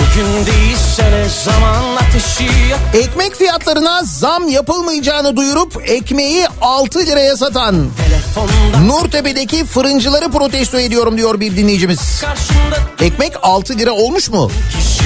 Bugün 0.00 0.46
değilse 0.46 1.10
ne 1.10 1.28
zaman 1.44 1.96
ateşi 1.96 2.68
yak 2.70 2.80
Ekmek 3.04 3.34
fiyatlarına 3.34 4.02
zam 4.04 4.48
yapılmayacağını 4.48 5.36
duyurup 5.36 5.82
ekmeği 5.86 6.46
6 6.60 6.98
liraya 6.98 7.36
satan 7.36 7.86
telefonda 8.06 8.94
Nurtepe'deki 8.94 9.64
fırıncıları 9.64 10.30
protesto 10.30 10.78
ediyorum 10.78 11.16
diyor 11.18 11.40
bir 11.40 11.56
dinleyicimiz. 11.56 12.20
karşında 12.20 13.04
Ekmek 13.06 13.32
6 13.42 13.78
lira 13.78 13.90
olmuş 13.92 14.30
mu? 14.30 14.50
kişi. 14.70 15.00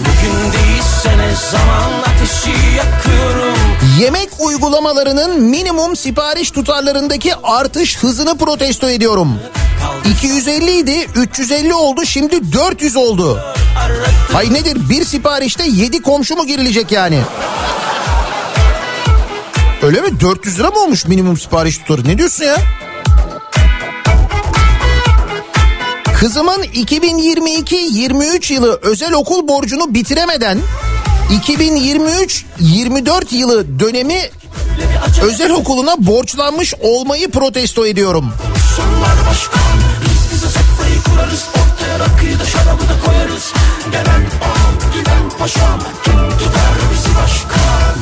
Bugün 0.00 0.52
değilse 0.52 0.75
ne 1.06 1.34
zaman 1.50 1.92
ateşi 2.02 2.76
yakıyorum 2.76 3.56
Yemek 4.00 4.28
uygulamalarının 4.38 5.40
minimum 5.40 5.96
sipariş 5.96 6.50
tutarlarındaki 6.50 7.34
artış 7.42 7.98
hızını 7.98 8.38
protesto 8.38 8.90
ediyorum. 8.90 9.40
250 10.12 10.78
idi 10.78 11.06
350 11.14 11.74
oldu 11.74 12.04
şimdi 12.04 12.52
400 12.52 12.96
oldu. 12.96 13.40
Hay 14.32 14.54
nedir 14.54 14.90
bir 14.90 15.04
siparişte 15.04 15.64
7 15.66 16.02
komşu 16.02 16.36
mu 16.36 16.46
girilecek 16.46 16.92
yani? 16.92 17.20
Öyle 19.82 20.00
mi 20.00 20.20
400 20.20 20.58
lira 20.58 20.70
mı 20.70 20.78
olmuş 20.78 21.06
minimum 21.06 21.36
sipariş 21.36 21.78
tutarı 21.78 22.08
ne 22.08 22.18
diyorsun 22.18 22.44
ya? 22.44 22.56
Kızımın 26.20 26.62
2022-23 26.62 28.52
yılı 28.52 28.78
özel 28.82 29.12
okul 29.12 29.48
borcunu 29.48 29.94
bitiremeden 29.94 30.58
2023-24 31.30 33.34
yılı 33.34 33.80
dönemi 33.80 34.30
özel 35.22 35.50
okuluna 35.50 35.94
borçlanmış 35.98 36.74
olmayı 36.80 37.30
protesto 37.30 37.86
ediyorum. 37.86 38.32
Gelen 43.92 44.26
ağam 44.42 44.74
giden 44.94 45.30
paşam 45.38 45.80
Kim 46.04 46.14
tutar 46.38 46.85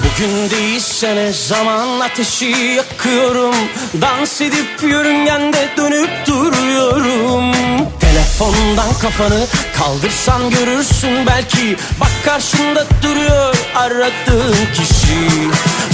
Bugün 0.04 0.50
değilsene 0.50 1.32
zaman 1.32 2.00
ateşi 2.00 2.44
yakıyorum? 2.76 3.54
Dans 4.00 4.40
edip 4.40 4.82
yörüngende 4.82 5.68
dönüp 5.76 6.10
duruyorum. 6.26 7.52
Telefondan 8.00 8.92
kafanı 9.02 9.46
kaldırsan 9.78 10.50
görürsün 10.50 11.26
belki. 11.26 11.76
Bak 12.00 12.10
karşında 12.24 12.86
duruyor 13.02 13.56
aradığın 13.76 14.56
kişi. 14.74 15.28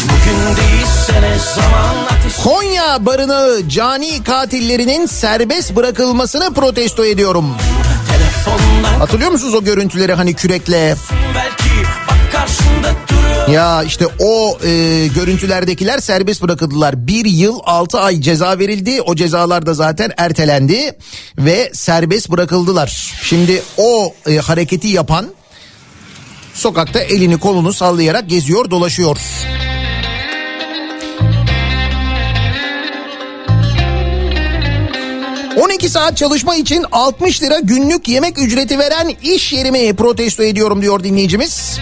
Bugün 0.04 0.56
değilsene 0.56 1.36
zaman 1.54 2.18
ateşi 2.18 2.42
Konya 2.42 3.06
barınağı 3.06 3.68
cani 3.68 4.24
katillerinin 4.24 5.06
serbest 5.06 5.76
bırakılmasını 5.76 6.54
protesto 6.54 7.04
ediyorum. 7.04 7.54
Telefondan 8.08 8.98
Hatırlıyor 9.00 9.30
musunuz 9.30 9.54
o 9.54 9.64
görüntüleri 9.64 10.14
hani 10.14 10.34
kürekle? 10.34 10.96
belki 11.34 11.69
Ya 13.52 13.82
işte 13.82 14.06
o 14.18 14.58
e, 14.64 15.06
görüntülerdekiler 15.06 15.98
serbest 15.98 16.42
bırakıldılar. 16.42 17.06
Bir 17.06 17.24
yıl 17.24 17.58
altı 17.64 18.00
ay 18.00 18.20
ceza 18.20 18.58
verildi. 18.58 19.02
O 19.02 19.14
cezalar 19.14 19.66
da 19.66 19.74
zaten 19.74 20.12
ertelendi 20.16 20.92
ve 21.38 21.70
serbest 21.72 22.30
bırakıldılar. 22.30 23.14
Şimdi 23.22 23.62
o 23.76 24.14
e, 24.26 24.36
hareketi 24.36 24.88
yapan 24.88 25.26
sokakta 26.54 27.00
elini 27.00 27.38
kolunu 27.38 27.72
sallayarak 27.72 28.28
geziyor 28.28 28.70
dolaşıyor. 28.70 29.16
...12 35.60 35.88
saat 35.88 36.16
çalışma 36.16 36.56
için 36.56 36.84
60 36.92 37.42
lira 37.42 37.58
günlük 37.58 38.08
yemek 38.08 38.38
ücreti 38.38 38.78
veren 38.78 39.16
iş 39.22 39.52
yerimi 39.52 39.96
protesto 39.96 40.42
ediyorum 40.42 40.82
diyor 40.82 41.04
dinleyicimiz. 41.04 41.78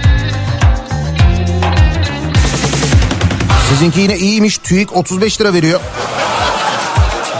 Sizinki 3.68 4.01
yine 4.01 4.16
iyiymiş. 4.18 4.59
TÜİK 4.59 4.97
35 4.97 5.41
lira 5.41 5.53
veriyor. 5.53 5.81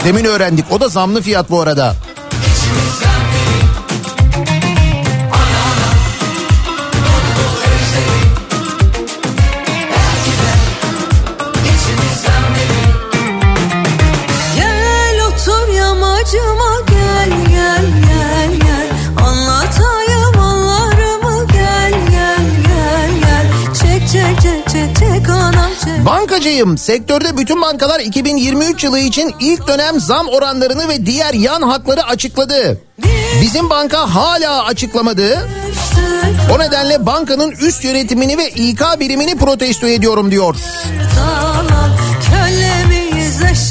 Demin 0.05 0.25
öğrendik. 0.25 0.65
O 0.71 0.79
da 0.79 0.87
zamlı 0.87 1.21
fiyat 1.21 1.49
bu 1.49 1.61
arada. 1.61 1.95
Bankacıyım. 26.05 26.77
Sektörde 26.77 27.37
bütün 27.37 27.61
bankalar 27.61 27.99
2023 27.99 28.83
yılı 28.83 28.99
için 28.99 29.35
ilk 29.39 29.67
dönem 29.67 29.99
zam 29.99 30.27
oranlarını 30.27 30.87
ve 30.87 31.05
diğer 31.05 31.33
yan 31.33 31.61
hakları 31.61 32.03
açıkladı. 32.03 32.81
Bizim 33.41 33.69
banka 33.69 34.15
hala 34.15 34.65
açıklamadı. 34.65 35.47
O 36.55 36.59
nedenle 36.59 37.05
bankanın 37.05 37.51
üst 37.51 37.83
yönetimini 37.83 38.37
ve 38.37 38.49
İK 38.49 38.81
birimini 38.99 39.37
protesto 39.37 39.87
ediyorum 39.87 40.31
diyor. 40.31 40.55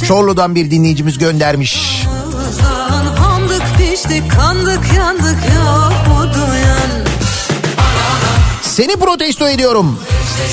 Çorlu'dan 0.09 0.55
bir 0.55 0.71
dinleyicimiz 0.71 1.19
göndermiş. 1.19 2.05
Handık 3.19 3.63
piştik 3.79 4.33
kandık 4.33 4.95
yandık 4.97 5.39
yok 5.57 5.98
Seni 8.79 8.97
protesto 8.97 9.49
ediyorum. 9.49 9.99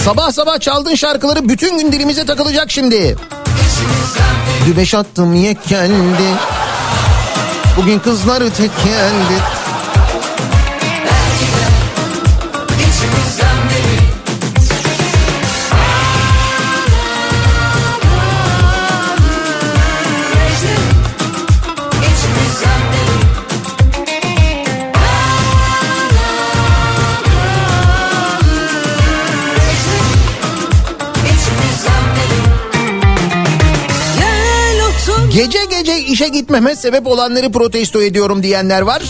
Sabah 0.04 0.32
sabah 0.32 0.60
çaldığın 0.60 0.96
şarkıları 0.96 1.50
bütün 1.50 1.78
gün 1.78 1.92
dilimize 1.92 2.26
takılacak 2.26 2.72
şimdi. 2.72 3.16
Güneş 4.66 4.94
attım 4.94 5.34
yeklendi. 5.36 6.24
Bugün 7.78 8.00
kızları 8.00 8.50
tekeldi. 8.50 8.76
Gel 8.80 9.55
işe 36.16 36.28
gitmeme 36.28 36.76
sebep 36.76 37.08
olanları 37.08 37.52
protesto 37.52 38.02
ediyorum 38.02 38.44
diyenler 38.44 38.82
var. 38.82 39.04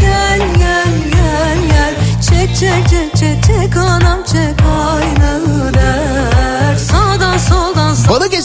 Gel 0.00 0.40
gel 0.58 1.58
gel 1.68 1.94
Çek 2.28 2.56
çek 2.56 2.88
çek 2.90 3.16
çek 3.16 3.44
çek 3.44 3.76
anam 3.76 4.24
çek 4.24 4.56
aynı 4.90 5.74
der 5.74 6.01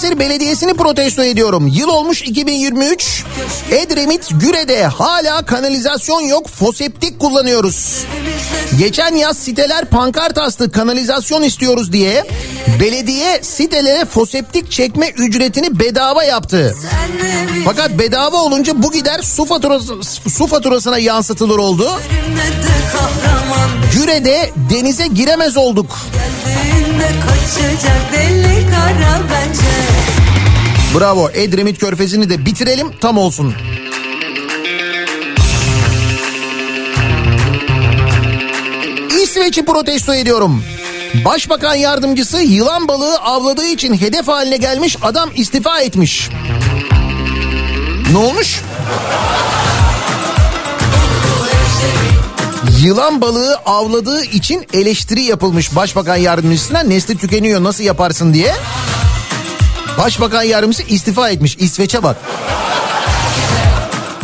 Balıkesir 0.07 0.19
Belediyesi'ni 0.19 0.73
protesto 0.73 1.23
ediyorum. 1.23 1.67
Yıl 1.67 1.87
olmuş 1.87 2.21
2023. 2.21 3.23
Edremit 3.71 4.29
Güre'de 4.31 4.83
hala 4.85 5.45
kanalizasyon 5.45 6.21
yok. 6.21 6.49
Foseptik 6.49 7.19
kullanıyoruz. 7.19 8.05
Geçen 8.79 9.15
yaz 9.15 9.37
siteler 9.37 9.85
pankart 9.85 10.37
astı 10.37 10.71
kanalizasyon 10.71 11.43
istiyoruz 11.43 11.91
diye. 11.91 12.25
Belediye 12.79 13.39
sitelere 13.43 14.05
foseptik 14.05 14.71
çekme 14.71 15.09
ücretini 15.09 15.79
bedava 15.79 16.23
yaptı. 16.23 16.75
Fakat 17.65 17.99
bedava 17.99 18.37
olunca 18.37 18.83
bu 18.83 18.91
gider 18.91 19.19
su 19.21 19.45
faturası 19.45 19.93
su 20.29 20.47
faturasına 20.47 20.97
yansıtılır 20.97 21.57
oldu. 21.57 21.89
Güre'de 23.93 24.51
denize 24.69 25.07
giremez 25.07 25.57
olduk. 25.57 25.97
Geldiğinde 26.13 27.07
kaçacak 27.07 28.13
deli 28.13 28.69
kara 28.71 29.19
bence 29.29 29.76
Bravo 30.95 31.29
Edremit 31.33 31.79
Körfezi'ni 31.79 32.29
de 32.29 32.45
bitirelim 32.45 32.91
tam 33.01 33.17
olsun. 33.17 33.53
İsveç'i 39.23 39.65
protesto 39.65 40.13
ediyorum. 40.13 40.63
Başbakan 41.25 41.75
yardımcısı 41.75 42.37
yılan 42.37 42.87
balığı 42.87 43.17
avladığı 43.17 43.67
için 43.67 43.93
hedef 43.93 44.27
haline 44.27 44.57
gelmiş 44.57 44.97
adam 45.01 45.29
istifa 45.35 45.81
etmiş. 45.81 46.29
Ne 48.11 48.17
olmuş? 48.17 48.61
Yılan 52.81 53.21
balığı 53.21 53.55
avladığı 53.65 54.23
için 54.23 54.67
eleştiri 54.73 55.23
yapılmış 55.23 55.75
başbakan 55.75 56.15
yardımcısına 56.15 56.79
nesli 56.79 57.17
tükeniyor 57.17 57.63
nasıl 57.63 57.83
yaparsın 57.83 58.33
diye. 58.33 58.53
Başbakan 59.97 60.43
yardımcısı 60.43 60.83
istifa 60.83 61.29
etmiş. 61.29 61.55
İsveç'e 61.59 62.03
bak. 62.03 62.15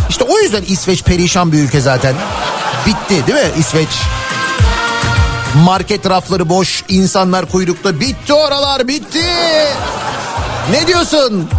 İşte 0.10 0.24
o 0.24 0.40
yüzden 0.40 0.64
İsveç 0.68 1.04
perişan 1.04 1.52
bir 1.52 1.60
ülke 1.60 1.82
zaten. 1.82 2.16
Bitti 2.86 3.28
değil 3.28 3.46
mi 3.46 3.52
İsveç? 3.60 3.90
Market 5.66 6.10
rafları 6.10 6.50
boş, 6.50 6.84
insanlar 6.90 7.46
kuyrukta. 7.46 8.00
Bitti 8.00 8.34
oralar 8.34 8.88
bitti. 8.88 9.24
Ne 10.72 10.88
diyorsun? 10.88 11.50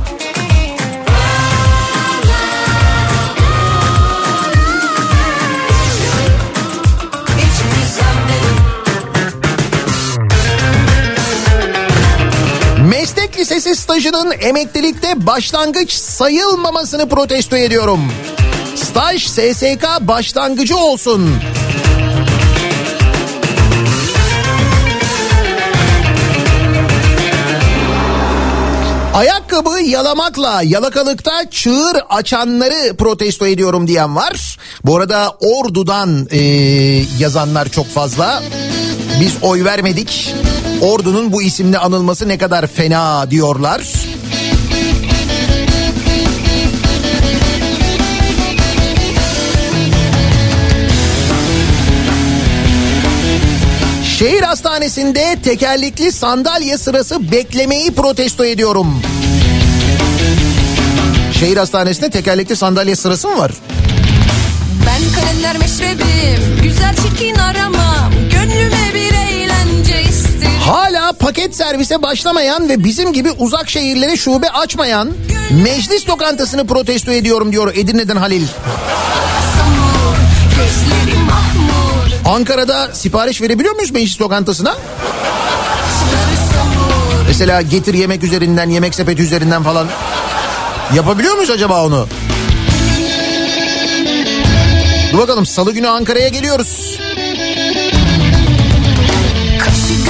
Üniversitesi 13.34 13.76
stajının 13.76 14.34
emeklilikte 14.40 15.26
başlangıç 15.26 15.92
sayılmamasını 15.92 17.08
protesto 17.08 17.56
ediyorum. 17.56 18.00
Staj 18.76 19.26
SSK 19.26 19.84
başlangıcı 20.00 20.76
olsun. 20.76 21.30
Ayakkabı 29.14 29.80
yalamakla 29.80 30.62
yalakalıkta 30.64 31.50
çığır 31.50 31.96
açanları 32.08 32.96
protesto 32.96 33.46
ediyorum 33.46 33.88
diyen 33.88 34.16
var. 34.16 34.58
Bu 34.84 34.96
arada 34.96 35.36
Ordu'dan 35.40 36.28
e, 36.30 36.38
yazanlar 37.18 37.68
çok 37.68 37.86
fazla. 37.86 38.42
Biz 39.20 39.32
oy 39.42 39.64
vermedik. 39.64 40.34
Ordu'nun 40.80 41.32
bu 41.32 41.42
isimle 41.42 41.78
anılması 41.78 42.28
ne 42.28 42.38
kadar 42.38 42.66
fena 42.66 43.30
diyorlar. 43.30 43.82
Şehir 54.18 54.42
hastanesinde 54.42 55.36
tekerlekli 55.44 56.12
sandalye 56.12 56.78
sırası 56.78 57.32
beklemeyi 57.32 57.94
protesto 57.94 58.44
ediyorum. 58.44 59.02
Şehir 61.40 61.56
hastanesinde 61.56 62.10
tekerlekli 62.10 62.56
sandalye 62.56 62.96
sırası 62.96 63.28
mı 63.28 63.38
var? 63.38 63.52
Ben 64.86 65.20
kalender 65.20 65.56
meşrebim 65.58 66.62
Güzel 66.62 66.94
çirkin 66.96 67.34
aramam 67.34 68.12
Gönlüme 68.32 68.94
bir 68.94 69.00
eğlence 69.00 69.23
isterim 69.23 69.23
Hala 70.66 71.12
paket 71.12 71.56
servise 71.56 72.02
başlamayan 72.02 72.68
ve 72.68 72.84
bizim 72.84 73.12
gibi 73.12 73.30
uzak 73.30 73.70
şehirlere 73.70 74.16
şube 74.16 74.50
açmayan 74.50 75.12
meclis 75.64 76.08
lokantasını 76.08 76.66
protesto 76.66 77.12
ediyorum 77.12 77.52
diyor 77.52 77.74
Edirne'den 77.74 78.16
Halil. 78.16 78.46
Ankara'da 82.24 82.94
sipariş 82.94 83.42
verebiliyor 83.42 83.74
muyuz 83.74 83.90
meclis 83.90 84.20
lokantasına? 84.20 84.76
Mesela 87.28 87.62
getir 87.62 87.94
yemek 87.94 88.24
üzerinden, 88.24 88.70
yemek 88.70 88.94
sepeti 88.94 89.22
üzerinden 89.22 89.62
falan. 89.62 89.86
Yapabiliyor 90.94 91.34
muyuz 91.34 91.50
acaba 91.50 91.86
onu? 91.86 92.08
Dur 95.12 95.18
bakalım 95.18 95.46
salı 95.46 95.72
günü 95.72 95.88
Ankara'ya 95.88 96.28
geliyoruz. 96.28 96.98
Kaşı 99.58 100.03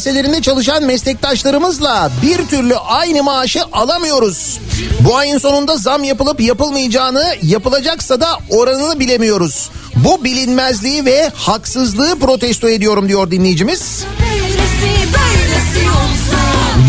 üniversitelerinde 0.00 0.42
çalışan 0.42 0.84
meslektaşlarımızla 0.84 2.10
bir 2.22 2.46
türlü 2.46 2.76
aynı 2.76 3.22
maaşı 3.22 3.60
alamıyoruz. 3.72 4.58
Bu 5.00 5.16
ayın 5.16 5.38
sonunda 5.38 5.76
zam 5.76 6.04
yapılıp 6.04 6.40
yapılmayacağını, 6.40 7.24
yapılacaksa 7.42 8.20
da 8.20 8.38
oranını 8.50 9.00
bilemiyoruz. 9.00 9.70
Bu 9.94 10.24
bilinmezliği 10.24 11.04
ve 11.04 11.30
haksızlığı 11.34 12.18
protesto 12.18 12.68
ediyorum 12.68 13.08
diyor 13.08 13.30
dinleyicimiz. 13.30 14.04
Böylesi 14.20 15.06
böylesi 15.06 15.86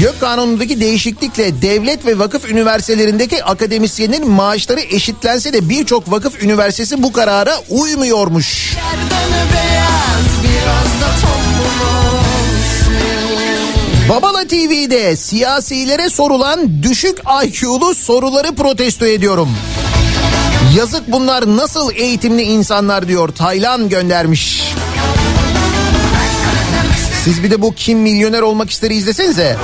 YÖK 0.01 0.20
kanunundaki 0.20 0.82
değişiklikle 0.82 1.62
devlet 1.62 2.05
ve 2.05 2.20
vakıf 2.20 2.49
üniversitelerindeki 2.49 3.43
akademisyenin 3.43 4.30
maaşları 4.30 4.82
eşitlense 4.82 5.53
de 5.53 5.70
birçok 5.70 6.12
vakıf 6.12 6.43
üniversitesi 6.43 7.03
bu 7.03 7.12
karara 7.14 7.53
uymuyormuş. 7.70 8.78
Beyaz 9.53 10.43
biraz 10.43 11.01
da 11.01 11.16
tombul 11.22 11.86
olsun 11.97 12.11
Babala 14.10 14.47
TV'de 14.47 15.16
siyasilere 15.16 16.10
sorulan 16.10 16.84
düşük 16.84 17.20
IQ'lu 17.45 17.95
soruları 17.95 18.56
protesto 18.56 19.06
ediyorum. 19.06 19.49
Yazık 20.78 21.12
bunlar 21.12 21.58
nasıl 21.58 21.91
eğitimli 21.95 22.41
insanlar 22.41 23.08
diyor 23.08 23.30
Taylan 23.30 23.89
göndermiş. 23.89 24.64
Siz 27.24 27.43
bir 27.43 27.52
de 27.52 27.62
bu 27.62 27.74
kim 27.76 27.99
milyoner 27.99 28.41
olmak 28.41 28.70
ister 28.70 28.91
izlesenize. 28.91 29.58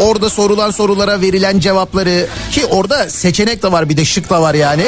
Orada 0.00 0.30
sorulan 0.30 0.70
sorulara 0.70 1.20
verilen 1.20 1.60
cevapları 1.60 2.26
ki 2.52 2.66
orada 2.66 3.10
seçenek 3.10 3.62
de 3.62 3.72
var 3.72 3.88
bir 3.88 3.96
de 3.96 4.04
şık 4.04 4.30
da 4.30 4.42
var 4.42 4.54
yani. 4.54 4.84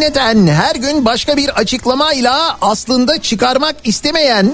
İnleten 0.00 0.46
her 0.46 0.74
gün 0.76 1.04
başka 1.04 1.36
bir 1.36 1.48
açıklamayla 1.48 2.56
aslında 2.60 3.22
çıkarmak 3.22 3.76
istemeyen 3.84 4.52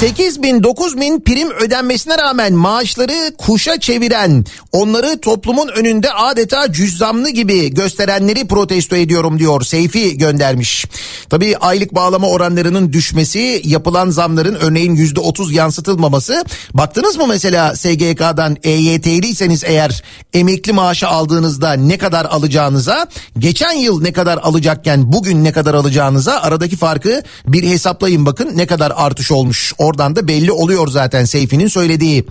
8 0.00 0.42
bin 0.42 0.62
9 0.62 1.00
bin 1.00 1.20
prim 1.20 1.50
ödenmesine 1.50 2.18
rağmen 2.18 2.52
maaşları 2.52 3.36
kuşa 3.38 3.80
çeviren 3.80 4.44
onları 4.72 5.20
toplumun 5.20 5.68
önünde 5.68 6.12
adeta 6.12 6.72
cüzzamlı 6.72 7.30
gibi 7.30 7.74
gösterenleri 7.74 8.46
protesto 8.46 8.96
ediyorum 8.96 9.38
diyor 9.38 9.62
Seyfi 9.62 10.18
göndermiş. 10.18 10.86
Tabii 11.30 11.56
aylık 11.56 11.94
bağlama 11.94 12.28
oranlarının 12.28 12.92
düşmesi 12.92 13.62
yapılan 13.64 14.10
zamların 14.10 14.54
örneğin 14.54 14.94
yüzde 14.94 15.20
otuz 15.20 15.52
yansıtılmaması 15.52 16.44
baktınız 16.74 17.16
mı 17.16 17.26
mesela 17.26 17.76
SGK'dan 17.76 18.56
EYT'liyseniz 18.62 19.64
eğer 19.64 20.02
emekli 20.34 20.72
maaşı 20.72 21.08
aldığınızda 21.08 21.72
ne 21.72 21.98
kadar 21.98 22.24
alacağınıza 22.24 23.06
geçen 23.38 23.72
yıl 23.72 24.02
ne 24.02 24.12
kadar 24.12 24.38
alacakken 24.42 25.12
bugün 25.12 25.44
ne 25.44 25.52
kadar 25.52 25.74
alacağınıza 25.74 26.40
aradaki 26.40 26.76
farkı 26.76 27.22
bir 27.46 27.62
hesaplayın 27.62 28.26
bakın 28.26 28.50
ne 28.56 28.66
kadar 28.66 28.92
artış 28.96 29.32
olmuş. 29.32 29.74
Oradan 29.88 30.16
da 30.16 30.28
belli 30.28 30.52
oluyor 30.52 30.88
zaten 30.88 31.24
Seyfi'nin 31.24 31.68
söylediği. 31.68 32.24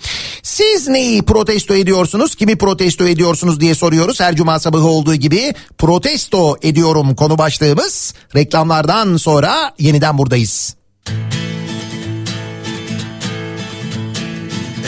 Siz 0.43 0.87
neyi 0.87 1.21
protesto 1.21 1.73
ediyorsunuz? 1.75 2.35
Kimi 2.35 2.57
protesto 2.57 3.07
ediyorsunuz 3.07 3.59
diye 3.59 3.75
soruyoruz. 3.75 4.19
Her 4.19 4.35
cuma 4.35 4.59
sabahı 4.59 4.87
olduğu 4.87 5.15
gibi 5.15 5.53
protesto 5.77 6.57
ediyorum 6.61 7.15
konu 7.15 7.37
başlığımız. 7.37 8.13
Reklamlardan 8.35 9.17
sonra 9.17 9.73
yeniden 9.79 10.17
buradayız. 10.17 10.75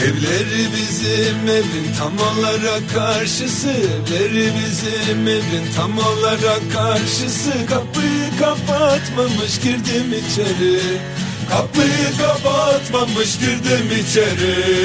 Evleri 0.02 0.68
bizim 0.76 1.48
evin 1.48 1.94
tam 1.98 2.12
olarak 2.18 2.94
karşısı. 2.94 3.70
Evleri 3.70 4.52
bizim 4.56 5.28
evin 5.28 5.66
tam 5.76 5.98
olarak 5.98 6.72
karşısı. 6.72 7.52
Kapıyı 7.68 8.30
kapatmamış 8.38 9.60
girdim 9.62 10.14
içeri. 10.18 10.80
Kapıyı 11.50 12.18
kapatmamış 12.18 13.38
girdim 13.38 13.90
içeri 14.00 14.80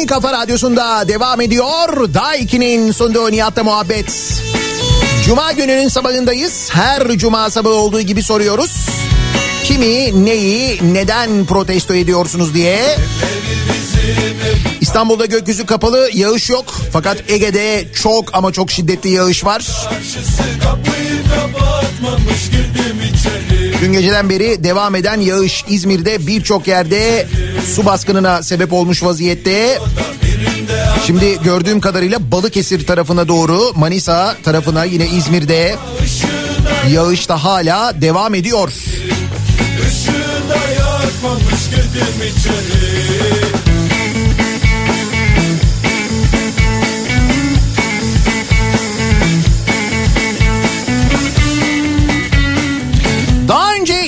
en 0.00 0.06
kafa 0.06 0.32
radyosunda 0.32 1.08
devam 1.08 1.40
ediyor. 1.40 2.14
Daiki'nin 2.14 2.92
sunduğu 2.92 3.30
Nihat'la 3.30 3.64
muhabbet. 3.64 4.40
Cuma 5.24 5.52
gününün 5.52 5.88
sabahındayız. 5.88 6.68
Her 6.72 7.08
cuma 7.18 7.50
sabahı 7.50 7.74
olduğu 7.74 8.00
gibi 8.00 8.22
soruyoruz. 8.22 8.86
Kimi, 9.64 10.24
neyi, 10.24 10.80
neden 10.94 11.46
protesto 11.46 11.94
ediyorsunuz 11.94 12.54
diye. 12.54 12.96
İstanbul'da 14.80 15.26
gökyüzü 15.26 15.66
kapalı, 15.66 16.10
yağış 16.12 16.50
yok. 16.50 16.74
Fakat 16.92 17.30
Ege'de 17.30 17.84
çok 18.02 18.34
ama 18.34 18.52
çok 18.52 18.70
şiddetli 18.70 19.10
yağış 19.10 19.44
var. 19.44 19.66
Karşısı 19.88 20.42
kapıyı 20.62 21.22
kapatmamış 21.34 22.50
Dün 23.80 23.92
geceden 23.92 24.30
beri 24.30 24.64
devam 24.64 24.94
eden 24.94 25.20
yağış 25.20 25.64
İzmir'de 25.68 26.26
birçok 26.26 26.68
yerde 26.68 27.26
su 27.74 27.86
baskınına 27.86 28.42
sebep 28.42 28.72
olmuş 28.72 29.02
vaziyette. 29.02 29.78
Şimdi 31.06 31.42
gördüğüm 31.44 31.80
kadarıyla 31.80 32.32
Balıkesir 32.32 32.86
tarafına 32.86 33.28
doğru 33.28 33.72
Manisa 33.74 34.36
tarafına 34.42 34.84
yine 34.84 35.06
İzmir'de 35.06 35.76
yağış 36.90 37.28
da 37.28 37.44
hala 37.44 38.00
devam 38.00 38.34
ediyor. 38.34 38.72
Işığı 39.88 40.12
yakmamış 40.80 41.70
girdim 41.70 42.32
içeri 42.36 43.45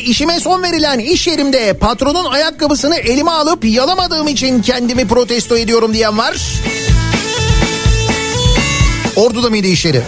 işime 0.09 0.41
son 0.41 0.63
verilen 0.63 0.99
iş 0.99 1.27
yerimde 1.27 1.73
patronun 1.73 2.25
ayakkabısını 2.25 2.97
elime 2.97 3.31
alıp 3.31 3.65
yalamadığım 3.65 4.29
için 4.29 4.63
kendimi 4.63 5.09
protesto 5.09 5.57
ediyorum 5.57 5.95
diyen 5.95 6.19
var. 6.19 6.37
Ordu'da 9.17 9.51
mıydı 9.51 9.67
iş 9.67 9.85
yeri? 9.85 10.03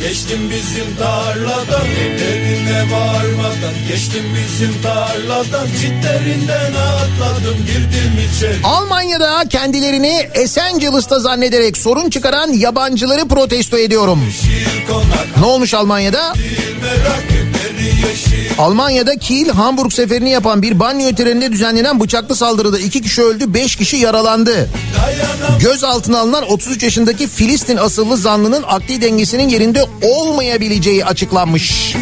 Geçtim 0.00 0.50
bizim 0.50 0.96
tarladan 0.98 1.86
Evlerine 2.66 2.92
varmadan 2.92 3.74
geçtim 3.88 4.24
bizim 4.36 4.82
tarladan 4.82 5.66
Çitlerinden 5.66 6.72
atladım 6.72 7.56
girdim 7.66 8.30
içeri 8.36 8.56
Almanya'da 8.64 9.44
kendilerini 9.48 10.28
Esencilis'ta 10.34 11.18
zannederek 11.18 11.76
sorun 11.76 12.10
çıkaran 12.10 12.52
yabancıları 12.52 13.28
protesto 13.28 13.78
ediyorum. 13.78 14.20
Ne 15.40 15.46
olmuş 15.46 15.74
Almanya'da? 15.74 16.34
Almanya'da 18.58 19.16
Kiel 19.16 19.48
Hamburg 19.48 19.92
seferini 19.92 20.30
yapan 20.30 20.62
bir 20.62 20.80
banyo 20.80 21.14
treninde 21.14 21.52
düzenlenen 21.52 22.00
bıçaklı 22.00 22.36
saldırıda 22.36 22.78
iki 22.78 23.02
kişi 23.02 23.22
öldü, 23.22 23.54
beş 23.54 23.76
kişi 23.76 23.96
yaralandı. 23.96 24.68
Gözaltına 25.60 26.18
alınan 26.18 26.50
33 26.50 26.82
yaşındaki 26.82 27.28
Filistin 27.28 27.76
asıllı 27.76 28.16
zanlının 28.16 28.64
akli 28.66 29.02
dengesinin 29.02 29.48
yerinde 29.48 29.84
olmayabileceği 30.02 31.04
açıklanmış. 31.04 31.96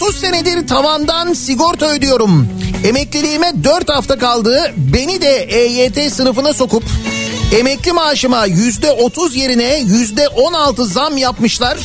...30 0.00 0.12
senedir 0.12 0.66
tavandan 0.66 1.32
sigorta 1.32 1.86
ödüyorum. 1.86 2.48
Emekliliğime 2.84 3.52
4 3.64 3.88
hafta 3.88 4.18
kaldı. 4.18 4.72
Beni 4.76 5.20
de 5.20 5.36
EYT 5.42 6.12
sınıfına 6.12 6.52
sokup... 6.52 6.82
...emekli 7.58 7.92
maaşıma 7.92 8.46
%30 8.48 9.38
yerine 9.38 9.80
%16 9.80 10.84
zam 10.84 11.16
yapmışlar. 11.16 11.78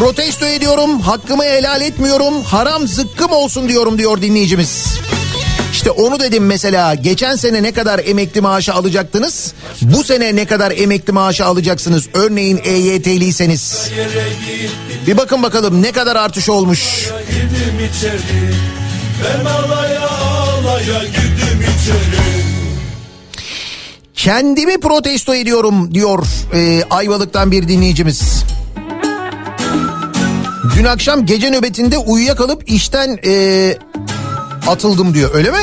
Protesto 0.00 0.46
ediyorum, 0.46 1.00
hakkımı 1.00 1.44
helal 1.44 1.80
etmiyorum, 1.80 2.42
haram 2.42 2.86
zıkkım 2.86 3.32
olsun 3.32 3.68
diyorum 3.68 3.98
diyor 3.98 4.22
dinleyicimiz. 4.22 4.98
İşte 5.86 6.02
onu 6.02 6.20
dedim 6.20 6.46
mesela 6.46 6.94
geçen 6.94 7.36
sene 7.36 7.62
ne 7.62 7.72
kadar 7.72 8.00
emekli 8.06 8.40
maaşı 8.40 8.74
alacaktınız? 8.74 9.52
Bu 9.82 10.04
sene 10.04 10.36
ne 10.36 10.44
kadar 10.44 10.70
emekli 10.70 11.12
maaşı 11.12 11.44
alacaksınız? 11.44 12.08
Örneğin 12.14 12.60
EYT'liyseniz. 12.64 13.90
Bir 15.06 15.16
bakın 15.16 15.42
bakalım 15.42 15.82
ne 15.82 15.92
kadar 15.92 16.16
artış 16.16 16.48
olmuş. 16.48 17.10
Kendimi 24.14 24.80
protesto 24.80 25.34
ediyorum 25.34 25.94
diyor 25.94 26.26
e, 26.54 26.82
Ayvalık'tan 26.90 27.50
bir 27.50 27.68
dinleyicimiz. 27.68 28.44
Dün 30.76 30.84
akşam 30.84 31.26
gece 31.26 31.50
nöbetinde 31.50 31.98
uyuyakalıp 31.98 32.70
işten 32.70 33.18
e, 33.26 33.74
atıldım 34.68 35.14
diyor 35.14 35.30
öyle 35.34 35.50
mi? 35.50 35.58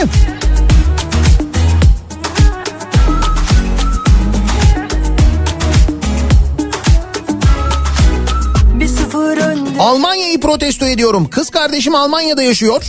Almanya'yı 9.79 10.39
protesto 10.39 10.85
ediyorum. 10.85 11.29
Kız 11.29 11.49
kardeşim 11.49 11.95
Almanya'da 11.95 12.43
yaşıyor. 12.43 12.83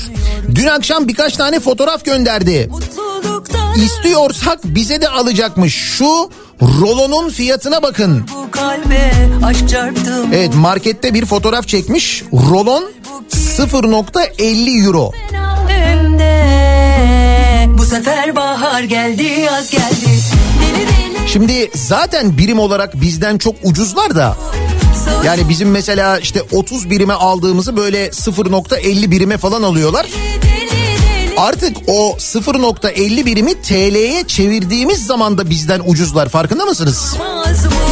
Dün 0.54 0.66
akşam 0.66 1.08
birkaç 1.08 1.36
tane 1.36 1.60
fotoğraf 1.60 2.04
gönderdi. 2.04 2.70
İstiyorsak 3.76 4.58
bize 4.64 5.00
de 5.00 5.08
alacakmış. 5.08 5.74
Şu 5.74 6.30
rolonun 6.60 7.30
fiyatına 7.30 7.82
bakın. 7.82 8.26
Evet 10.34 10.54
markette 10.54 11.14
bir 11.14 11.26
fotoğraf 11.26 11.68
çekmiş. 11.68 12.22
Rolon 12.32 12.84
0.50 13.30 14.86
euro. 14.86 15.12
Bu 17.84 17.88
sefer 17.88 18.36
bahar 18.36 18.82
geldi 18.82 19.22
yaz 19.22 19.70
geldi 19.70 20.20
Şimdi 21.26 21.70
zaten 21.74 22.38
birim 22.38 22.58
olarak 22.58 23.00
bizden 23.00 23.38
çok 23.38 23.54
ucuzlar 23.62 24.14
da. 24.14 24.36
Yani 25.24 25.48
bizim 25.48 25.70
mesela 25.70 26.18
işte 26.18 26.42
30 26.52 26.90
birime 26.90 27.12
aldığımızı 27.12 27.76
böyle 27.76 28.06
0.50 28.06 29.10
birime 29.10 29.36
falan 29.38 29.62
alıyorlar. 29.62 30.06
Artık 31.36 31.76
o 31.86 32.16
0.50 32.18 33.26
birimi 33.26 33.62
TL'ye 33.62 34.26
çevirdiğimiz 34.26 35.06
zaman 35.06 35.38
da 35.38 35.50
bizden 35.50 35.82
ucuzlar. 35.86 36.28
Farkında 36.28 36.64
mısınız? 36.64 37.16
olmaz 37.20 37.83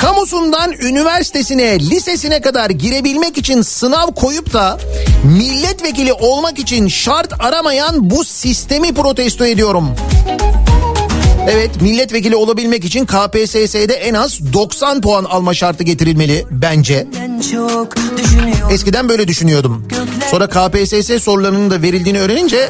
Kamusundan 0.00 0.72
üniversitesine, 0.72 1.80
lisesine 1.80 2.40
kadar 2.40 2.70
girebilmek 2.70 3.38
için 3.38 3.62
sınav 3.62 4.06
koyup 4.06 4.52
da 4.52 4.78
milletvekili 5.24 6.12
olmak 6.12 6.58
için 6.58 6.88
şart 6.88 7.32
aramayan 7.38 8.10
bu 8.10 8.24
sistemi 8.24 8.94
protesto 8.94 9.46
ediyorum. 9.46 9.88
Evet 11.50 11.80
milletvekili 11.80 12.36
olabilmek 12.36 12.84
için 12.84 13.06
KPSS'de 13.06 13.94
en 13.94 14.14
az 14.14 14.52
90 14.52 15.00
puan 15.00 15.24
alma 15.24 15.54
şartı 15.54 15.84
getirilmeli 15.84 16.46
bence. 16.50 17.06
Eskiden 18.70 19.08
böyle 19.08 19.28
düşünüyordum. 19.28 19.88
Sonra 20.30 20.46
KPSS 20.46 21.22
sorularının 21.22 21.70
da 21.70 21.82
verildiğini 21.82 22.20
öğrenince 22.20 22.68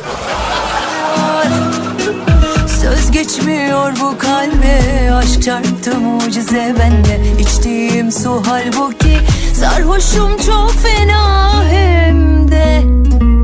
Söz 2.97 3.11
geçmiyor 3.11 3.93
bu 4.01 4.19
kalbe. 4.19 5.13
Aşk 5.15 5.43
çarptı 5.43 6.01
mucize 6.01 6.75
bende. 6.79 7.41
İçtiğim 7.41 8.13
su 8.13 8.43
halbuki 8.47 9.19
Sarhoşum 9.61 10.37
çok 10.47 10.73
fena 10.83 11.65
hem 11.71 12.51
de. 12.51 12.83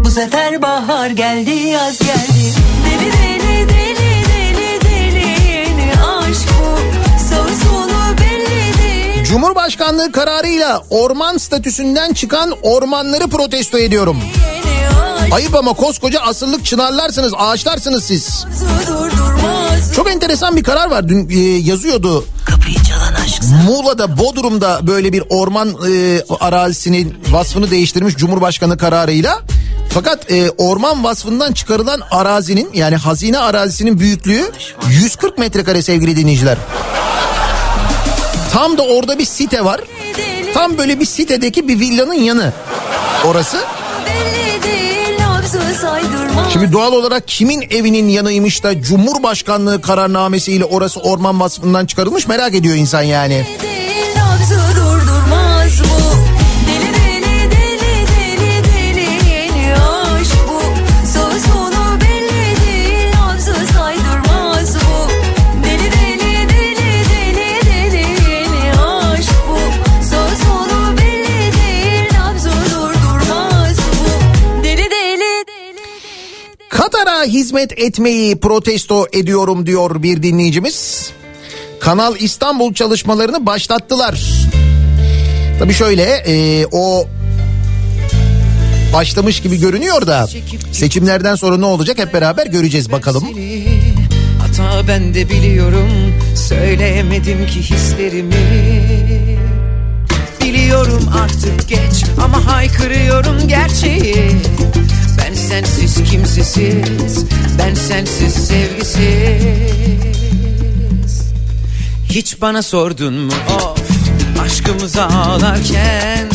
Bu 0.04 0.10
sefer 0.10 0.62
bahar 0.62 1.10
geldi 1.10 1.50
yaz 1.50 1.98
geldi. 1.98 2.52
Deli 2.86 3.12
deli 3.12 3.68
deli 3.68 3.98
deli 4.28 4.84
deli 4.84 5.92
Aşk 6.00 6.48
bu 6.48 6.78
Sağı 7.28 7.48
solu 7.48 8.18
belli 8.18 8.78
değil 8.78 9.24
Cumhurbaşkanlığı 9.24 10.12
kararıyla 10.12 10.82
orman 10.90 11.36
statüsünden 11.36 12.12
çıkan 12.12 12.54
ormanları 12.62 13.28
protesto 13.28 13.78
ediyorum. 13.78 14.16
Yeni 14.20 15.32
Ayıp 15.34 15.54
ama 15.54 15.72
koskoca 15.72 16.20
asırlık 16.20 16.64
çınarlarsınız, 16.64 17.32
ağaçlarsınız 17.36 18.04
siz. 18.04 18.46
durdurmaz 18.88 19.21
Çok 19.96 20.10
enteresan 20.10 20.56
bir 20.56 20.62
karar 20.62 20.90
var. 20.90 21.09
Dün 21.09 21.28
e, 21.30 21.38
yazıyordu. 21.40 22.24
Kapıyı 22.44 22.76
çalan 22.76 23.14
aşk 23.24 23.42
Muğla'da, 23.66 24.18
Bodrum'da 24.18 24.86
böyle 24.86 25.12
bir 25.12 25.22
orman 25.28 25.68
e, 25.68 26.22
arazisinin 26.40 27.14
vasfını 27.30 27.70
değiştirmiş 27.70 28.16
Cumhurbaşkanı 28.16 28.78
kararıyla. 28.78 29.40
Fakat 29.90 30.30
e, 30.32 30.50
orman 30.50 31.04
vasfından 31.04 31.52
çıkarılan 31.52 32.00
arazinin 32.10 32.70
yani 32.74 32.96
hazine 32.96 33.38
arazisinin 33.38 34.00
büyüklüğü 34.00 34.50
140 34.90 35.38
metrekare 35.38 35.82
sevgili 35.82 36.16
dinleyiciler. 36.16 36.59
Tam 38.52 38.78
da 38.78 38.82
orada 38.82 39.18
bir 39.18 39.24
site 39.24 39.64
var. 39.64 39.80
Tam 40.54 40.78
böyle 40.78 41.00
bir 41.00 41.04
sitedeki 41.04 41.68
bir 41.68 41.80
villanın 41.80 42.14
yanı 42.14 42.52
orası. 43.24 43.56
Şimdi 46.52 46.72
doğal 46.72 46.92
olarak 46.92 47.28
kimin 47.28 47.64
evinin 47.70 48.08
yanıymış 48.08 48.64
da 48.64 48.82
Cumhurbaşkanlığı 48.82 49.82
kararnamesiyle 49.82 50.64
orası 50.64 51.00
orman 51.00 51.40
vasfından 51.40 51.86
çıkarılmış 51.86 52.28
merak 52.28 52.54
ediyor 52.54 52.76
insan 52.76 53.02
yani. 53.02 53.46
değil 53.62 53.82
hizmet 77.52 77.78
etmeyi 77.78 78.36
protesto 78.36 79.06
ediyorum 79.12 79.66
diyor 79.66 80.02
bir 80.02 80.22
dinleyicimiz. 80.22 81.10
Kanal 81.80 82.16
İstanbul 82.16 82.74
çalışmalarını 82.74 83.46
başlattılar. 83.46 84.20
Tabii 85.58 85.72
şöyle 85.72 86.02
e, 86.02 86.66
o 86.72 87.08
başlamış 88.92 89.40
gibi 89.40 89.60
görünüyor 89.60 90.06
da 90.06 90.28
seçimlerden 90.72 91.34
sonra 91.34 91.56
ne 91.56 91.66
olacak 91.66 91.98
hep 91.98 92.14
beraber 92.14 92.46
göreceğiz 92.46 92.92
bakalım. 92.92 93.24
Hata 94.38 94.88
ben 94.88 95.14
de 95.14 95.28
biliyorum 95.28 95.88
Söyleyemedim 96.48 97.46
ki 97.46 97.60
hislerimi 97.60 98.36
Biliyorum 100.72 101.08
artık 101.22 101.68
geç 101.68 102.04
Ama 102.24 102.46
haykırıyorum 102.46 103.48
gerçeği. 103.48 104.36
Ben 105.18 105.34
sensiz 105.34 106.02
kimsesiz 106.10 107.24
Ben 107.58 107.74
sensiz 107.74 108.34
sevgisiz. 108.34 109.02
Hiç 112.08 112.40
bana 112.40 112.62
sordun 112.62 113.14
mu? 113.14 113.32
Of 113.54 113.80
Aşkımıza 114.42 115.04
ağlarken 115.04 116.28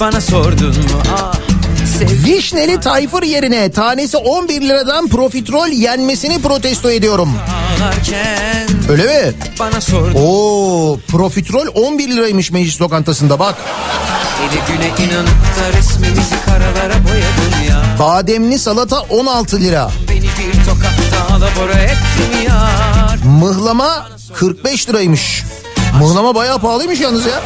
Bana 0.00 0.20
sordun 0.20 0.76
mu? 0.76 1.02
Ah 1.16 1.49
Vişneli 2.00 2.80
Tayfır 2.80 3.22
yerine 3.22 3.70
tanesi 3.70 4.16
11 4.16 4.60
liradan 4.60 5.08
profiterol 5.08 5.68
yenmesini 5.68 6.42
protesto 6.42 6.90
ediyorum. 6.90 7.32
Öyle 8.88 9.02
mi? 9.04 9.32
Bana 9.58 9.80
Oo, 10.18 10.98
profiterol 11.08 11.66
11 11.74 12.08
liraymış 12.08 12.50
meclis 12.50 12.80
lokantasında 12.80 13.38
bak. 13.38 13.54
Bademli 17.98 18.58
salata 18.58 19.00
16 19.00 19.60
lira. 19.60 19.90
Mıhlama 23.24 24.08
45 24.34 24.88
liraymış. 24.88 25.44
Mıhlama 26.00 26.34
bayağı 26.34 26.58
pahalıymış 26.58 27.00
yalnız 27.00 27.26
ya. 27.26 27.40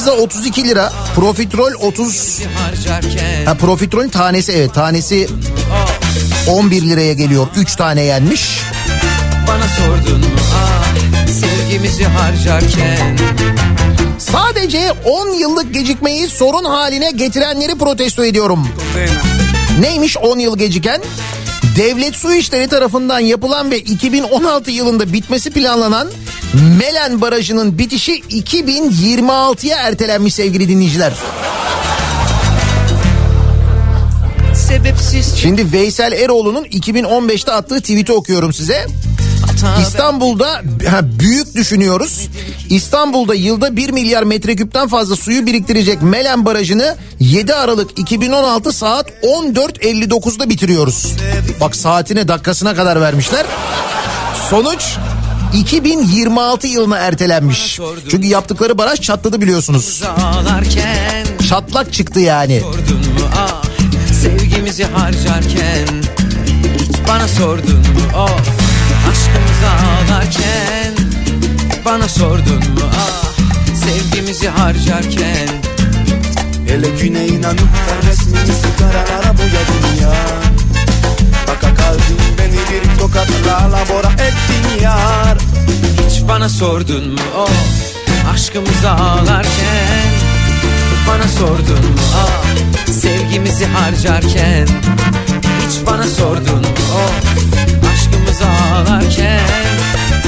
Pizza 0.00 0.12
32 0.12 0.64
lira. 0.64 0.92
Profiterol 1.14 1.72
30. 1.80 2.40
Harcarken 2.54 3.46
Ha 3.46 3.54
profiterol 3.54 4.08
tanesi 4.08 4.52
evet 4.52 4.74
tanesi 4.74 5.28
11 6.48 6.82
liraya 6.82 7.12
geliyor. 7.12 7.46
3 7.56 7.76
tane 7.76 8.02
yenmiş. 8.02 8.60
bana 9.48 9.64
sordun 9.68 10.20
mu 10.20 10.26
ah 10.54 10.84
Sevgimizi 11.40 12.04
harcarken 12.04 13.18
Sadece 14.18 14.92
10 15.04 15.38
yıllık 15.38 15.74
gecikmeyi 15.74 16.28
sorun 16.28 16.64
haline 16.64 17.10
getirenleri 17.10 17.78
protesto 17.78 18.24
ediyorum. 18.24 18.68
Neymiş 19.80 20.16
10 20.16 20.38
yıl 20.38 20.58
geciken? 20.58 21.00
Devlet 21.76 22.16
Su 22.16 22.34
İşleri 22.34 22.68
tarafından 22.68 23.20
yapılan 23.20 23.70
ve 23.70 23.78
2016 23.78 24.70
yılında 24.70 25.12
bitmesi 25.12 25.50
planlanan 25.50 26.08
Melen 26.78 27.20
Barajı'nın 27.20 27.78
bitişi 27.78 28.20
2026'ya 28.20 29.78
ertelenmiş 29.78 30.34
sevgili 30.34 30.68
dinleyiciler. 30.68 31.12
Sebepsiz 34.54 35.36
Şimdi 35.36 35.72
Veysel 35.72 36.12
Eroğlu'nun 36.12 36.64
2015'te 36.64 37.52
attığı 37.52 37.80
tweet'i 37.80 38.12
okuyorum 38.12 38.52
size. 38.52 38.86
İstanbul'da 39.82 40.62
ha, 40.90 41.18
büyük 41.18 41.54
düşünüyoruz. 41.54 42.28
İstanbul'da 42.70 43.34
yılda 43.34 43.76
1 43.76 43.90
milyar 43.90 44.22
metreküpten 44.22 44.88
fazla 44.88 45.16
suyu 45.16 45.46
biriktirecek 45.46 46.02
Melen 46.02 46.44
Barajı'nı 46.44 46.96
7 47.20 47.54
Aralık 47.54 47.98
2016 47.98 48.72
saat 48.72 49.10
14.59'da 49.10 50.50
bitiriyoruz. 50.50 51.14
Bak 51.60 51.76
saatine 51.76 52.28
dakikasına 52.28 52.74
kadar 52.74 53.00
vermişler. 53.00 53.46
Sonuç 54.50 54.96
2026 55.54 56.66
yılına 56.66 56.96
ertelenmiş. 56.96 57.80
Çünkü 58.10 58.26
yaptıkları 58.26 58.78
baraj 58.78 59.00
çatladı 59.00 59.40
biliyorsunuz. 59.40 60.02
Çatlak 61.48 61.92
çıktı 61.92 62.20
yani. 62.20 62.62
Ah 63.38 63.62
Sevgimizi 64.22 64.84
harcarken 64.84 65.88
bana 67.08 67.28
sordun 67.28 67.82
of 68.14 68.59
Aşkımızı 69.10 69.70
ağlarken 69.70 70.94
Bana 71.84 72.08
sordun 72.08 72.56
mu? 72.56 72.90
Ah 72.96 73.30
Sevgimizi 73.74 74.48
harcarken. 74.48 75.48
Hele 76.68 76.88
güne 76.88 77.26
inanıp 77.26 77.60
da 77.60 78.08
resmimizi 78.08 78.68
karalara 78.78 79.38
boyadın 79.38 80.02
ya. 80.02 80.12
Baka 81.48 81.74
kaldın 81.74 82.18
beni 82.38 82.52
bir 82.52 82.98
tokatla 82.98 83.72
labora 83.72 84.12
ettin 84.12 84.82
yar. 84.82 85.38
Hiç 86.08 86.28
bana 86.28 86.48
sordun 86.48 87.08
mu? 87.08 87.20
Of 87.42 87.50
Aşkımızı 88.34 88.90
ağlarken 88.90 90.08
Bana 91.08 91.28
sordun 91.38 91.84
mu? 91.84 92.00
Ah 92.16 92.92
Sevgimizi 92.92 93.66
harcarken 93.66 94.66
Hiç 95.68 95.86
bana 95.86 96.04
sordun 96.04 96.54
mu? 96.60 96.66
Of 96.94 97.14
Aşkımızı 97.24 97.79
ağlarken 98.80 99.40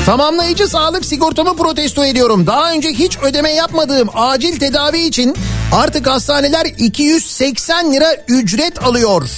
Tamamlayıcı 0.07 0.69
sağlık 0.69 1.05
sigortamı 1.05 1.57
protesto 1.57 2.05
ediyorum. 2.05 2.47
Daha 2.47 2.73
önce 2.73 2.89
hiç 2.89 3.19
ödeme 3.19 3.51
yapmadığım 3.51 4.09
acil 4.15 4.59
tedavi 4.59 4.99
için 4.99 5.37
artık 5.73 6.07
hastaneler 6.07 6.67
280 6.79 7.93
lira 7.93 8.07
ücret 8.29 8.85
alıyor. 8.85 9.29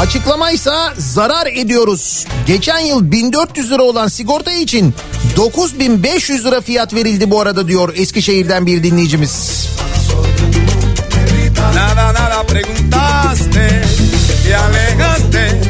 Açıklamaysa 0.00 0.94
zarar 0.98 1.46
ediyoruz. 1.46 2.26
Geçen 2.46 2.78
yıl 2.78 3.12
1400 3.12 3.70
lira 3.70 3.82
olan 3.82 4.08
sigorta 4.08 4.52
için 4.52 4.94
9500 5.36 6.44
lira 6.44 6.60
fiyat 6.60 6.94
verildi 6.94 7.30
bu 7.30 7.40
arada 7.40 7.68
diyor 7.68 7.92
Eskişehir'den 7.96 8.66
bir 8.66 8.82
dinleyicimiz. 8.82 9.66
Nada, 11.74 12.12
nada 12.12 12.46
preguntaste, 12.46 13.82
te 14.44 14.56
alejaste, 14.56 15.60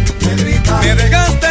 me 0.85 0.99
dejaste 0.99 1.50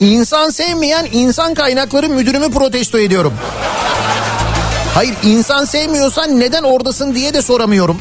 İnsan 0.00 0.50
sevmeyen 0.50 1.08
insan 1.12 1.54
kaynakları 1.54 2.08
müdürümü 2.08 2.50
protesto 2.50 2.98
ediyorum. 2.98 3.34
Hayır 4.94 5.14
insan 5.22 5.64
sevmiyorsan 5.64 6.40
neden 6.40 6.62
oradasın 6.62 7.14
diye 7.14 7.34
de 7.34 7.42
soramıyorum. 7.42 7.98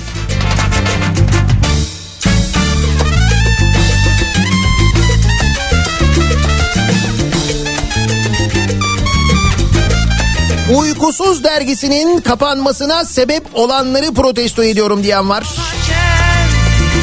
Uykusuz 10.76 11.44
dergisinin 11.44 12.22
kapanmasına 12.22 13.06
sebep 13.06 13.44
olanları 13.54 14.14
protesto 14.14 14.64
ediyorum 14.64 15.04
diyen 15.04 15.30
var. 15.30 15.44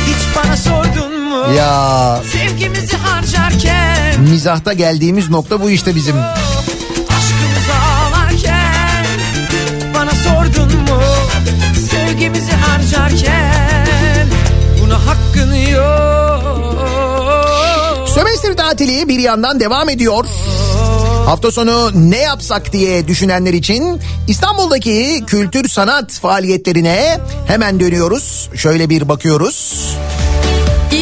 Hiç 0.07 0.37
bana 0.37 0.57
Ya 1.57 2.23
Sevgimizi 2.33 2.97
harcarken 2.97 4.21
mizahta 4.21 4.73
geldiğimiz 4.73 5.31
nokta 5.31 5.63
bu 5.63 5.71
işte 5.71 5.95
bizim. 5.95 6.17
Aşkımızı 7.09 7.73
ağlarken 7.73 9.07
Bana 9.95 10.11
sordun 10.11 10.77
mu 10.77 11.01
Sevgimizi 11.91 12.53
harcarken 12.53 14.27
Buna 14.83 14.95
hakkın 15.07 15.55
yok 15.55 16.79
Sömestr 18.15 18.57
tatili 18.57 19.09
bir 19.09 19.19
yandan 19.19 19.61
devam 19.61 19.89
ediyor. 19.89 20.25
Hafta 21.27 21.51
sonu 21.53 21.91
ne 21.95 22.19
yapsak 22.19 22.73
diye 22.73 23.09
düşünenler 23.09 23.53
için 23.53 24.01
İstanbul'daki 24.29 25.25
kültür 25.27 25.69
sanat 25.69 26.13
faaliyetlerine 26.13 27.21
hemen 27.47 27.81
dönüyoruz. 27.81 28.51
Şöyle 28.55 28.91
bir 28.91 29.09
bakıyoruz. 29.09 29.89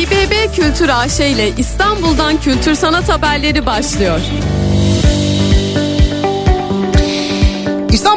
İBB 0.07 0.55
Kültür 0.55 0.89
AŞ 0.89 1.21
ile 1.21 1.49
İstanbul'dan 1.57 2.41
kültür 2.41 2.75
sanat 2.75 3.09
haberleri 3.09 3.67
başlıyor. 3.67 4.21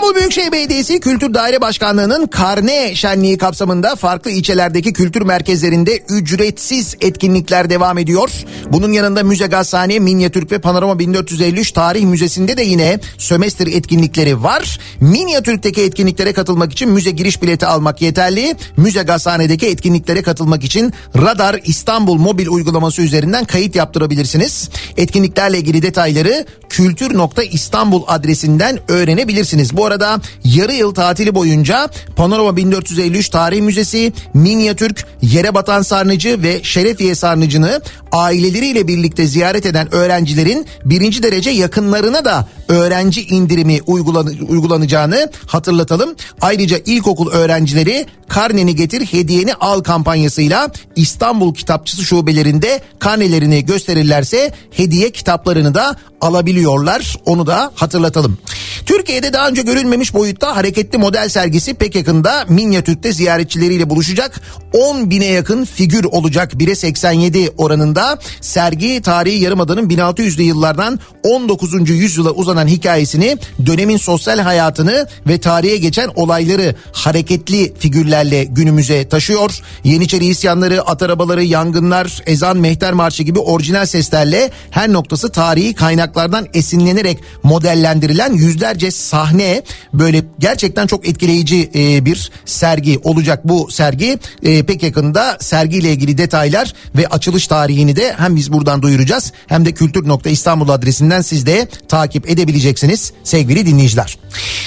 İstanbul 0.10 0.22
Büyükşehir 0.22 0.52
Belediyesi 0.52 1.00
Kültür 1.00 1.34
Daire 1.34 1.62
Başkanlığı'nın 1.62 2.28
karne 2.28 2.96
şenliği 2.96 3.38
kapsamında 3.38 3.96
farklı 3.96 4.32
ilçelerdeki 4.32 4.94
kültür 4.94 5.22
merkezlerinde 5.22 5.98
ücretsiz 6.10 6.96
etkinlikler 7.02 7.70
devam 7.70 7.98
ediyor. 7.98 8.30
Bunun 8.72 8.92
yanında 8.92 9.24
Müze 9.24 9.48
Gazhane, 9.48 10.00
Minyatürk 10.00 10.52
ve 10.52 10.60
Panorama 10.60 11.00
1453 11.00 11.72
Tarih 11.72 12.04
Müzesi'nde 12.04 12.58
de 12.58 12.62
yine 12.62 13.00
sömestr 13.18 13.68
etkinlikleri 13.68 14.44
var. 14.44 14.80
Minyatürk'teki 15.00 15.82
etkinliklere 15.82 16.34
katılmak 16.34 16.72
için 16.72 16.90
müze 16.90 17.12
giriş 17.12 17.42
bileti 17.42 17.66
almak 17.66 18.02
yeterli. 18.02 18.56
Müze 18.78 19.04
Gazhane'deki 19.04 19.68
etkinliklere 19.68 20.22
katılmak 20.22 20.64
için 20.64 20.94
Radar 21.18 21.60
İstanbul 21.66 22.16
mobil 22.16 22.48
uygulaması 22.48 23.02
üzerinden 23.02 23.46
kayıt 23.46 23.76
yaptırabilirsiniz. 23.76 24.70
Etkinliklerle 24.98 25.58
ilgili 25.58 25.82
detayları 25.82 26.46
kültür.istanbul 26.70 28.04
adresinden 28.08 28.80
öğrenebilirsiniz. 28.88 29.78
Bu 29.78 29.86
arada 29.86 30.22
yarı 30.44 30.74
yıl 30.74 30.94
tatili 30.94 31.36
boyunca 31.36 31.90
Panorama 32.16 32.58
1453 32.58 33.30
Tarih 33.30 33.62
Müzesi, 33.62 34.14
Minyatürk, 34.34 35.08
Yere 35.22 35.56
Batan 35.56 35.82
Sarnıcı 35.82 36.44
ve 36.44 36.64
Şerefiye 36.64 37.16
Sarnıcı'nı 37.16 37.82
aileleriyle 38.12 38.88
birlikte 38.88 39.26
ziyaret 39.26 39.66
eden 39.66 39.94
öğrencilerin 39.94 40.66
birinci 40.86 41.24
derece 41.24 41.50
yakınlarına 41.50 42.26
da 42.26 42.48
öğrenci 42.68 43.22
indirimi 43.22 43.80
uygulan 43.88 44.28
uygulanacağını 44.50 45.32
hatırlatalım. 45.48 46.16
Ayrıca 46.42 46.78
ilkokul 46.86 47.32
öğrencileri 47.32 48.06
karneni 48.30 48.76
getir 48.76 49.02
hediyeni 49.02 49.54
al 49.54 49.80
kampanyasıyla 49.80 50.72
İstanbul 50.96 51.54
Kitapçısı 51.54 52.04
şubelerinde 52.04 52.82
karnelerini 53.00 53.66
gösterirlerse 53.66 54.54
hediye 54.72 55.12
kitaplarını 55.12 55.74
da 55.74 55.96
alabiliyorlar. 56.22 57.18
Onu 57.26 57.48
da 57.48 57.72
hatırlatalım. 57.76 58.38
Türkiye'de 58.86 59.34
daha 59.34 59.48
önce 59.48 59.62
görülmemiş 59.62 60.14
boyutta 60.14 60.56
hareketli 60.56 60.98
model 60.98 61.30
sergisi 61.30 61.74
pek 61.74 61.96
yakında 61.96 62.46
Minyatürk'te 62.50 63.14
ziyaretçileriyle 63.14 63.90
buluşacak. 63.90 64.42
10 64.74 65.10
bine 65.10 65.26
yakın 65.26 65.66
figür 65.66 66.04
olacak 66.04 66.54
1'e 66.54 66.76
87 66.76 67.50
oranında. 67.58 68.20
Sergi 68.42 69.02
tarihi 69.02 69.44
Yarımada'nın 69.44 69.90
1600'lü 69.90 70.42
yıllardan 70.42 71.00
19. 71.24 71.90
yüzyıla 71.90 72.32
uzanan 72.32 72.68
hikayesini, 72.68 73.38
dönemin 73.66 73.98
sosyal 73.98 74.40
hayatını 74.40 75.08
ve 75.28 75.40
tarihe 75.40 75.78
geçen 75.78 76.10
olayları 76.16 76.76
hareketli 76.92 77.74
figürlerle 78.20 78.44
günümüze 78.44 79.08
taşıyor. 79.08 79.60
Yeniçeri 79.84 80.26
isyanları, 80.26 80.82
at 80.82 81.02
arabaları, 81.02 81.44
yangınlar, 81.44 82.22
ezan, 82.26 82.58
mehter 82.58 82.94
marşı 82.94 83.24
gibi 83.24 83.40
orijinal 83.40 83.86
seslerle 83.86 84.52
her 84.72 84.94
noktası 84.94 85.32
tarihi 85.32 85.74
kaynaklardan 85.74 86.48
esinlenerek 86.54 87.18
modellendirilen 87.44 88.34
yüzlerce 88.34 88.92
sahne 88.92 89.62
böyle 89.94 90.24
gerçekten 90.40 90.88
çok 90.88 91.08
etkileyici 91.08 91.70
e, 91.76 92.06
bir 92.06 92.32
sergi 92.46 93.00
olacak 93.04 93.48
bu 93.48 93.68
sergi. 93.72 94.20
E, 94.44 94.64
pek 94.64 94.84
yakında 94.84 95.38
sergiyle 95.40 95.92
ilgili 95.92 96.18
detaylar 96.18 96.74
ve 96.96 97.08
açılış 97.08 97.48
tarihini 97.48 97.96
de 97.96 98.14
hem 98.18 98.36
biz 98.36 98.52
buradan 98.52 98.82
duyuracağız 98.82 99.32
hem 99.48 99.66
de 99.66 99.72
kültür.istanbul 99.72 100.70
adresinden 100.70 101.22
siz 101.22 101.46
de 101.46 101.68
takip 101.88 102.30
edebileceksiniz 102.30 103.14
sevgili 103.24 103.66
dinleyiciler. 103.66 104.18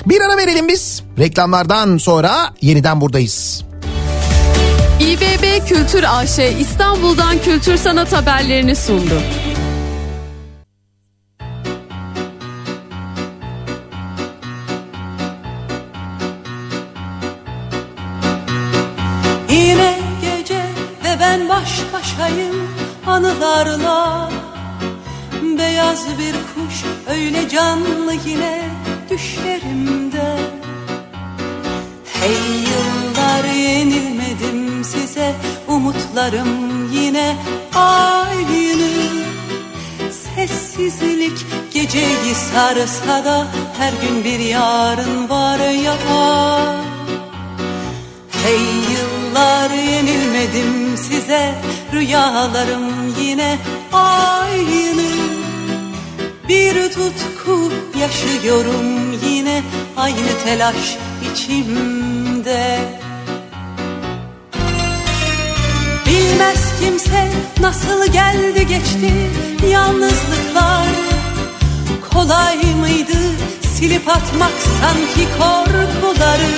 Bir 0.06 0.20
ara 0.20 0.36
verelim 0.36 0.68
biz. 0.68 1.02
Reklamlardan 1.18 1.98
sonra 1.98 2.54
yeniden 2.60 3.00
buradayız. 3.00 3.64
İBB 5.00 5.66
Kültür 5.66 6.04
AŞ 6.08 6.38
İstanbul'dan 6.38 7.38
kültür 7.38 7.76
sanat 7.76 8.12
haberlerini 8.12 8.76
sundu. 8.76 9.22
Yine 19.50 19.98
gece 20.22 20.64
ve 21.04 21.20
ben 21.20 21.48
baş 21.48 21.80
başayım 21.92 22.56
anılarla 23.06 24.30
Beyaz 25.58 26.06
bir 26.18 26.32
kuş 26.32 26.84
öyle 27.08 27.48
canlı 27.48 28.12
yine 28.26 28.70
düşlerimde 29.10 30.61
Hey 32.22 32.30
yıllar 32.60 33.44
yenilmedim 33.44 34.84
size 34.84 35.34
umutlarım 35.68 36.48
yine 36.92 37.36
aynı. 37.74 38.92
Sessizlik 40.10 41.46
geceyi 41.72 42.34
sarsa 42.34 43.24
da 43.24 43.46
her 43.78 43.92
gün 43.92 44.24
bir 44.24 44.38
yarın 44.38 45.28
var 45.28 45.58
ya. 45.70 45.96
Hey 48.44 48.60
yıllar 48.92 49.70
yenilmedim 49.70 50.96
size 50.96 51.54
Rüyalarım 51.92 53.14
yine 53.20 53.58
aynı 53.92 55.31
Bir 56.52 56.92
tutku 56.92 57.72
yaşıyorum 58.00 59.12
yine 59.26 59.62
Aynı 59.96 60.18
telaş 60.44 60.96
içimde. 61.32 62.78
Bilmez 66.06 66.80
kimse 66.80 67.32
nasıl 67.60 68.12
geldi 68.12 68.66
geçti 68.66 69.12
yalnızlıklar. 69.70 70.88
Kolay 72.10 72.56
mıydı 72.80 73.18
silip 73.62 74.08
atmak 74.08 74.52
sanki 74.80 75.28
korkuları? 75.38 76.52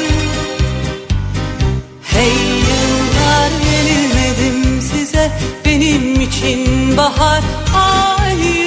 Hey 2.03 2.33
yıllar 2.71 3.51
yenilmedim 3.73 4.81
size 4.81 5.31
benim 5.65 6.21
için 6.21 6.97
bahar 6.97 7.43
aynı 7.75 8.64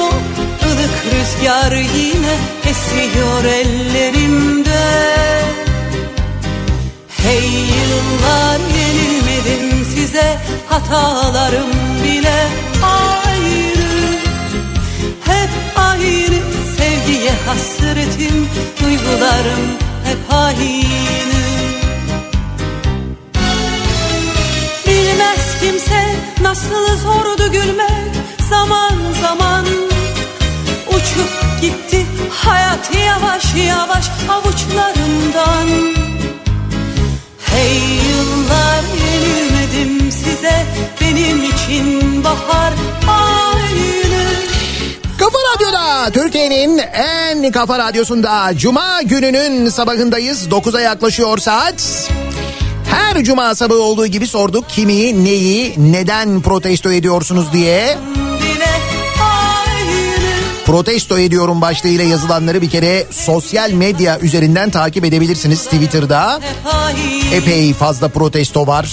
O 0.00 0.10
ılık 0.66 0.96
rüzgar 1.12 1.72
yine 1.72 2.34
esiyor 2.70 3.44
ellerimde. 3.44 4.84
Hey 7.08 7.48
yıllar 7.48 8.60
yenilmedim 8.78 9.84
size 9.94 10.38
hatalarım 10.68 11.70
bile 12.04 12.48
ayrı. 12.82 14.18
Hep 15.24 15.50
ayrı 15.76 16.42
sevgiye 16.78 17.32
hasretim 17.46 18.48
duygularım 18.82 19.64
hep 20.04 20.18
aynı. 20.30 21.44
Bilmez 24.86 25.60
kimse 25.60 26.16
nasıl 26.42 26.96
zordu 26.96 27.52
gülmek 27.52 28.13
zaman 28.50 28.92
zaman 29.22 29.64
Uçup 30.88 31.60
gitti 31.60 32.06
hayat 32.30 32.90
yavaş 33.06 33.44
yavaş 33.68 34.04
avuçlarımdan 34.28 35.68
Hey 37.38 37.80
yıllar 38.08 38.82
yenilmedim 39.04 40.12
size 40.12 40.66
benim 41.00 41.44
için 41.44 42.24
bahar 42.24 42.72
aynı 43.08 44.24
Kafa 45.18 45.38
Radyo'da 45.54 46.10
Türkiye'nin 46.12 46.78
en 46.78 47.52
kafa 47.52 47.78
radyosunda 47.78 48.50
Cuma 48.56 49.02
gününün 49.02 49.68
sabahındayız. 49.68 50.48
9'a 50.48 50.80
yaklaşıyor 50.80 51.38
saat. 51.38 52.08
Her 52.90 53.24
cuma 53.24 53.54
sabahı 53.54 53.80
olduğu 53.80 54.06
gibi 54.06 54.26
sorduk 54.26 54.68
kimi, 54.68 55.24
neyi, 55.24 55.74
neden 55.92 56.42
protesto 56.42 56.92
ediyorsunuz 56.92 57.52
diye. 57.52 57.98
Protesto 60.66 61.18
ediyorum 61.18 61.60
başlığıyla 61.60 62.04
yazılanları 62.04 62.62
bir 62.62 62.70
kere 62.70 63.06
sosyal 63.10 63.70
medya 63.70 64.20
üzerinden 64.20 64.70
takip 64.70 65.04
edebilirsiniz 65.04 65.64
Twitter'da. 65.64 66.40
Epey 67.32 67.74
fazla 67.74 68.08
protesto 68.08 68.66
var. 68.66 68.88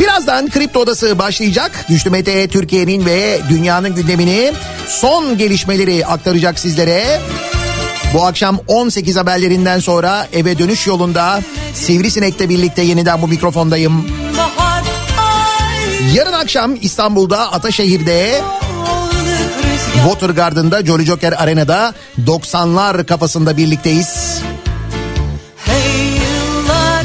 Birazdan 0.00 0.50
Kripto 0.50 0.80
Odası 0.80 1.18
başlayacak. 1.18 1.84
Güçlü 1.88 2.10
Mete 2.10 2.48
Türkiye'nin 2.48 3.06
ve 3.06 3.40
dünyanın 3.48 3.94
gündemini 3.94 4.52
son 4.88 5.38
gelişmeleri 5.38 6.06
aktaracak 6.06 6.58
sizlere. 6.58 7.20
Bu 8.14 8.26
akşam 8.26 8.58
18 8.66 9.16
haberlerinden 9.16 9.78
sonra 9.78 10.28
eve 10.32 10.58
dönüş 10.58 10.86
yolunda 10.86 11.40
Sivrisinek'le 11.74 12.48
birlikte 12.48 12.82
yeniden 12.82 13.22
bu 13.22 13.28
mikrofondayım. 13.28 14.04
bahar 14.38 14.53
Yarın 16.14 16.32
akşam 16.32 16.76
İstanbul'da 16.80 17.52
Ataşehir'de 17.52 18.42
Watergarden'da 19.94 20.84
Jolly 20.84 21.04
Joker 21.04 21.32
Arena'da 21.32 21.94
90'lar 22.26 23.06
kafasında 23.06 23.56
birlikteyiz. 23.56 24.42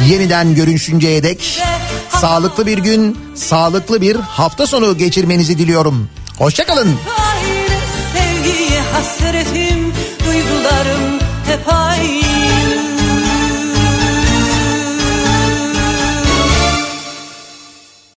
Yeniden 0.09 0.55
görüşünceye 0.55 1.23
dek 1.23 1.61
sağlıklı 2.09 2.65
bir 2.65 2.77
gün, 2.77 3.17
sağlıklı 3.35 4.01
bir 4.01 4.15
hafta 4.15 4.67
sonu 4.67 4.97
geçirmenizi 4.97 5.57
diliyorum. 5.57 6.09
Hoşçakalın. 6.37 6.87
Ayrı 6.87 7.28